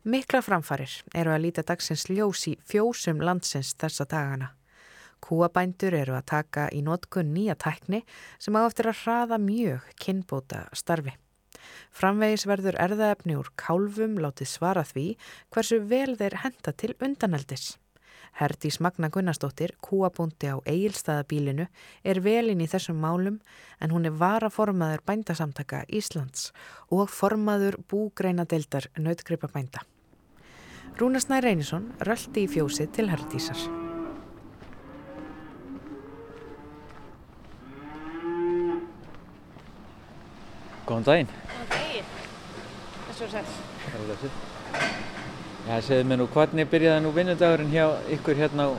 Mikla 0.00 0.40
framfarir 0.40 0.92
eru 1.12 1.34
að 1.34 1.42
líta 1.44 1.64
dagsins 1.66 2.06
ljós 2.08 2.46
í 2.48 2.54
fjósum 2.64 3.20
landsins 3.20 3.74
þessa 3.76 4.06
dagana. 4.08 4.54
Kúabændur 5.20 5.92
eru 5.92 6.14
að 6.16 6.30
taka 6.32 6.70
í 6.72 6.80
notkun 6.80 7.34
nýja 7.34 7.58
tækni 7.60 8.00
sem 8.40 8.56
á 8.56 8.64
eftir 8.64 8.88
að 8.88 9.02
hraða 9.02 9.38
mjög 9.42 9.90
kynbóta 10.00 10.62
starfi. 10.72 11.12
Framvegis 11.92 12.46
verður 12.48 12.78
erðaefni 12.80 13.36
úr 13.36 13.50
kálfum 13.60 14.16
látið 14.24 14.48
svara 14.48 14.86
því 14.88 15.06
hversu 15.52 15.82
vel 15.92 16.16
þeir 16.16 16.40
henda 16.46 16.72
til 16.72 16.94
undaneldis. 16.96 17.74
Herdís 18.38 18.80
Magna 18.80 19.10
Gunnarsdóttir, 19.12 19.74
kúabúndi 19.84 20.48
á 20.48 20.56
eigilstaðabílinu, 20.64 21.66
er 22.04 22.20
velin 22.24 22.62
í 22.62 22.68
þessum 22.70 23.00
málum 23.02 23.40
en 23.80 23.92
hún 23.92 24.06
er 24.08 24.16
varaformaður 24.16 25.04
bændasamtaka 25.06 25.84
Íslands 25.88 26.50
og 26.88 27.10
formaður 27.10 27.80
búgreinadeildar 27.90 28.88
nautgripabænda. 28.96 29.84
Rúnarsnæ 31.00 31.40
Reynisson 31.40 31.92
röldi 32.04 32.46
í 32.46 32.50
fjósið 32.50 32.90
til 32.96 33.08
Herdísar. 33.12 33.60
Góðan 40.88 41.06
daginn. 41.06 41.30
Góðan 41.46 41.70
daginn. 41.76 42.10
Þessu 43.06 43.28
er 43.28 43.32
sæl. 43.36 43.54
Það 43.86 44.02
er 44.02 44.12
þessi. 44.24 45.09
Já, 45.70 45.76
segðu 45.86 46.06
mér 46.10 46.18
nú, 46.18 46.24
hvernig 46.34 46.66
byrjaði 46.66 47.00
nú 47.04 47.10
vinnudagurinn 47.14 47.68
hjá 47.70 47.84
ykkur 48.16 48.38
hérna 48.40 48.64
á 48.66 48.70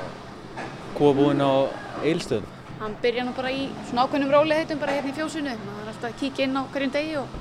kofbúin 0.98 1.40
á 1.40 1.72
Eilstöðum? 2.04 2.50
Hann 2.82 2.98
byrja 3.00 3.24
nú 3.24 3.32
bara 3.38 3.54
í 3.56 3.62
svona 3.88 4.04
ákveðnum 4.04 4.34
róliðheitum 4.36 4.82
bara 4.82 4.98
hérna 4.98 5.14
í 5.14 5.16
fjósinu. 5.16 5.54
Það 5.56 5.80
er 5.80 5.92
alltaf 5.94 6.10
að 6.10 6.18
kíkja 6.20 6.50
inn 6.50 6.60
á 6.60 6.68
hverjum 6.74 6.94
degi 6.98 7.16
og 7.22 7.40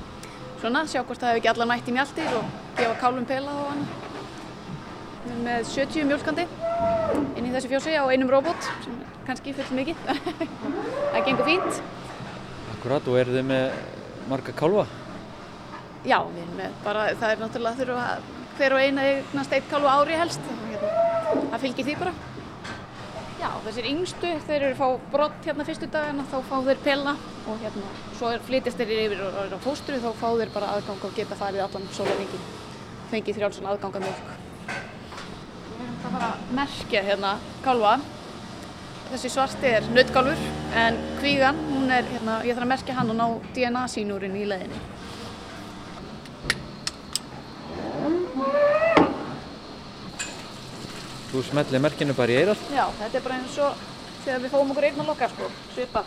svona 0.63 0.85
sjá 0.87 1.03
hvort 1.03 1.19
það 1.19 1.33
hefur 1.33 1.43
ekki 1.43 1.53
allar 1.55 1.71
nætt 1.73 1.91
í 1.91 1.97
mjaltir 1.99 2.39
og 2.39 2.55
gefa 2.79 2.95
kálum 3.03 3.27
pela 3.27 3.59
og 3.59 3.75
annað. 3.75 4.09
Við 5.25 5.35
erum 5.35 5.45
með 5.49 5.69
70 5.75 6.11
mjölkandi 6.13 6.49
inn 7.35 7.51
í 7.51 7.55
þessu 7.59 7.75
fjósi 7.75 7.99
á 7.99 8.07
einum 8.07 8.31
robot 8.31 8.73
sem 8.87 9.05
kannski 9.27 9.59
full 9.59 9.81
mikið. 9.83 10.11
það 11.11 11.23
gengur 11.27 11.51
fínt. 11.51 11.87
Akkurat, 12.77 13.03
og 13.03 13.19
eru 13.19 13.41
þið 13.41 13.51
með 13.51 13.73
marga 14.31 14.61
kálfa? 14.63 14.87
Já, 16.07 16.21
við 16.23 16.45
erum 16.45 16.61
með 16.63 16.85
bara, 16.87 17.09
það 17.17 17.33
er 17.35 17.43
náttúrulega 17.43 17.83
þurfa 17.83 18.13
að 18.15 18.37
hver 18.59 18.75
og 18.77 18.83
eina 18.83 19.07
eignast 19.07 19.53
eitt 19.57 19.71
kálfu 19.71 19.89
á 19.91 20.01
ári 20.01 20.19
helst. 20.19 20.51
Hérna, 20.71 20.91
það 21.53 21.63
fylgir 21.65 21.89
því 21.89 21.97
bara. 22.01 22.15
Já, 23.41 23.49
þessir 23.65 23.87
yngstu, 23.89 24.31
þeir 24.45 24.63
eru 24.67 24.75
að 24.75 24.81
fá 24.83 25.13
brott 25.15 25.47
hérna 25.49 25.65
fyrstu 25.65 25.87
dagina, 25.89 26.27
þá 26.29 26.37
fá 26.45 26.57
þeir 26.67 26.81
pela 26.85 27.15
og 27.49 27.63
hérna, 27.63 27.93
svo 28.19 28.33
flytist 28.45 28.77
þeir 28.77 28.93
yfir 29.07 29.23
og 29.25 29.39
eru 29.47 29.57
á 29.57 29.65
fóstru, 29.65 29.97
þá 30.03 30.11
fá 30.21 30.27
þeir 30.37 30.53
bara 30.53 30.75
aðgang 30.75 31.07
og 31.09 31.15
geta 31.17 31.39
farið 31.41 31.65
allan 31.65 31.89
sólarvingi, 31.97 32.41
fengið 33.09 33.39
þrjálfsson 33.39 33.71
aðgang 33.71 33.97
að 33.97 34.05
mjölk. 34.05 34.35
Við 34.69 35.81
erum 35.87 35.99
það 36.05 36.17
bara 36.19 36.31
að 36.35 36.55
merkja 36.61 37.05
hérna 37.09 37.35
kálfa. 37.65 37.97
Þessi 39.11 39.33
svarti 39.33 39.73
er 39.73 39.89
nöttgálfur, 39.97 40.47
en 40.85 41.01
kvígan, 41.23 41.65
hún 41.73 41.89
er, 41.97 42.13
hérna, 42.13 42.43
ég 42.45 42.53
þarf 42.53 42.69
að 42.69 42.73
merkja 42.77 43.01
hann 43.01 43.15
og 43.15 43.21
ná 43.23 43.27
DNA 43.57 43.89
sínúrin 43.97 44.37
í 44.37 44.45
leðinni. 44.53 44.85
Þú 51.31 51.45
smellir 51.47 51.83
merkinu 51.83 52.15
bara 52.19 52.33
í 52.35 52.41
eirall? 52.41 52.59
Já, 52.75 52.89
þetta 52.99 53.17
er 53.21 53.23
bara 53.23 53.37
eins 53.39 53.59
og 53.63 53.85
þegar 54.25 54.41
við 54.43 54.53
fáum 54.57 54.73
okkur 54.73 54.87
einn 54.89 54.99
að 55.05 55.11
lokka, 55.13 55.29
sko, 55.31 55.51
svipa. 55.77 56.03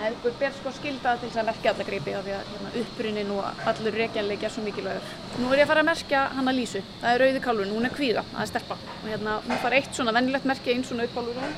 Eðgur 0.00 0.36
ber 0.40 0.54
sko 0.56 0.70
skilda 0.72 1.16
til 1.20 1.28
þess 1.28 1.40
að 1.42 1.48
merkja 1.50 1.72
alla 1.74 1.84
greipi 1.90 2.14
af 2.16 2.22
því 2.24 2.36
að 2.36 2.46
hérna, 2.52 2.70
upprunnin 2.80 3.34
og 3.34 3.66
allur 3.72 3.98
reykjanleik 4.00 4.46
er 4.46 4.54
svo 4.54 4.64
mikilvægur. 4.64 5.10
Nú 5.42 5.50
er 5.50 5.60
ég 5.60 5.66
að 5.66 5.72
fara 5.74 5.84
að 5.84 5.90
merkja 5.90 6.22
hana 6.38 6.54
Lísu. 6.56 6.80
Það 7.02 7.18
er 7.18 7.26
auði 7.26 7.42
kálfun, 7.44 7.74
hún 7.74 7.90
er 7.90 7.94
kvíða, 7.98 8.24
það 8.30 8.46
er 8.46 8.50
stelpa. 8.54 8.78
Og 8.94 9.10
hérna, 9.10 9.36
hún 9.44 9.60
far 9.66 9.76
eitt 9.76 9.92
svona 9.98 10.14
vennilegt 10.16 10.48
merki, 10.48 10.72
einn 10.72 10.86
svona 10.88 11.04
auðkálfur 11.04 11.42
hún. 11.42 11.54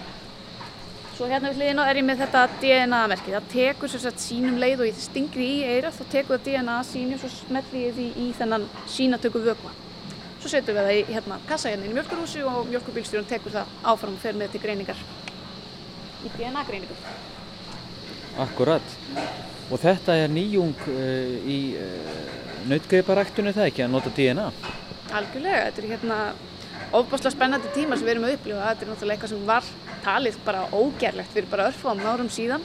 Svo 1.13 1.27
hérna 1.29 1.51
við 1.53 1.59
hliðina 1.61 1.85
er 1.91 1.99
ég 2.01 2.05
með 2.09 2.23
þetta 2.23 2.43
DNA-merki. 2.63 3.33
Það 3.35 3.49
tekur 3.53 3.91
sér 3.93 4.01
sett 4.07 4.23
sínum 4.23 4.55
leið 4.61 4.81
og 4.81 4.89
ég 4.89 5.01
stingri 5.01 5.49
í 5.59 5.63
eira, 5.69 5.91
þá 5.93 6.03
tekur 6.15 6.39
það 6.39 6.47
DNA 6.47 6.77
sínu 6.89 7.19
og 7.19 7.21
svo 7.21 7.31
smelli 7.35 7.83
ég 7.83 7.99
því 7.99 8.07
í 8.17 8.29
þennan 8.39 8.65
sínatöku 8.89 9.43
vögva. 9.45 9.73
Svo 10.41 10.51
setjum 10.51 10.79
við 10.79 10.89
það 10.89 10.97
í 10.97 11.03
hérna, 11.11 11.39
kassa 11.51 11.69
hérna 11.69 11.91
í 11.91 11.93
mjölkurhúsi 11.93 12.45
og 12.49 12.71
mjölkurbílstjórun 12.71 13.29
tekur 13.29 13.53
það 13.59 13.75
áfram 13.93 14.17
og 14.17 14.25
fer 14.25 14.39
með 14.41 14.55
til 14.55 14.63
greiningar. 14.65 15.03
Í 16.25 16.33
DNA-greiningu. 16.39 16.97
Akkurat. 18.47 18.97
Og 19.69 19.81
þetta 19.83 20.17
er 20.17 20.33
nýjung 20.33 20.89
uh, 20.89 21.37
í 21.45 21.59
uh, 21.77 22.41
nautgreiparæktunni 22.73 23.53
það 23.53 23.69
ekki 23.69 23.85
að 23.85 23.93
nota 23.93 24.15
DNA? 24.17 24.49
Algjörlega, 25.13 25.69
þetta 25.69 25.85
er 25.85 25.91
hérna 25.93 26.19
ofbáslega 26.93 27.33
spennandi 27.35 27.71
tíma 27.73 27.97
sem 27.97 28.07
við 28.07 28.15
erum 28.15 28.27
að 28.29 28.35
upplifa. 28.37 28.65
Þetta 28.69 28.85
er 28.85 28.91
náttúrulega 28.91 29.17
eitthvað 29.17 29.33
sem 29.33 29.45
var 29.49 29.69
talið 30.05 30.39
bara 30.47 30.65
ógerlegt 30.77 31.35
fyrir 31.35 31.51
bara 31.53 31.69
örfum 31.71 32.03
árum 32.05 32.31
síðan. 32.33 32.65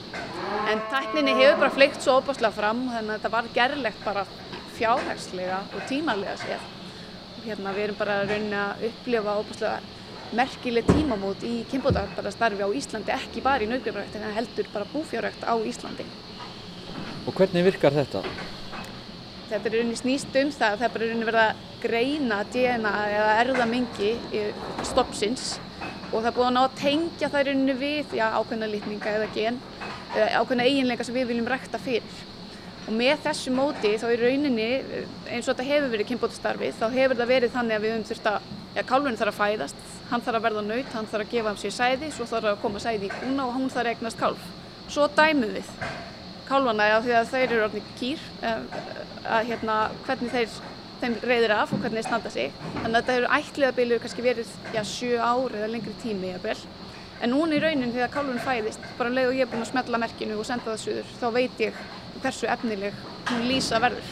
En 0.71 0.82
tækninni 0.91 1.36
hefur 1.38 1.61
bara 1.63 1.75
fleikt 1.75 2.01
svo 2.03 2.17
ofbáslega 2.21 2.55
fram 2.55 2.88
þannig 2.91 3.13
að 3.13 3.17
þetta 3.17 3.34
var 3.36 3.51
gerlegt 3.55 4.01
bara 4.05 4.25
fjárhagslega 4.78 5.61
og 5.73 5.86
tímalega 5.89 6.36
séð. 6.43 6.65
Og 7.38 7.45
hérna 7.47 7.75
við 7.78 7.88
erum 7.88 8.01
bara 8.01 8.19
að 8.21 8.34
raunin 8.34 8.57
að 8.61 8.89
upplifa 8.89 9.38
ofbáslega 9.41 9.95
merkileg 10.36 10.88
tímamót 10.91 11.43
í 11.47 11.61
kynbótabara-starfi 11.71 12.59
á 12.59 12.69
Íslandi, 12.75 13.13
ekki 13.15 13.43
bara 13.45 13.63
í 13.63 13.69
nautgreiparækt 13.71 14.17
en 14.19 14.36
heldur 14.36 14.67
bara 14.73 14.88
búfjárrækt 14.91 15.45
á 15.47 15.55
Íslandi. 15.55 16.03
Og 17.28 17.36
hvernig 17.36 17.63
virkar 17.63 17.95
þetta? 17.95 18.25
Þetta 19.47 19.69
er 19.69 19.75
rauninni 19.77 19.95
snýst 19.95 20.33
um 20.41 20.49
það 20.51 20.73
að 20.73 20.79
það 20.81 20.85
er 20.87 20.93
bara 20.93 21.05
rauninni 21.07 21.27
verið 21.27 21.41
að 21.45 21.59
greina 21.83 22.37
DNA 22.51 22.93
eða 23.13 23.35
erðamengi 23.43 24.09
stoppsins 24.89 25.45
og 26.11 26.17
það 26.17 26.27
er 26.29 26.35
búið 26.35 26.59
að 26.61 26.73
tengja 26.81 27.29
það 27.31 27.45
rauninni 27.47 27.75
við 27.79 28.15
já, 28.17 28.25
ákveðna 28.35 28.67
litninga 28.71 29.13
eða 29.19 29.29
gen 29.35 29.59
eða 30.15 30.41
ákveðna 30.41 30.65
eiginleika 30.67 31.07
sem 31.07 31.15
við 31.15 31.31
viljum 31.31 31.47
rækta 31.51 31.79
fyrir. 31.79 32.19
Og 32.87 32.95
með 32.95 33.23
þessu 33.25 33.53
móti 33.55 33.93
þá 33.99 34.05
í 34.09 34.19
rauninni 34.21 34.67
eins 35.27 35.47
og 35.47 35.53
þetta 35.53 35.67
hefur 35.67 35.95
verið 35.95 36.11
kynbótastarfi 36.11 36.73
þá 36.75 36.85
hefur 36.97 37.19
það 37.21 37.33
verið 37.33 37.55
þannig 37.55 37.77
að 37.77 37.85
við 37.85 37.95
höfum 37.95 38.05
þurft 38.11 38.29
að, 38.31 38.51
já 38.75 38.83
kálfurinn 38.91 39.19
þarf 39.19 39.33
að 39.33 39.39
fæðast, 39.41 39.81
hann 40.11 40.27
þarf 40.27 40.39
að 40.39 40.45
verða 40.47 40.65
naut, 40.67 40.93
hann 40.95 41.09
þarf 41.11 41.27
að 41.27 41.33
gefa 41.35 41.55
um 41.55 41.59
sér 41.63 41.75
sæði, 41.75 42.11
svo 42.15 42.27
þarf 42.31 42.53
að 42.53 42.61
koma 42.63 42.83
sæði 42.83 43.09
í 43.09 43.15
kúna 43.15 43.47
og 43.47 43.57
hún 43.57 43.71
þarf 43.71 43.83
að 43.83 43.91
eignast 43.95 44.21
kálf. 44.21 44.47
Svo 44.87 45.09
dæmum 45.19 45.55
við 45.55 45.73
kálfana 46.47 46.87
eða 46.91 47.03
því 47.05 47.13
að 47.19 47.29
þeir 47.33 47.45
eru 47.47 47.63
orðin 47.67 47.93
kýr 47.99 48.25
að 48.47 49.47
hérna 49.51 49.77
hvernig 50.07 50.33
þeir 50.33 50.57
þeim 51.01 51.15
reyðir 51.29 51.53
af 51.53 51.73
og 51.73 51.81
hvernig 51.81 52.01
þeir 52.01 52.07
standa 52.07 52.31
sig. 52.33 52.53
Þannig 52.81 52.89
að 52.89 52.97
þetta 52.97 53.17
eru 53.17 53.31
ætliðabilið 53.37 54.03
kannski 54.03 54.25
verið 54.25 54.53
já, 54.73 54.81
sjö 54.87 55.17
ár 55.21 55.57
eða 55.57 55.71
lengri 55.73 55.95
tími 56.01 56.31
jafnvel. 56.33 56.57
En 57.21 57.33
núna 57.33 57.57
í 57.57 57.61
raunin 57.61 57.93
þegar 57.93 58.13
kálfurinn 58.13 58.45
fæðist, 58.45 58.87
bara 58.97 59.13
leið 59.13 59.31
og 59.31 59.37
ég 59.37 59.47
er 59.47 59.51
búin 59.51 59.65
að 59.65 59.71
smetla 59.71 60.01
merkinu 60.01 60.37
og 60.37 60.45
senda 60.45 60.69
það 60.69 60.83
suður, 60.83 61.13
þá 61.17 61.27
veit 61.33 61.61
ég 61.63 61.79
hversu 62.21 62.49
efnileg 62.53 62.99
hún 63.31 63.47
lýsa 63.49 63.81
verður. 63.81 64.11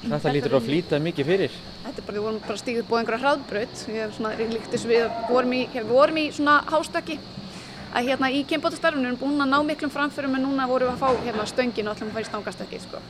Þetta 0.00 0.32
lítur 0.32 0.54
að 0.56 0.68
flýta 0.68 1.00
mikið 1.02 1.28
fyrir. 1.28 1.56
Þetta 1.82 2.00
er 2.00 2.06
bara, 2.06 2.16
við 2.16 2.26
vorum 2.26 2.38
bara 2.46 2.60
stíðið 2.62 2.86
búið 2.88 3.02
einhverja. 3.02 3.32
Ég 3.90 3.98
hef 4.00 4.14
svona 4.16 4.30
við, 4.38 4.54
við 4.88 5.18
vorum 5.28 5.52
í, 5.52 5.60
við 5.74 5.90
vorum 5.90 6.20
í 6.22 6.24
svona 6.32 6.54
hástökki 6.70 7.18
að 7.90 8.06
hérna 8.06 8.30
í 8.30 8.44
kynbótastarfinu 8.46 9.08
erum 9.08 9.18
búin 9.18 9.42
að 9.42 9.50
ná 9.50 9.58
miklum 9.66 9.90
framförum 9.90 10.36
en 10.38 10.44
núna 10.46 10.68
vorum 10.70 10.90
við 10.90 10.94
að 10.94 11.02
fá 11.02 11.24
hérna 11.26 11.46
stöngin 11.50 11.90
og 11.90 11.96
ætlum 11.96 12.12
að 12.12 12.16
fara 12.16 12.26
í 12.26 12.28
stangastökki 12.28 12.80
sko. 12.84 13.02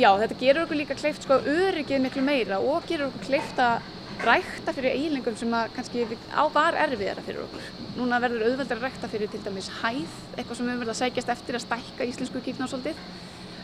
Já, 0.00 0.10
þetta 0.18 0.38
gerur 0.40 0.64
okkur 0.64 0.80
líka 0.80 0.96
kleift 0.98 1.26
sko 1.26 1.38
öryggið 1.52 2.02
miklu 2.02 2.24
meira 2.26 2.58
og 2.58 2.86
gerur 2.88 3.10
okkur 3.10 3.26
kleift 3.28 3.62
að 3.62 3.86
rækta 4.26 4.74
fyrir 4.76 4.96
eiginlengum 4.96 5.36
sem 5.38 5.54
að 5.56 5.70
kannski 5.76 6.04
á 6.34 6.44
var 6.52 6.76
erfiðara 6.76 7.24
fyrir 7.24 7.44
okkur. 7.46 7.70
Núna 7.96 8.20
verður 8.22 8.48
auðveldar 8.48 8.80
að 8.80 8.86
rækta 8.88 9.10
fyrir 9.12 9.30
til 9.32 9.40
dæmis 9.44 9.70
hæð, 9.80 10.18
eitthvað 10.36 10.58
sem 10.58 10.66
við 10.66 10.74
verðum 10.74 10.94
að 10.94 11.00
sækjast 11.00 11.32
eftir 11.36 11.58
að 11.58 11.64
stækka 11.64 12.08
íslensku 12.10 12.44
kýrna 12.44 12.68
svolítið. 12.70 13.00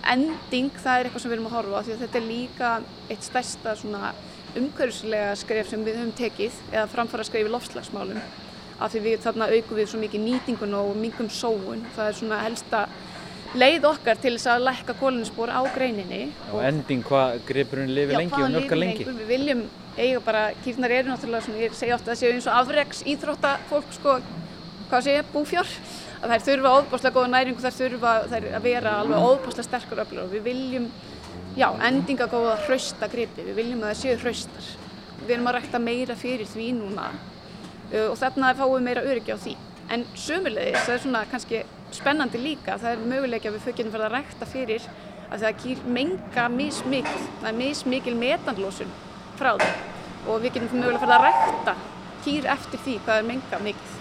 Ending, 0.06 0.72
það 0.78 1.00
er 1.00 1.08
eitthvað 1.08 1.24
sem 1.24 1.32
við 1.32 1.36
erum 1.36 1.50
að 1.50 1.56
horfa 1.58 1.82
á 1.82 1.84
því 1.84 1.94
að 1.96 2.02
þetta 2.04 2.20
er 2.20 2.26
líka 2.30 2.72
eitt 3.10 3.26
stærsta 3.26 3.76
svona 3.82 4.14
umhverfislega 4.56 5.36
skref 5.42 5.70
sem 5.72 5.84
við 5.84 6.00
höfum 6.00 6.16
tekið 6.16 6.60
eða 6.72 6.90
framfara 6.94 7.26
skref 7.26 7.48
í 7.48 7.52
lofslagsmálum 7.52 8.22
af 8.76 8.92
því 8.92 9.02
við 9.06 9.20
þarna 9.24 9.48
aukum 9.54 9.78
við 9.78 9.90
svo 9.90 10.00
mikið 10.00 10.24
nýtingun 10.26 10.74
og 10.76 10.96
mingum 11.00 11.28
sóun. 11.32 11.84
Það 11.96 12.10
er 12.10 12.18
svona 12.18 12.40
helsta 12.44 12.82
leið 13.56 13.86
okkar 13.88 14.20
til 14.20 14.34
þess 14.36 14.50
að 14.52 14.64
lækka 14.66 14.96
kóluninspor 15.00 15.52
á 15.52 15.60
greininni. 15.74 16.26
Og 16.52 16.62
ending 16.64 17.04
hvað 17.06 17.40
gripurinn 17.48 17.92
lifi 17.96 18.16
lengi 18.18 18.42
og 18.42 18.50
mjölka 18.52 18.78
lengi? 18.78 19.06
Við 19.06 19.28
viljum 19.30 19.62
eiga 19.96 20.20
bara, 20.24 20.48
kýrnar 20.64 20.92
eru 20.92 21.12
náttúrulega 21.12 21.46
svona, 21.46 21.62
ég 21.64 21.76
segja 21.76 21.96
ofta 21.96 22.12
að 22.12 22.16
það 22.16 22.20
séu 22.20 22.34
eins 22.34 22.48
og 22.50 22.58
afreiks 22.60 23.04
íþróttafólk 23.08 23.94
sko, 23.96 24.16
hvað 24.90 25.06
sé, 25.06 25.14
búfjár. 25.32 25.70
Að 26.16 26.32
þær 26.32 26.44
þurfa 26.48 26.72
óbáslega 26.80 27.14
góða 27.16 27.30
næringu, 27.32 27.62
þær 27.64 27.76
þurfa 27.76 28.12
þær 28.32 28.48
að 28.58 28.66
vera 28.66 28.96
alveg 29.02 29.28
óbáslega 29.30 29.68
sterkur 29.68 30.02
öflur 30.04 30.24
og 30.26 30.34
við 30.34 30.44
viljum, 30.50 30.90
já, 31.56 31.68
endinga 31.88 32.28
góða 32.32 32.58
hrausta 32.66 33.08
gripi, 33.12 33.46
við 33.46 33.60
viljum 33.62 33.84
að 33.84 33.94
það 33.94 34.02
séu 34.02 34.20
hraustar. 34.24 34.68
Við 35.22 35.34
erum 35.36 35.48
að 35.48 35.58
rækta 35.58 35.80
meira 35.80 36.16
fyrir 36.18 36.48
því 36.50 36.68
núna 36.76 37.08
og 37.92 38.16
þarna 38.18 38.54
fáum 38.58 38.76
við 38.76 38.86
meira 38.88 39.04
öryggi 39.06 39.34
á 39.34 39.38
því. 39.38 39.56
En 39.94 40.04
sömulegis, 40.18 40.82
það 40.82 40.94
er 40.94 41.02
svona 41.04 41.24
kannski 41.30 41.60
spennandi 41.94 42.40
líka, 42.42 42.78
það 42.82 42.92
er 42.92 43.04
möguleik 43.12 43.44
að 43.46 43.58
við 43.58 43.68
getum 43.78 43.92
farið 43.94 44.06
að 44.08 44.16
rækta 44.16 44.48
fyrir 44.50 44.88
að 45.30 45.44
það 45.44 45.60
kýr 45.62 45.84
menga 45.98 46.48
mismikil, 46.54 47.20
það 47.42 47.50
er 47.50 47.60
mismikil 47.60 48.16
metanlósun 48.18 48.90
frá 49.38 49.52
þeim 49.60 50.26
og 50.26 50.42
við 50.42 50.56
getum 50.56 50.80
mögulega 50.80 51.02
farið 51.04 51.16
að 51.16 51.24
rækta 51.26 51.76
kýr 52.26 52.50
eftir 52.56 52.82
því 52.82 52.96
hvað 53.06 53.20
er 53.20 53.28
menga 53.30 53.62
mikil. 53.62 53.94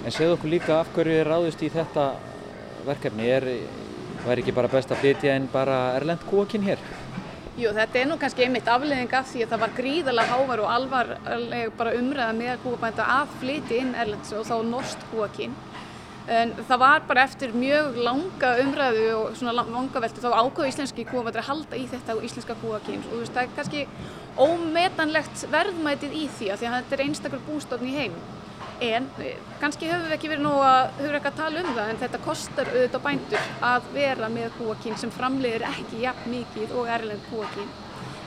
En 0.00 0.16
segðu 0.16 0.38
okkur 0.38 0.54
líka 0.54 0.78
af 0.80 0.92
hverju 0.94 1.20
er 1.20 1.28
ráðist 1.28 1.60
í 1.60 1.68
þetta 1.72 2.06
verkefni, 2.86 3.28
er, 3.28 3.48
væri 4.24 4.44
ekki 4.44 4.56
bara 4.56 4.72
best 4.72 4.92
að 4.94 5.02
flytja 5.04 5.36
inn 5.36 5.50
bara 5.52 5.90
erlend 5.98 6.24
kúakinn 6.28 6.64
hér? 6.64 6.80
Jú, 7.58 7.72
þetta 7.74 7.98
er 7.98 8.06
nú 8.06 8.14
kannski 8.14 8.44
einmitt 8.44 8.68
afleðing 8.70 9.10
af 9.18 9.26
því 9.26 9.40
að 9.42 9.48
það 9.50 9.62
var 9.64 9.72
gríðalega 9.74 10.30
hávar 10.30 10.60
og 10.62 10.68
alvarleg 10.70 11.72
bara 11.74 11.94
umræða 11.98 12.34
með 12.38 12.60
kúabænda 12.62 13.06
að 13.16 13.32
flyti 13.40 13.80
inn 13.82 13.90
erlends 13.98 14.30
og 14.38 14.46
þá 14.46 14.54
norst 14.68 15.02
kúakinn. 15.10 15.56
En 16.30 16.52
það 16.68 16.82
var 16.84 17.02
bara 17.08 17.24
eftir 17.26 17.50
mjög 17.56 17.98
langa 18.06 18.52
umræðu 18.62 19.06
og 19.16 19.34
svona 19.40 19.56
langa 19.56 20.02
veldu 20.04 20.22
þá 20.22 20.28
ákvaðu 20.30 20.70
íslenski 20.70 21.06
kúavættir 21.10 21.42
að 21.42 21.48
halda 21.48 21.80
í 21.80 21.88
þetta 21.90 22.16
og 22.16 22.26
íslenska 22.28 22.56
kúakyn 22.60 23.02
og 23.02 23.16
þú 23.16 23.22
veist 23.24 23.34
það 23.34 23.42
er 23.42 23.56
kannski 23.56 23.86
ómetanlegt 24.46 25.46
verðmætið 25.50 26.14
í 26.20 26.28
því 26.36 26.52
að 26.52 26.62
því 26.62 26.70
að 26.70 26.76
þetta 26.78 26.96
er 26.96 27.04
einstaklega 27.08 27.48
bústofn 27.50 27.90
í 27.90 27.96
heim. 27.98 28.14
En 28.80 29.06
eh, 29.20 29.36
kannski 29.60 29.90
höfum 29.90 30.06
við 30.08 30.16
ekki 30.16 30.30
verið 30.32 30.46
nú 30.46 30.54
að 30.64 30.94
höfum 31.02 31.16
ekki 31.18 31.28
að 31.28 31.38
tala 31.42 31.60
um 31.60 31.74
það 31.76 31.90
en 31.92 31.98
þetta 32.00 32.20
kostar 32.24 32.68
auðvitað 32.72 33.02
bændur 33.04 33.48
að 33.68 33.88
vera 33.92 34.28
með 34.32 34.54
kúakyn 34.56 34.96
sem 34.96 35.12
framleiðir 35.12 35.66
ekki 35.68 36.00
jafn 36.06 36.32
mikið 36.32 36.72
og 36.80 36.88
erlend 36.96 37.26
kúakyn. 37.28 37.68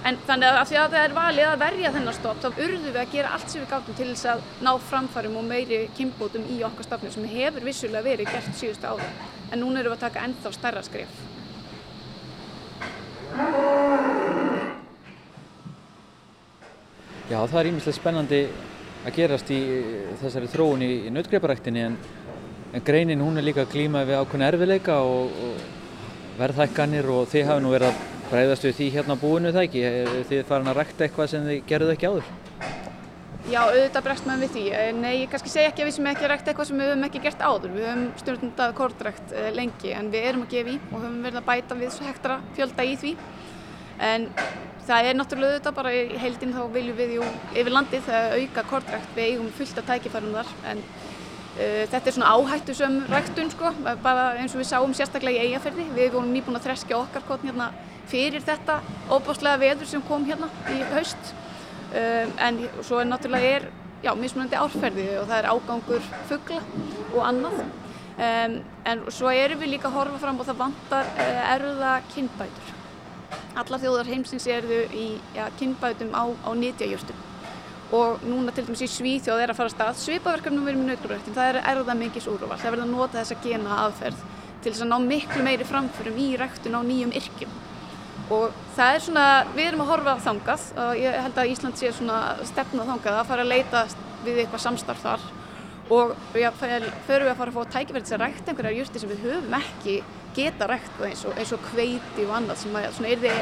En 0.04 0.18
þannig 0.28 0.52
að 0.52 0.68
því 0.70 0.78
að 0.78 0.94
það 0.94 1.06
er 1.08 1.14
valið 1.16 1.48
að 1.48 1.62
verja 1.64 1.92
þennan 1.96 2.16
stopp 2.18 2.40
þá 2.44 2.48
urðum 2.52 2.90
við 2.90 3.00
að 3.02 3.14
gera 3.16 3.30
allt 3.34 3.50
sem 3.50 3.62
við 3.64 3.70
gáttum 3.72 3.96
til 3.98 4.08
þess 4.10 4.26
að 4.34 4.42
ná 4.68 4.72
framfærum 4.90 5.38
og 5.40 5.46
meiri 5.48 5.80
kynbótum 5.98 6.50
í 6.52 6.58
okkar 6.68 6.88
stofnum 6.90 7.14
sem 7.14 7.30
hefur 7.32 7.66
vissulega 7.66 8.06
verið 8.10 8.34
gert 8.36 8.58
síðustu 8.60 8.92
áður. 8.92 9.14
En 9.50 9.64
núna 9.64 9.80
erum 9.80 9.96
við 9.96 9.98
að 9.98 10.04
taka 10.04 10.26
ennþá 10.28 10.52
stærra 10.58 10.84
skref. 10.84 11.22
Já, 17.32 17.40
það 17.40 17.60
er 17.62 17.72
ímislega 17.72 17.98
spennandi 17.98 18.44
að 19.04 19.16
gerast 19.18 19.52
í 19.52 19.60
þessari 20.22 20.50
þróun 20.52 20.84
í, 20.86 20.92
í 21.08 21.14
nautgreiparæktinni 21.14 21.86
en, 21.90 21.98
en 22.74 22.86
greinin 22.88 23.24
hún 23.24 23.40
er 23.40 23.48
líka 23.48 23.68
glíma 23.70 24.06
við 24.08 24.22
ákveðin 24.22 24.48
erfileika 24.48 25.00
og, 25.04 25.34
og 25.48 26.40
verðhækkanir 26.40 27.10
og 27.14 27.28
þið 27.32 27.50
hafi 27.50 27.64
nú 27.64 27.74
verið 27.74 27.92
að 27.92 28.06
bregðast 28.32 28.70
við 28.70 28.80
því 28.80 28.88
hérna 28.96 29.20
búinu 29.20 29.52
það 29.54 29.68
ekki? 29.68 29.84
Þið 30.30 30.48
farin 30.50 30.72
að 30.72 30.80
rækta 30.80 31.06
eitthvað 31.06 31.30
sem 31.34 31.46
þið 31.50 31.62
gerðu 31.70 31.94
ekki 31.94 32.10
áður? 32.10 32.32
Já, 33.44 33.60
auðvitað 33.68 34.06
bregst 34.06 34.28
maður 34.28 34.46
við 34.46 34.54
því. 34.54 34.62
Nei, 35.02 35.14
ég 35.20 35.32
kannski 35.34 35.52
segja 35.52 35.70
ekki 35.74 35.84
að 35.84 35.90
við 35.90 35.96
sem 35.98 36.06
ekki 36.14 36.28
rækta 36.32 36.52
eitthvað 36.54 36.70
sem 36.70 36.80
við 36.80 36.90
höfum 36.90 37.08
ekki 37.10 37.22
gert 37.26 37.42
áður. 37.44 37.74
Við 37.74 37.88
höfum 37.90 38.06
stjórnundað 38.22 38.76
kortrækt 38.78 39.34
lengi 39.58 39.92
en 39.92 40.12
við 40.14 40.28
erum 40.30 40.46
að 40.46 40.54
gefa 40.56 40.72
í 40.72 40.78
og 40.80 40.96
höfum 40.96 41.18
verið 41.28 41.42
að 41.42 41.50
bæta 41.50 41.78
við 41.82 41.92
svo 41.92 42.08
hektra 42.08 42.38
fjölda 42.56 42.86
í 42.88 42.94
því. 43.02 43.12
En 44.02 44.30
það 44.88 45.10
er 45.10 45.18
náttúrulega 45.18 45.54
auðvitað 45.54 45.78
bara 45.80 45.96
í 45.96 46.22
heildin 46.22 46.56
þá 46.56 46.64
viljum 46.74 46.98
við 46.98 47.18
jú 47.20 47.26
yfir 47.54 47.74
landið 47.78 48.08
þegar 48.08 48.38
auka 48.40 48.64
kortrækt. 48.72 49.12
Við 49.16 49.32
eigum 49.32 49.52
fullt 49.58 49.82
af 49.82 49.92
tækifærum 49.92 50.40
þar 50.40 50.56
en 50.72 50.86
Uh, 51.54 51.84
þetta 51.86 52.10
er 52.10 52.14
svona 52.16 52.32
áhættu 52.34 52.74
sem 52.74 52.96
ræktun 53.12 53.52
sko, 53.54 53.70
bara 54.02 54.32
eins 54.42 54.56
og 54.56 54.64
við 54.64 54.72
sáum 54.72 54.94
sérstaklega 54.98 55.38
í 55.38 55.52
eigafærði. 55.52 55.86
Við 55.94 56.16
vorum 56.16 56.32
nýbúin 56.34 56.58
að 56.58 56.66
þreskja 56.66 56.98
okkar 56.98 57.28
kotn 57.28 57.52
hérna 57.52 57.68
fyrir 58.10 58.42
þetta 58.42 58.80
óbáslega 59.14 59.62
veður 59.62 59.92
sem 59.92 60.02
kom 60.08 60.26
hérna 60.26 60.50
í 60.74 60.80
haust. 60.96 61.30
Uh, 61.94 62.26
en 62.42 62.58
svo 62.82 63.04
er 63.04 63.10
náttúrulega 63.12 63.54
er, 63.60 63.70
já, 64.02 64.16
mismunandi 64.18 64.58
árferði 64.58 65.08
og 65.20 65.30
það 65.30 65.38
er 65.38 65.50
ágangur 65.52 66.12
fuggla 66.32 66.64
og 67.12 67.22
annað. 67.28 67.62
Um, 68.14 68.60
en 68.90 69.06
svo 69.14 69.30
erum 69.30 69.62
við 69.62 69.76
líka 69.76 69.92
að 69.92 70.00
horfa 70.00 70.24
fram 70.26 70.42
og 70.42 70.50
það 70.50 70.64
vantar 70.66 71.14
uh, 71.14 71.44
erða 71.54 72.00
kynbætur. 72.16 72.73
Alla 73.54 73.80
þjóðar 73.82 74.10
heimsins 74.10 74.48
eru 74.50 74.80
í 74.90 75.08
ja, 75.36 75.50
kynbætum 75.60 76.16
á, 76.18 76.24
á 76.26 76.50
nýtjajúrstum 76.58 77.30
og 77.94 78.24
núna 78.26 78.50
til 78.50 78.64
dæmis 78.66 78.82
í 78.82 78.90
Svíþjóð 78.90 79.42
er 79.44 79.52
að 79.54 79.60
fara 79.60 79.70
að 79.70 79.76
stað 79.76 79.98
svipaverkefnum 80.02 80.64
við 80.66 80.72
erum 80.72 80.82
í 80.82 80.88
nautgróðræktin, 80.88 81.36
það 81.36 81.50
er 81.52 81.60
erða 81.74 81.96
mikils 82.00 82.26
úrval, 82.32 82.58
það 82.58 82.74
verður 82.74 82.88
að 82.88 82.94
nota 82.96 83.20
þessa 83.20 83.38
gena 83.44 83.76
aðferð 83.84 84.24
til 84.64 84.72
þess 84.72 84.86
að 84.86 84.90
ná 84.90 84.98
miklu 85.04 85.46
meiri 85.46 85.68
framförum 85.68 86.18
í 86.24 86.32
ræktun 86.40 86.80
á 86.80 86.82
nýjum 86.88 87.14
yrkjum. 87.20 87.54
Og 88.34 88.58
það 88.78 88.96
er 88.96 89.06
svona, 89.06 89.26
við 89.54 89.68
erum 89.68 89.84
að 89.84 89.92
horfa 89.92 90.16
þangað 90.24 90.66
og 90.86 91.02
ég 91.04 91.18
held 91.26 91.40
að 91.44 91.54
Ísland 91.54 91.78
sé 91.78 91.92
svona 91.94 92.20
stefna 92.48 92.88
þangað 92.88 93.20
að 93.20 93.30
fara 93.30 93.46
að 93.46 93.52
leita 93.52 93.86
við 94.24 94.44
eitthvað 94.44 94.64
samstarf 94.64 95.04
þar. 95.04 95.26
Og 95.94 96.14
já, 96.40 96.50
förum 96.56 97.28
við 97.28 97.34
að 97.34 97.40
fara 97.42 97.52
að 97.52 97.58
fá 97.58 97.74
tækifæri 97.76 98.08
til 98.08 98.16
að 98.16 98.24
rækta 98.24 98.54
einhverjar 98.54 98.78
júrti 98.80 99.02
sem 99.04 99.12
við 99.12 99.26
höfum 99.28 99.58
ekki 99.60 99.98
geta 100.36 100.68
rækt 100.70 101.02
eins 101.08 101.24
og, 101.28 101.38
eins 101.38 101.54
og 101.56 101.64
kveiti 101.70 102.28
og 102.28 102.36
annað 102.40 102.64
sem 102.64 102.78
að, 102.80 102.90
svona, 102.98 103.14
er 103.14 103.24
þið, 103.24 103.40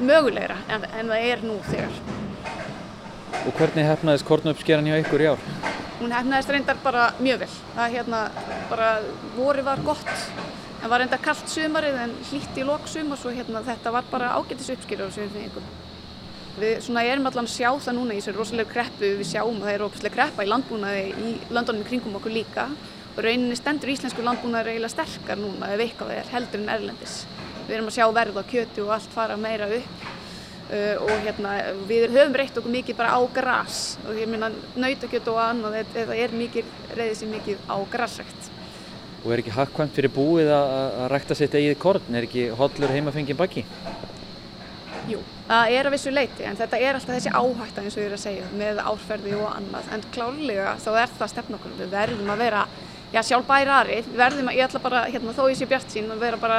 mögulegra 0.00 0.58
en, 0.68 0.86
en 1.00 1.12
það 1.14 1.30
er 1.32 1.44
nú 1.46 1.58
þegar. 1.70 2.00
Og 3.46 3.54
hvernig 3.56 3.86
hefnaðist 3.86 4.26
kornuppskeran 4.26 4.88
hjá 4.88 4.98
ykkur 5.00 5.22
í 5.22 5.30
ár? 5.32 5.42
Hún 6.00 6.12
hefnaðist 6.12 6.50
reyndar 6.52 6.78
bara 6.84 7.08
mjög 7.22 7.44
vel. 7.44 7.52
Það 7.76 7.94
hérna 7.94 8.20
bara 8.70 8.88
voru 9.36 9.64
var 9.64 9.80
gott. 9.86 10.12
Það 10.80 10.92
var 10.92 11.02
reyndar 11.02 11.22
kallt 11.24 11.52
sumarið 11.52 12.00
en 12.02 12.14
hlýtt 12.30 12.58
í 12.60 12.64
lok 12.68 12.88
sumar 12.90 13.20
svo 13.20 13.32
hérna 13.32 13.62
þetta 13.64 13.92
var 13.94 14.08
bara 14.10 14.34
ágættis 14.36 14.72
uppskýrur 14.74 15.08
á 15.08 15.14
sem 15.14 15.30
við 15.30 15.46
fengum. 15.46 15.70
Við 16.56 16.74
svona 16.86 17.04
erum 17.04 17.28
allan 17.28 17.48
að 17.48 17.54
sjá 17.54 17.70
það 17.84 17.96
núna 17.98 18.16
í 18.16 18.20
þessu 18.20 18.36
rosalega 18.36 18.72
kreppu. 18.72 19.08
Við 19.20 19.30
sjáum 19.30 19.58
að 19.60 19.66
það 19.66 19.72
er 19.72 19.82
rosalega 19.84 20.16
kreppa 20.18 20.44
í 20.44 20.52
landbúnaði 20.52 21.06
í 21.06 21.32
landunum 21.52 21.88
kringum 21.88 22.18
okkur 22.20 22.34
líka. 22.34 22.68
Og 23.16 23.24
rauninni 23.24 23.56
stendur 23.56 23.90
íslensku 23.94 24.24
landbúnaði 24.24 24.74
eiginlega 24.74 24.92
sterkar 24.92 25.40
núna 25.40 25.72
ef 25.72 25.82
eitthvað 25.86 26.12
er 26.18 26.30
heldur 26.34 26.62
en 26.62 26.74
erlendis. 26.76 27.22
Við 27.66 27.78
erum 27.78 27.88
að 27.90 27.96
sjá 27.96 28.06
verð 28.12 28.38
á 28.38 28.44
kjötu 28.52 28.84
og 28.84 28.94
allt 28.98 29.16
fara 29.16 29.40
meira 29.40 29.70
upp 29.72 30.06
Uh, 30.66 30.98
og 30.98 31.20
hérna 31.22 31.52
við 31.86 32.08
höfum 32.10 32.32
reytt 32.34 32.56
okkur 32.58 32.72
mikið 32.74 32.96
bara 32.98 33.14
á 33.14 33.22
græs 33.30 34.00
og 34.02 34.16
ég 34.18 34.26
minna 34.26 34.48
nautakjöt 34.74 35.28
og 35.30 35.36
annað 35.38 35.76
þetta 35.92 36.16
er 36.18 36.32
mikið, 36.34 36.72
reyðið 36.98 37.20
sér 37.20 37.30
mikið 37.30 37.60
á 37.70 37.76
græsrækt. 37.92 38.48
Og 39.22 39.30
er 39.30 39.44
ekki 39.44 39.54
hakkvæmt 39.54 39.94
fyrir 39.94 40.10
búið 40.16 40.50
að, 40.56 41.04
rækta 41.12 41.36
sitt 41.38 41.54
eigið 41.54 41.78
korn? 41.84 42.10
Er 42.10 42.26
ekki 42.26 42.48
hollur 42.58 42.94
heimafengið 42.96 43.38
baki? 43.38 43.62
Jú, 45.06 45.20
það 45.46 45.76
er 45.76 45.86
að 45.86 45.94
vissu 45.94 46.16
leiti 46.16 46.50
en 46.50 46.58
þetta 46.58 46.82
er 46.82 46.98
alltaf 46.98 47.14
þessi 47.14 47.34
áhætta 47.38 47.86
eins 47.86 47.94
og 47.94 48.02
ég 48.02 48.10
er 48.10 48.18
að 48.18 48.24
segja 48.24 48.50
með 48.58 48.82
árferði 48.90 49.38
og 49.38 49.48
annað 49.52 49.94
en 49.94 50.06
klárlega 50.18 50.74
þá 50.82 50.90
er 50.96 51.14
það 51.20 51.34
stefn 51.36 51.60
okkur 51.60 51.78
við 51.78 51.94
verðum 51.94 52.34
að 52.34 52.42
vera 52.42 52.66
já, 53.12 53.20
sjálfbærari, 53.22 54.00
við 54.06 54.18
verðum 54.18 54.50
að, 54.50 54.58
ég 54.58 54.66
ætla 54.66 54.82
bara 54.82 55.04
hérna, 55.10 55.34
þó 55.36 55.44
ég 55.50 55.60
sé 55.60 55.68
bjart 55.70 55.92
sín 55.92 56.10
að 56.10 56.24
vera 56.24 56.40
bara 56.40 56.58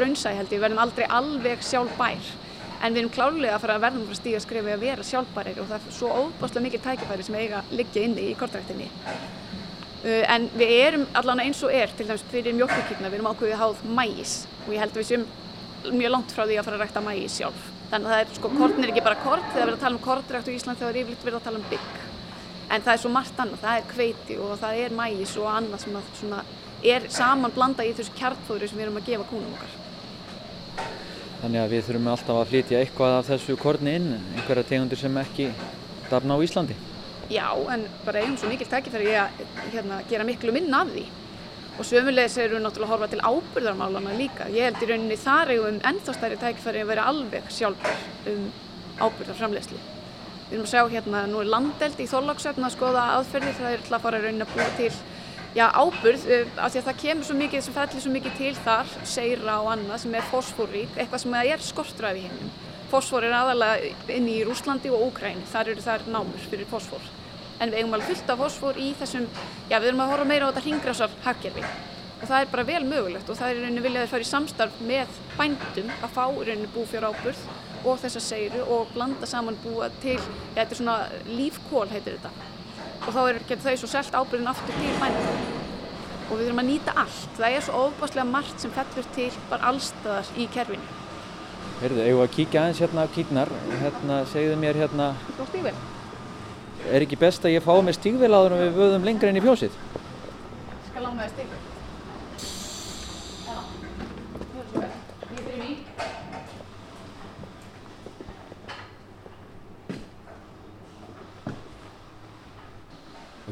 raunsæ 0.00 0.32
held 0.38 0.54
ég, 0.54 0.62
verðum 0.62 0.82
aldrei 0.82 1.04
alveg 1.08 1.66
sjálfbær 1.66 2.32
en 2.82 2.94
við 2.94 3.02
erum 3.02 3.12
klálega 3.14 3.56
að 3.56 3.62
fara 3.62 3.76
að 3.76 3.84
verðum 3.84 4.08
frá 4.08 4.18
stíga 4.18 4.40
skrifi 4.42 4.72
að 4.72 4.82
vera 4.82 5.04
sjálfbærir 5.06 5.60
og 5.62 5.68
það 5.70 5.76
er 5.78 5.94
svo 5.98 6.08
óbáslega 6.16 6.64
mikið 6.66 6.84
tækifæri 6.86 7.26
sem 7.26 7.36
eiga 7.38 7.60
að 7.60 7.76
liggja 7.78 8.06
inni 8.06 8.24
í 8.30 8.34
kortræktinni. 8.38 8.88
Uh, 10.02 10.24
en 10.34 10.48
við 10.58 10.72
erum 10.80 11.04
allavega 11.14 11.46
eins 11.46 11.62
og 11.62 11.74
er, 11.78 11.92
til 11.94 12.08
dæmis 12.08 12.24
fyrir 12.32 12.56
mjölkukýrna, 12.58 13.10
við 13.12 13.20
erum 13.20 13.30
ákveðið 13.30 13.60
háð 13.60 13.84
mægis 14.00 14.34
og 14.64 14.72
ég 14.74 14.82
held 14.82 14.96
að 14.96 15.02
við 15.02 15.10
séum 15.12 15.28
mjög 15.92 16.14
langt 16.16 16.34
frá 16.34 16.42
því 16.42 16.58
að 16.58 16.66
fara 16.66 16.80
að 16.80 16.84
rækta 16.86 17.04
mægis 17.06 17.38
sjálf. 17.38 17.68
Þannig 17.92 18.08
að 18.08 18.16
það 18.16 18.24
er 18.24 18.34
sko, 18.40 18.50
kortin 18.56 18.86
er 18.86 18.92
ekki 18.94 19.04
bara 19.06 19.22
kort, 19.22 19.46
þegar 19.52 19.60
við 19.60 19.68
erum 19.68 19.78
að 19.78 19.84
tala 19.84 19.98
um 19.98 20.06
kortrækt 20.08 20.50
og 20.50 20.58
Ísland 20.58 20.82
þegar 20.82 20.96
við 20.96 21.02
erum 21.02 21.12
yfirleitt 21.12 21.28
verið 21.28 21.38
að 21.38 21.46
tala 21.46 21.62
um 21.62 21.70
bygg. 21.70 22.11
En 22.72 22.80
það 22.80 22.94
er 22.94 23.00
svo 23.02 23.10
margt 23.12 23.40
annað, 23.42 23.60
það 23.60 23.78
er 23.78 23.88
kveiti 23.90 24.36
og 24.40 24.52
það 24.62 24.78
er 24.80 24.94
mægis 24.96 25.34
og 25.36 25.48
annað 25.52 25.82
sem 25.84 26.32
að, 26.38 26.52
er 26.94 27.08
saman 27.12 27.52
blanda 27.52 27.84
í 27.84 27.92
þessu 27.98 28.14
kjartfóðri 28.16 28.70
sem 28.70 28.78
við 28.78 28.86
erum 28.86 29.00
að 29.02 29.10
gefa 29.10 29.26
kúnum 29.28 29.52
okkar. 29.58 29.74
Þannig 31.42 31.60
að 31.60 31.74
við 31.74 31.84
þurfum 31.88 32.08
alltaf 32.14 32.38
að 32.38 32.50
flytja 32.52 32.80
eitthvað 32.80 33.18
af 33.18 33.28
þessu 33.28 33.58
korni 33.60 33.96
inn, 33.98 34.08
einhverja 34.38 34.68
tegundir 34.70 35.00
sem 35.00 35.20
ekki 35.20 35.50
dafna 36.08 36.38
á 36.38 36.44
Íslandi. 36.46 36.78
Já, 37.32 37.48
en 37.74 37.86
bara 38.06 38.22
eigum 38.22 38.36
svo 38.40 38.48
mikil 38.50 38.68
tækifæri 38.70 39.16
að 39.20 39.42
hérna, 39.72 40.00
gera 40.08 40.26
miklu 40.28 40.54
minna 40.54 40.82
af 40.86 40.92
því. 40.94 41.04
Og 41.80 41.88
sömulegis 41.88 42.36
eru 42.40 42.58
við 42.58 42.64
náttúrulega 42.66 42.88
að 42.88 42.92
horfa 42.94 43.10
til 43.12 43.22
ábyrðarmálana 43.24 44.16
líka. 44.16 44.48
Ég 44.52 44.68
held 44.68 44.84
í 44.84 44.88
rauninni 44.90 45.18
þar 45.20 45.52
eigum 45.54 45.80
ennþá 45.92 46.16
stærri 46.16 46.38
tækifæri 46.40 46.84
að 46.84 46.92
vera 46.92 47.08
alveg 47.12 47.50
sjálfur 47.52 48.32
um 48.32 48.46
ábyrðarframlegsli. 49.00 49.80
Við 50.52 50.58
erum 50.58 50.66
að 50.66 50.72
sjá 50.74 50.88
hérna, 50.92 51.20
nú 51.32 51.38
er 51.40 51.46
landeld 51.48 52.00
í 52.02 52.06
þóllagsöfn 52.10 52.66
að 52.66 52.72
skoða 52.74 53.02
aðferðir, 53.14 53.54
það 53.56 53.68
er 53.70 53.78
alltaf 53.78 53.94
að 53.96 54.02
fara 54.04 54.18
að 54.18 54.24
rauninni 54.26 54.44
að 54.44 54.50
búa 54.52 54.66
til 54.76 54.88
já, 55.56 55.62
áburð 55.72 56.26
af 56.60 56.74
því 56.74 56.80
að 56.82 56.88
það 56.88 56.98
kemur 57.02 57.28
svo 57.28 57.36
mikið 57.38 57.64
sem 57.64 57.76
fellir 57.78 58.04
svo 58.04 58.12
mikið 58.12 58.34
til 58.36 58.50
þar, 58.58 58.90
seira 59.08 59.54
og 59.62 59.70
annað 59.72 60.02
sem 60.02 60.18
er 60.18 60.28
fósfórík, 60.28 60.92
eitthvað 60.98 61.22
sem 61.24 61.38
er 61.40 61.64
skortur 61.64 62.08
af 62.10 62.20
í 62.20 62.26
hennum. 62.26 62.52
Fósfór 62.92 63.24
er 63.30 63.38
aðalega 63.38 64.12
inn 64.18 64.28
í 64.28 64.36
Rúslandi 64.44 64.92
og 64.92 65.06
Úkræni, 65.06 65.48
þar 65.54 65.72
eru 65.72 65.86
þær 65.86 66.06
námur 66.18 66.46
fyrir 66.52 66.68
fósfór. 66.68 67.08
En 67.56 67.72
við 67.72 67.80
eigum 67.80 67.96
alveg 67.96 68.12
fullt 68.12 68.36
af 68.36 68.44
fósfór 68.44 68.84
í 68.84 68.92
þessum, 69.00 69.32
já 69.72 69.78
við 69.78 69.94
erum 69.94 70.04
að 70.04 70.12
horfa 70.12 70.28
meira 70.34 70.44
á 70.44 70.48
þetta 70.52 70.66
hringrásar 70.66 71.16
hagkerfi 71.24 71.64
og 72.22 72.28
það 72.28 72.38
er 72.38 72.50
bara 72.52 72.68
vel 72.68 72.84
mögulegt 72.86 73.30
og 73.32 73.38
það 73.38 73.48
er 73.48 73.56
í 73.56 73.62
rauninu 73.64 73.82
viljaðið 73.82 74.06
að 74.06 74.12
fara 74.12 74.24
í 74.24 74.28
samstarf 74.28 74.82
með 74.86 75.16
bændum 75.34 75.88
að 75.96 76.12
fá 76.14 76.24
í 76.28 76.44
rauninu 76.46 76.68
búfjár 76.70 77.08
áburð 77.08 77.40
og 77.84 77.98
þessa 78.02 78.22
seiru 78.22 78.62
og 78.76 78.90
blanda 78.94 79.26
saman 79.26 79.58
búa 79.64 79.90
til, 80.02 80.18
já 80.54 80.62
þetta 80.62 80.76
er 80.76 80.80
svona 80.80 80.96
lífkól 81.28 81.88
heitir 81.90 82.18
þetta. 82.18 82.30
Og 83.02 83.10
þá 83.14 83.20
getur 83.48 83.64
þau 83.66 83.76
svo 83.80 83.90
selt 83.90 84.18
ábyrðin 84.18 84.50
aftur 84.52 84.78
til 84.78 84.92
bænum 85.00 85.30
og 86.32 86.38
við 86.38 86.46
þurfum 86.46 86.62
að 86.62 86.68
nýta 86.70 86.94
allt. 87.02 87.32
Það 87.36 87.56
er 87.56 87.64
svo 87.66 87.80
ofbáslega 87.88 88.28
margt 88.28 88.62
sem 88.62 88.72
fellur 88.72 89.08
til 89.16 89.30
bara 89.50 89.72
allstaðar 89.72 90.30
í 90.38 90.46
kerfinu. 90.54 91.00
Heyrðu, 91.82 92.04
eigum 92.04 92.20
við 92.20 92.28
að 92.28 92.36
kíkja 92.36 92.62
aðeins 92.62 92.84
hérna 92.84 93.04
á 93.04 93.14
kíknar 93.16 93.50
hérna, 93.82 94.20
segðu 94.30 94.60
mér 94.62 94.78
hérna 94.84 95.08
er 96.90 97.04
ekki 97.04 97.18
best 97.18 97.44
að 97.46 97.56
ég 97.56 97.64
fá 97.64 97.74
með 97.82 97.98
stígvel 97.98 98.32
áður 98.32 98.56
en 98.56 98.64
við 98.64 98.78
vöðum 98.78 99.06
lengra 99.06 99.30
inn 99.30 99.38
í 99.38 99.44
fjósið? 99.44 99.76
Skal 100.88 101.04
lána 101.04 101.26
þig 101.26 101.36
stígvel 101.36 101.71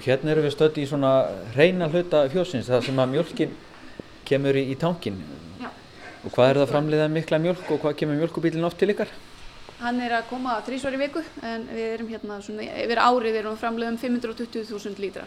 Og 0.00 0.06
hérna 0.08 0.30
erum 0.32 0.46
við 0.46 0.54
stödd 0.54 0.78
í 0.80 0.86
svona 0.88 1.10
reyna 1.52 1.84
hluta 1.92 2.22
fjósins, 2.32 2.70
það 2.72 2.86
sem 2.86 3.00
að 3.02 3.10
mjölkin 3.10 3.50
kemur 4.24 4.56
í, 4.56 4.62
í 4.72 4.76
tankin. 4.80 5.18
Já. 5.60 5.66
Og 6.24 6.32
hvað 6.32 6.46
er 6.46 6.60
það 6.62 6.70
framleiðað 6.70 7.10
mikla 7.12 7.40
mjölk 7.44 7.66
og 7.68 7.82
hvað 7.82 7.98
kemur 8.00 8.16
mjölkubílinn 8.16 8.64
oft 8.64 8.78
til 8.80 8.94
ykkar? 8.94 9.10
Hann 9.82 10.00
er 10.00 10.14
að 10.16 10.30
koma 10.30 10.54
þrísvar 10.64 10.96
í 10.96 11.00
viku 11.02 11.20
en 11.44 11.66
við 11.68 11.84
erum 11.98 12.08
hérna 12.14 12.38
svona, 12.40 12.64
yfir 12.80 13.00
árið 13.04 13.36
erum 13.42 13.52
við 13.52 13.60
framlega 13.60 13.92
um 13.92 13.98
520.000 14.00 15.02
lítra. 15.04 15.26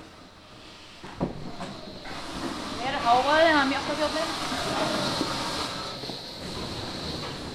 Við 2.80 2.88
erum 2.90 3.06
hávaðið, 3.06 3.50
það 3.52 3.60
er 3.60 3.70
mjölkafjóðnir. 3.74 4.32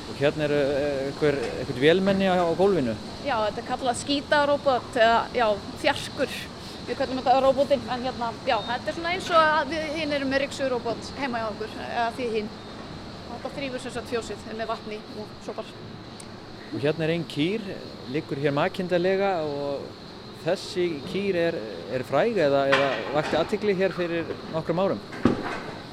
Og 0.04 0.22
hérna 0.22 0.46
eru 0.46 0.60
einhver, 0.84 1.40
einhver 1.56 1.82
vélmenni 1.82 2.30
á, 2.30 2.46
á 2.46 2.54
gólfinu. 2.62 2.94
Já, 3.26 3.34
þetta 3.48 3.64
er 3.64 3.68
kallað 3.72 4.00
skítarobot 4.04 5.00
eða 5.02 5.18
já, 5.34 5.48
fjarskur. 5.82 6.38
Við 6.88 6.96
kallum 6.96 7.18
þetta 7.20 7.40
robotinn, 7.44 7.82
en 7.92 8.04
hérna, 8.06 8.28
já, 8.48 8.54
þetta 8.64 8.88
er 8.88 8.94
svona 8.96 9.10
eins 9.12 9.26
og 9.28 9.36
að 9.36 9.72
við 9.74 9.88
hinn 9.98 10.12
erum 10.16 10.30
með 10.32 10.40
riksurobot 10.46 11.10
heima 11.18 11.42
hjá 11.42 11.48
okkur, 11.50 11.74
eða 11.84 12.06
því 12.16 12.28
hinn. 12.32 12.48
Þetta 13.28 13.50
þrýfur 13.58 13.82
sem 13.82 13.92
sagt 13.92 14.08
fjósið 14.08 14.46
með 14.56 14.70
vatni 14.70 15.00
og 15.20 15.34
sopar. 15.44 15.72
Og 16.72 16.78
hérna 16.80 17.04
er 17.04 17.12
einn 17.12 17.26
kýr, 17.28 17.66
liggur 18.14 18.40
hér 18.40 18.56
makindalega 18.56 19.34
og 19.44 19.84
þessi 20.46 20.86
kýr 21.10 21.36
er, 21.42 21.58
er 21.92 22.04
fræg 22.08 22.40
eða, 22.46 22.64
eða 22.72 22.88
vakti 23.18 23.36
aðtikli 23.36 23.76
hér 23.76 23.92
fyrir 23.98 24.32
nokkrum 24.54 24.80
árum. 24.80 25.02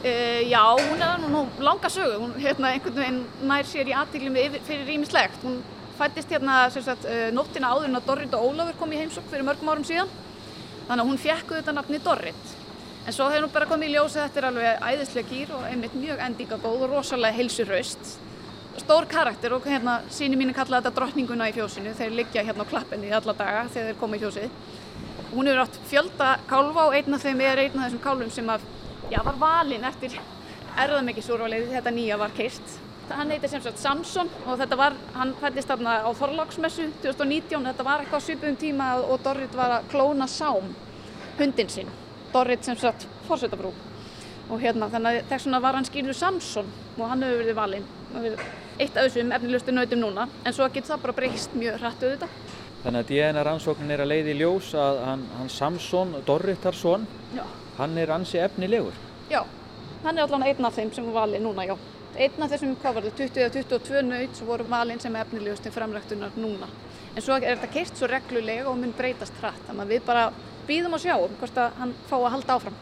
Uh, 0.05 0.41
já, 0.47 0.63
hún 0.79 1.03
er 1.03 1.19
nú, 1.25 1.31
nú 1.33 1.45
langa 1.65 1.91
sögu, 1.91 2.21
hún 2.23 2.35
hérna 2.39 2.71
einhvern 2.71 3.01
veginn 3.01 3.23
nær 3.49 3.67
sér 3.67 3.91
í 3.91 3.97
aðtíkli 3.99 4.31
með 4.31 4.61
fyrir 4.67 4.87
rýmislegt. 4.93 5.43
Hún 5.43 5.59
fættist 5.99 6.31
hérna 6.31 6.69
sagt, 6.71 7.03
uh, 7.03 7.27
nóttina 7.35 7.73
áður 7.73 7.89
en 7.89 7.99
að 7.99 8.07
Dorrit 8.13 8.37
og 8.37 8.47
Ólafur 8.47 8.79
kom 8.79 8.95
í 8.95 9.01
heimsók 9.03 9.27
fyrir 9.27 9.43
mörgum 9.47 9.73
árum 9.73 9.87
síðan. 9.87 10.21
Þannig 10.85 11.01
að 11.01 11.09
hún 11.09 11.21
fekk 11.21 11.55
þetta 11.57 11.73
nafni 11.73 11.99
Dorrit. 12.03 12.53
En 13.05 13.13
svo 13.13 13.27
hefur 13.29 13.45
hún 13.45 13.53
bara 13.53 13.67
komið 13.69 13.89
í 13.89 13.95
ljósið 13.95 14.21
þetta 14.21 14.39
er 14.41 14.47
alveg 14.49 14.85
æðislega 14.91 15.29
kýr 15.29 15.51
og 15.57 15.65
einmitt 15.69 15.97
mjög 15.97 16.21
endingagóð 16.25 16.85
og 16.85 16.93
rosalega 16.95 17.37
heilsurhaust. 17.37 18.15
Stór 18.81 19.07
karakter 19.09 19.53
og 19.55 19.65
hérna 19.69 19.99
síni 20.11 20.37
mínu 20.37 20.53
kalla 20.57 20.81
þetta 20.81 20.93
drottninguna 20.99 21.49
í 21.49 21.53
fjósinu. 21.55 21.93
Þeir 21.97 22.15
liggja 22.19 22.43
hérna 22.45 22.65
á 22.65 22.71
klappinni 22.71 23.11
alla 23.13 23.33
daga 23.37 23.67
þegar 23.69 23.91
þeir 23.91 23.99
koma 24.01 24.17
í 24.17 24.23
fjósið. 24.23 24.57
Hún 25.33 25.49
hefur 25.49 25.63
átt 25.65 25.77
fjölda 25.89 26.31
kálfa 26.49 26.87
og 26.89 26.97
einn 26.97 27.17
af 27.17 27.25
þeim 27.25 27.45
er 27.45 27.61
einn 27.65 27.77
af 27.77 27.85
þessum 27.85 28.03
kálfum 28.03 28.33
sem 28.33 28.49
að, 28.51 28.65
já, 29.13 29.21
var 29.25 29.39
valinn 29.41 29.85
eftir 29.89 30.17
erðamikisúrvalið 30.85 31.71
þetta 31.77 31.95
nýja 31.95 32.19
var 32.19 32.33
keirt. 32.35 32.77
Hann 33.09 33.29
heitir 33.29 33.49
sem 33.49 33.61
sagt 33.61 33.77
Samson 33.77 34.29
og 34.47 34.57
þetta 34.57 34.77
var, 34.79 34.95
hann 35.13 35.33
fættist 35.37 35.69
þarna 35.69 35.99
á 36.01 36.09
Þorláksmessu 36.17 36.87
2019. 37.03 37.67
Þetta 37.69 37.85
var 37.85 38.01
eitthvað 38.01 38.23
svipum 38.25 38.57
tíma 38.57 38.87
og 39.05 39.21
Dorrit 39.23 39.53
var 39.55 39.75
að 39.77 39.91
klóna 39.91 40.27
Sám, 40.27 40.71
hundin 41.37 41.69
sinn. 41.69 41.91
Dorrit 42.33 42.65
sem 42.65 42.77
sagt 42.81 43.05
fórsetabrú. 43.27 43.71
Og 44.49 44.61
hérna 44.61 44.89
þannig 44.89 45.21
að 45.21 45.29
þess 45.29 45.45
vegna 45.47 45.61
var 45.61 45.77
hann 45.77 45.87
skýrður 45.87 46.17
Samson 46.17 46.71
og 46.97 47.05
hann 47.11 47.23
hefur 47.25 47.43
verið 47.43 47.59
valinn. 47.59 47.87
Eitt 48.79 48.97
af 48.97 49.05
þessum 49.05 49.33
efnilegustu 49.37 49.73
nautum 49.75 50.01
núna 50.01 50.27
en 50.43 50.53
svo 50.53 50.67
getur 50.67 50.95
það 50.95 51.03
bara 51.05 51.17
breyst 51.21 51.55
mjög 51.55 51.79
hrættu 51.81 52.09
auðvitað. 52.09 52.37
Þannig 52.85 53.01
að 53.01 53.11
DNA 53.11 53.43
rannsóknin 53.45 53.93
er 53.95 54.01
að 54.03 54.11
leiði 54.11 54.33
í 54.33 54.39
ljós 54.41 54.73
að 54.77 54.99
hann, 55.07 55.27
hann 55.37 55.49
Samson, 55.49 56.17
Dorritarsson, 56.25 57.07
hann 57.77 57.97
er 57.97 58.13
ansi 58.13 58.41
efnilegur. 58.41 58.97
Já, 59.29 59.41
hann 60.03 60.17
er 60.17 60.25
allavega 60.25 60.51
einn 60.53 60.67
af 60.69 60.75
þeim 60.77 60.91
sem 60.93 61.07
var 61.09 61.23
valinn 61.23 61.45
núna, 61.47 61.65
já. 61.65 61.77
Einn 62.15 62.43
af 62.45 62.51
þessum, 62.53 62.75
hvað 62.79 62.95
var 62.95 63.05
það, 63.05 63.15
20 63.19 63.41
eða 63.43 63.53
22 63.55 64.01
naut 64.07 64.37
sem 64.37 64.47
voru 64.47 64.65
valinn 64.71 65.01
sem 65.03 65.15
efnilegust 65.19 65.65
til 65.65 65.73
framræktunar 65.75 66.37
núna. 66.39 66.69
En 67.11 67.23
svo 67.23 67.35
er 67.35 67.57
þetta 67.57 67.71
keirt 67.73 67.99
svo 67.99 68.07
reglulega 68.07 68.69
og 68.71 68.77
mun 68.79 68.93
breytast 68.95 69.35
hrætt. 69.41 69.65
Þannig 69.67 69.83
að 69.83 69.91
við 69.91 70.05
bara 70.07 70.23
býðum 70.67 70.95
og 70.95 71.03
sjáum 71.03 71.35
hvort 71.41 71.59
að 71.59 71.81
hann 71.81 71.91
fá 72.07 72.15
að 72.17 72.31
halda 72.37 72.55
áfram. 72.55 72.77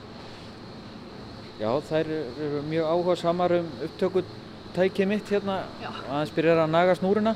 Já, 1.57 1.69
þær 1.89 2.11
eru 2.13 2.61
mjög 2.69 2.91
áhuga 2.93 3.15
samar 3.23 3.55
um 3.57 3.73
upptökutækið 3.87 5.09
mitt 5.09 5.33
hérna 5.33 5.59
aðeins 5.81 6.33
byrjar 6.37 6.63
að 6.63 6.73
naga 6.73 6.95
snúruna. 6.99 7.35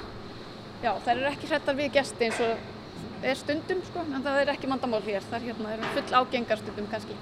Já, 0.83 0.91
þær 1.05 1.15
eru 1.15 1.29
ekki 1.31 1.49
hrettar 1.49 1.77
við 1.77 1.93
gesti 1.97 2.29
eins 2.29 2.41
og 2.45 3.25
er 3.25 3.41
stundum, 3.41 3.81
sko, 3.89 4.05
en 4.05 4.21
það 4.25 4.43
er 4.43 4.53
ekki 4.53 4.69
mandamál 4.69 5.01
hér. 5.05 5.25
Það 5.25 5.39
er 5.39 5.47
hérna, 5.49 5.73
er 5.73 5.93
full 5.97 6.17
ágengar 6.21 6.61
stundum 6.61 6.89
kannski. 6.93 7.17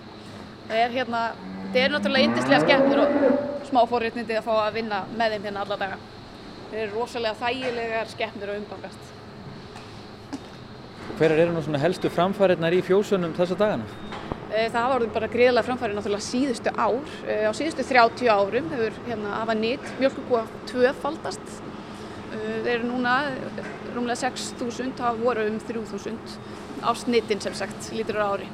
Það 0.66 0.80
er 0.82 0.93
hérna, 0.95 1.22
þetta 1.66 1.82
er 1.84 1.91
náttúrulega 1.93 2.28
yndislega 2.30 2.61
skemmtur 2.66 3.01
og 3.03 3.68
smá 3.70 3.82
fórréttnindi 3.89 4.38
að 4.39 4.47
fá 4.47 4.53
að 4.63 4.78
vinna 4.80 5.03
með 5.18 5.36
þeim 5.36 5.47
hérna 5.49 5.66
alla 5.66 5.78
daga. 5.82 5.97
Þeir 6.72 6.82
eru 6.88 6.95
rosalega 6.99 7.38
þægilegar 7.41 8.09
skemmtur 8.13 8.51
að 8.53 8.61
umgangast. 8.63 9.11
Hverjar 11.20 11.43
eru 11.45 11.53
nú 11.55 11.61
svona 11.63 11.80
helstu 11.80 12.09
framfæriðnar 12.11 12.76
í 12.76 12.82
fjósunum 12.84 13.36
þessa 13.38 13.55
dagana? 13.59 13.86
Eh, 14.55 14.68
Það 14.74 14.95
orðið 14.95 15.13
bara 15.16 15.30
greiðlega 15.32 15.68
framfæri 15.68 15.95
náttúrulega 15.95 16.26
síðustu 16.26 16.74
ár. 16.76 17.13
Eh, 17.28 17.45
Á 17.47 17.51
síðustu 17.55 17.86
30 17.86 18.28
árum 18.32 18.70
hefur 18.74 18.97
hérna 19.07 19.38
hafa 19.39 19.55
nýtt 19.55 19.88
mjölkubúa 20.01 20.43
tvöfaldast. 20.68 21.45
Eh, 22.34 22.61
Þeir 22.66 22.74
eru 22.80 22.89
núna 22.89 23.16
rúmlega 23.95 24.18
6.000, 24.26 24.91
það 24.97 25.22
voru 25.24 25.47
um 25.47 25.59
3.000 25.59 26.39
á 26.84 26.91
snittin 26.95 27.41
sem 27.41 27.53
sagt, 27.53 27.91
lítur 27.93 28.20
á 28.20 28.34
ári. 28.36 28.47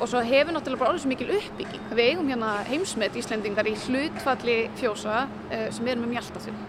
Og 0.00 0.08
svo 0.08 0.20
hefur 0.24 0.54
náttúrulega 0.56 0.80
bara 0.80 0.94
orðið 0.94 1.02
svo 1.04 1.10
mikil 1.12 1.32
uppbygging. 1.36 1.88
Við 1.92 2.06
eigum 2.06 2.28
hérna 2.32 2.52
heimsmet 2.70 3.16
Íslendingar 3.20 3.68
í 3.68 3.74
hlutfalli 3.82 4.54
fjósa 4.80 5.26
eh, 5.52 5.66
sem 5.76 5.90
er 5.92 6.00
með 6.00 6.14
mjöltafjörn. 6.14 6.62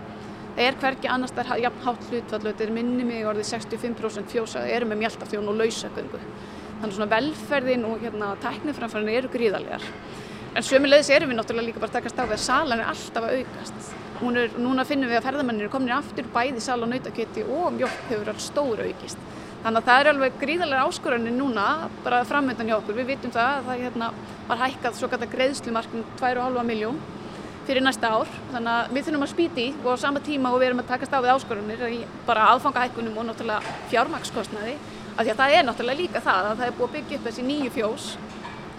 Það 0.51 0.65
er 0.65 0.79
hvergi 0.81 1.07
annars 1.07 1.31
þar 1.37 1.51
jafn 1.63 1.85
hátt 1.85 2.09
hlutfall, 2.09 2.41
þetta 2.49 2.65
er 2.65 2.73
minni 2.75 3.05
mig 3.07 3.23
orðið 3.23 3.47
65% 3.53 4.33
fjósa 4.33 4.65
eru 4.67 4.89
með 4.89 4.99
mjöltafjörn 5.05 5.47
og 5.47 5.61
lausagöngu. 5.61 6.19
Þannig 6.81 6.97
svona 6.97 7.11
velferðin 7.13 7.87
og 7.87 8.03
hérna 8.03 8.33
tækniframfærin 8.43 9.13
eru 9.15 9.31
gríðarlegar. 9.31 9.87
En 10.51 10.67
sömulegðis 10.67 11.13
erum 11.15 11.31
við 11.31 11.39
náttúrulega 11.39 11.69
líka 11.69 11.79
bara 11.79 11.93
að 11.93 12.01
takast 12.01 12.19
á 12.19 12.27
við 12.27 12.35
að 12.35 12.43
salan 12.43 12.81
er 12.81 12.89
alltaf 12.91 13.27
að 13.29 13.37
aukast. 13.39 13.91
Er, 14.21 14.57
núna 14.59 14.83
finnum 14.85 15.07
við 15.07 15.21
að 15.21 15.27
ferðamennir 15.29 15.69
eru 15.69 15.71
komin 15.71 15.93
aftur 15.95 16.27
bæði 16.35 16.63
sal 16.65 16.81
og 16.83 16.91
nautakjöti 16.91 17.45
og 17.47 17.71
mjölk 17.77 18.03
hefur 18.09 18.33
alveg 18.33 18.91
aukist. 18.91 19.23
Þannig 19.61 19.77
að 19.77 19.87
það 19.87 19.99
er 20.01 20.07
alveg 20.09 20.37
gríðarlega 20.41 20.85
áskoranir 20.89 21.33
núna 21.35 21.65
bara 22.01 22.23
framöndan 22.25 22.69
hjá 22.71 22.79
okkur. 22.79 22.95
Við 22.97 23.11
vitum 23.11 23.33
það 23.35 23.57
að 23.59 23.67
það 23.67 23.81
hérna, 23.85 24.07
var 24.47 24.61
hækkað 24.63 24.95
svo 24.97 25.09
gata 25.11 25.27
greiðslumarkn 25.29 26.05
2,5 26.17 26.63
miljón 26.65 26.97
fyrir 27.67 27.85
næsta 27.85 28.09
ár. 28.09 28.31
Þannig 28.55 28.71
að 28.71 28.95
við 28.95 29.05
þurfum 29.05 29.27
að 29.27 29.31
spýti 29.35 29.67
og 29.83 29.91
á 29.93 29.97
sama 30.01 30.23
tíma 30.25 30.49
og 30.49 30.57
við 30.63 30.71
erum 30.71 30.81
að 30.81 30.89
takast 30.95 31.13
á 31.13 31.21
við 31.21 31.33
áskoranir 31.35 31.85
bara 32.25 32.47
aðfangahækkunum 32.55 33.21
og 33.21 33.29
náttúrulega 33.29 33.75
fjármagnskostnaði. 33.93 34.75
Af 35.11 35.21
því 35.21 35.35
að 35.35 35.41
það 35.43 35.55
er 35.59 35.69
náttúrulega 35.69 36.01
líka 36.01 36.23
það 36.25 36.49
að 36.49 36.57
það 36.57 36.67
er 36.67 36.75
búið 36.79 36.89
að 36.89 36.97
byggja 36.97 37.19
upp 37.19 37.29
þessi 37.29 37.47
nýju 37.51 37.71
fjós. 37.77 38.09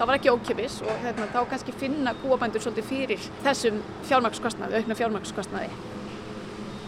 Það 0.01 0.09
var 0.11 0.19
ekki 0.19 0.35
ókipis 0.35 0.81
og 0.83 1.03
hérna, 1.05 1.31
þá 1.31 1.41
kannski 1.53 1.79
finna 1.79 2.17
kúabændur 2.25 2.65
svolítið 2.65 2.91
fyrir 2.91 3.31
þessum 3.45 3.79
fjármagnskostnaði, 4.09 4.83
aukna 4.83 4.99
fjármagnskostnaði. 4.99 5.71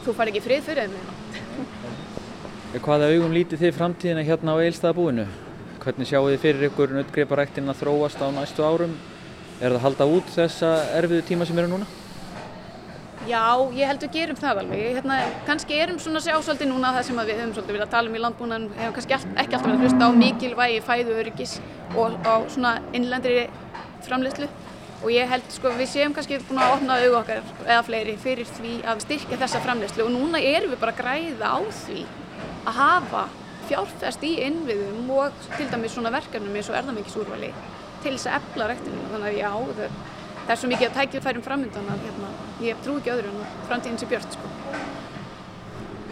Þú 0.02 0.18
far 0.18 0.32
ekki 0.32 0.42
frið 0.48 0.66
fyrir 0.72 0.90
þeim. 0.90 1.83
Hvaða 2.74 3.06
augum 3.14 3.30
lítið 3.30 3.60
þið 3.60 3.76
framtíðina 3.76 4.22
hérna 4.26 4.54
á 4.58 4.62
eilstaðabúinu? 4.64 5.24
Hvernig 5.84 6.08
sjáu 6.10 6.24
þið 6.26 6.40
fyrir 6.42 6.64
ykkur 6.66 6.94
nautgreiparæktin 6.96 7.70
að 7.70 7.76
þróast 7.84 8.18
á 8.18 8.26
næstu 8.34 8.64
árum? 8.66 8.96
Er 9.60 9.70
það 9.70 9.76
að 9.76 9.84
halda 9.84 10.06
út 10.10 10.32
þessa 10.34 10.70
erfiðu 10.98 11.22
tíma 11.28 11.46
sem 11.46 11.60
eru 11.62 11.70
núna? 11.70 11.86
Já, 13.28 13.44
ég 13.78 13.86
held 13.86 14.02
við 14.02 14.16
gerum 14.16 14.40
það 14.40 14.64
alveg. 14.64 14.82
Hérna, 14.98 15.20
kannski 15.46 15.78
erum 15.84 16.00
svona 16.02 16.18
að 16.18 16.26
sjá 16.26 16.34
svolítið 16.48 16.70
núna 16.72 16.90
það 16.96 17.06
sem 17.06 17.20
að 17.22 17.30
við 17.30 17.38
höfum 17.40 17.54
svolítið 17.54 17.76
viljað 17.78 17.92
tala 17.94 18.10
um 18.10 18.18
í 18.18 18.24
landbúnan, 18.24 18.66
hefum 18.80 18.96
kannski 18.98 19.16
all, 19.16 19.30
ekki 19.44 19.58
alltaf 19.60 19.70
verið 19.70 19.78
að 19.78 19.86
hlusta 19.86 20.10
á 20.10 20.18
mikilvægi 20.24 20.82
fæðu 20.88 21.16
öryggis 21.22 21.54
og 21.94 22.18
á 22.26 22.34
svona 22.56 22.74
innlendri 22.90 23.46
framleiðslu 24.08 24.50
og 25.04 25.08
ég 25.14 25.30
held 25.30 25.46
sko 25.52 25.72
við 25.78 25.92
séum 25.94 26.16
kannski 26.16 26.42
búin 26.48 26.58
að 26.64 26.74
opna 26.80 26.98
augu 27.04 27.16
okkar 27.20 27.46
eða 27.68 27.80
fleiri 27.86 28.18
fyrir 28.18 28.50
því 28.58 28.76
að 28.82 29.06
styrkja 29.06 29.40
þessa 29.44 29.62
framleiðslu 29.62 30.08
og 30.08 30.14
núna 30.16 30.42
erum 30.42 30.74
við 30.74 30.82
bara 30.82 30.96
að 30.96 31.02
græða 31.04 31.54
á 31.54 31.60
því 31.84 32.04
að 32.64 32.76
hafa 32.78 33.24
fjárfest 33.68 34.24
í 34.26 34.34
innviðum 34.44 35.08
og 35.14 35.46
til 35.56 35.68
dæmis 35.70 35.94
svona 35.96 36.12
verkefnum 36.14 36.56
eins 36.58 36.68
og 36.72 36.78
erðamikisúrvali 36.80 37.52
til 38.04 38.12
þess 38.16 38.28
að 38.28 38.36
efla 38.40 38.68
rektinina 38.68 39.12
þannig 39.12 39.30
að 39.30 39.38
já, 39.38 39.50
það, 39.78 39.96
það 40.34 40.52
er 40.54 40.60
svo 40.60 40.70
mikið 40.72 40.88
að 40.88 40.98
tækja 40.98 41.24
færum 41.24 41.46
framöndan 41.46 41.88
að 41.94 42.04
hérna, 42.04 42.34
ég 42.64 42.84
trú 42.84 42.98
ekki 43.00 43.14
öðru 43.14 43.32
en 43.32 43.40
að 43.40 43.56
framtíðin 43.70 44.00
sé 44.02 44.10
björt 44.10 44.36
sko. 44.36 44.52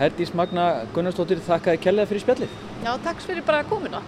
Herdís 0.01 0.33
Magna 0.35 0.67
Gunnarsdóttir 0.97 1.43
þakkaði 1.45 1.83
kjærlega 1.85 2.11
fyrir 2.11 2.25
spjallið. 2.25 2.59
Já, 2.83 2.93
takk 3.05 3.21
fyrir 3.23 3.45
bara 3.47 3.67
komuna. 3.69 4.01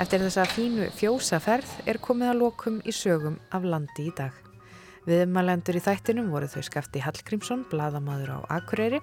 Eftir 0.00 0.22
þessa 0.22 0.46
fínu 0.48 0.86
fjósaferð 0.96 1.72
er 1.88 2.00
komið 2.00 2.32
að 2.32 2.38
lokum 2.44 2.78
í 2.88 2.94
sögum 2.94 3.40
af 3.52 3.66
landi 3.68 4.08
í 4.08 4.14
dag. 4.16 4.49
Viðmælendur 5.10 5.74
í 5.74 5.80
þættinum 5.82 6.28
voru 6.30 6.46
þau 6.46 6.62
skafti 6.62 7.00
Hallgrímsson, 7.02 7.64
bladamadur 7.66 8.30
á 8.30 8.38
Akureyri, 8.60 9.00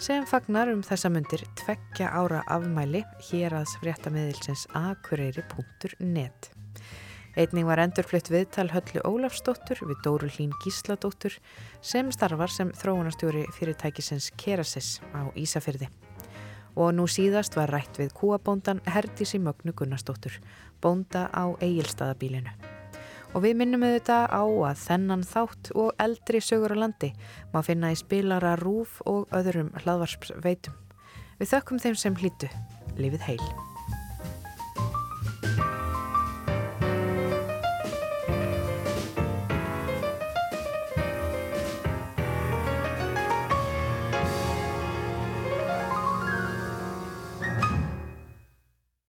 sem 0.00 0.24
fagnar 0.24 0.70
um 0.72 0.80
þessa 0.86 1.10
myndir 1.12 1.42
tveggja 1.60 2.08
ára 2.08 2.40
afmæli 2.48 3.02
hér 3.26 3.58
aðs 3.58 3.74
fréttamiðilsins 3.82 4.64
akureyri.net. 4.78 6.48
Einning 7.36 7.68
var 7.68 7.82
endurflutt 7.84 8.32
viðtal 8.32 8.70
Höllu 8.72 9.04
Ólafsdóttur 9.04 9.84
við 9.84 10.00
Dóru 10.06 10.32
Hlín 10.32 10.56
Gísladóttur 10.64 11.36
sem 11.84 12.08
starfar 12.16 12.52
sem 12.52 12.72
þróunastjóri 12.72 13.44
fyrirtækisins 13.52 14.32
Kerasis 14.40 15.00
á 15.12 15.28
Ísafyrði. 15.36 15.92
Og 16.80 16.94
nú 16.96 17.04
síðast 17.04 17.60
var 17.60 17.74
rætt 17.76 18.00
við 18.00 18.14
kúabóndan 18.16 18.80
Herdísi 18.88 19.40
Mögnu 19.40 19.76
Gunnarsdóttur, 19.76 20.40
bónda 20.80 21.28
á 21.28 21.52
Egilstaðabílinu. 21.60 22.71
Og 23.32 23.40
við 23.46 23.56
minnum 23.62 23.84
auðvitað 23.86 24.28
á 24.28 24.44
að 24.44 24.80
þennan 24.82 25.24
þátt 25.24 25.72
og 25.80 25.90
eldri 26.04 26.42
sögur 26.44 26.76
á 26.76 26.82
landi 26.84 27.12
má 27.54 27.62
finna 27.64 27.94
í 27.94 27.96
spilara 27.96 28.58
rúf 28.60 29.00
og 29.08 29.24
öðrum 29.32 29.72
hlaðvarpsveitum. 29.80 30.76
Við 31.40 31.54
þökkum 31.56 31.80
þeim 31.82 32.00
sem 32.04 32.18
hlýtu. 32.20 32.52
Lifið 33.00 33.30
heil. 33.32 33.71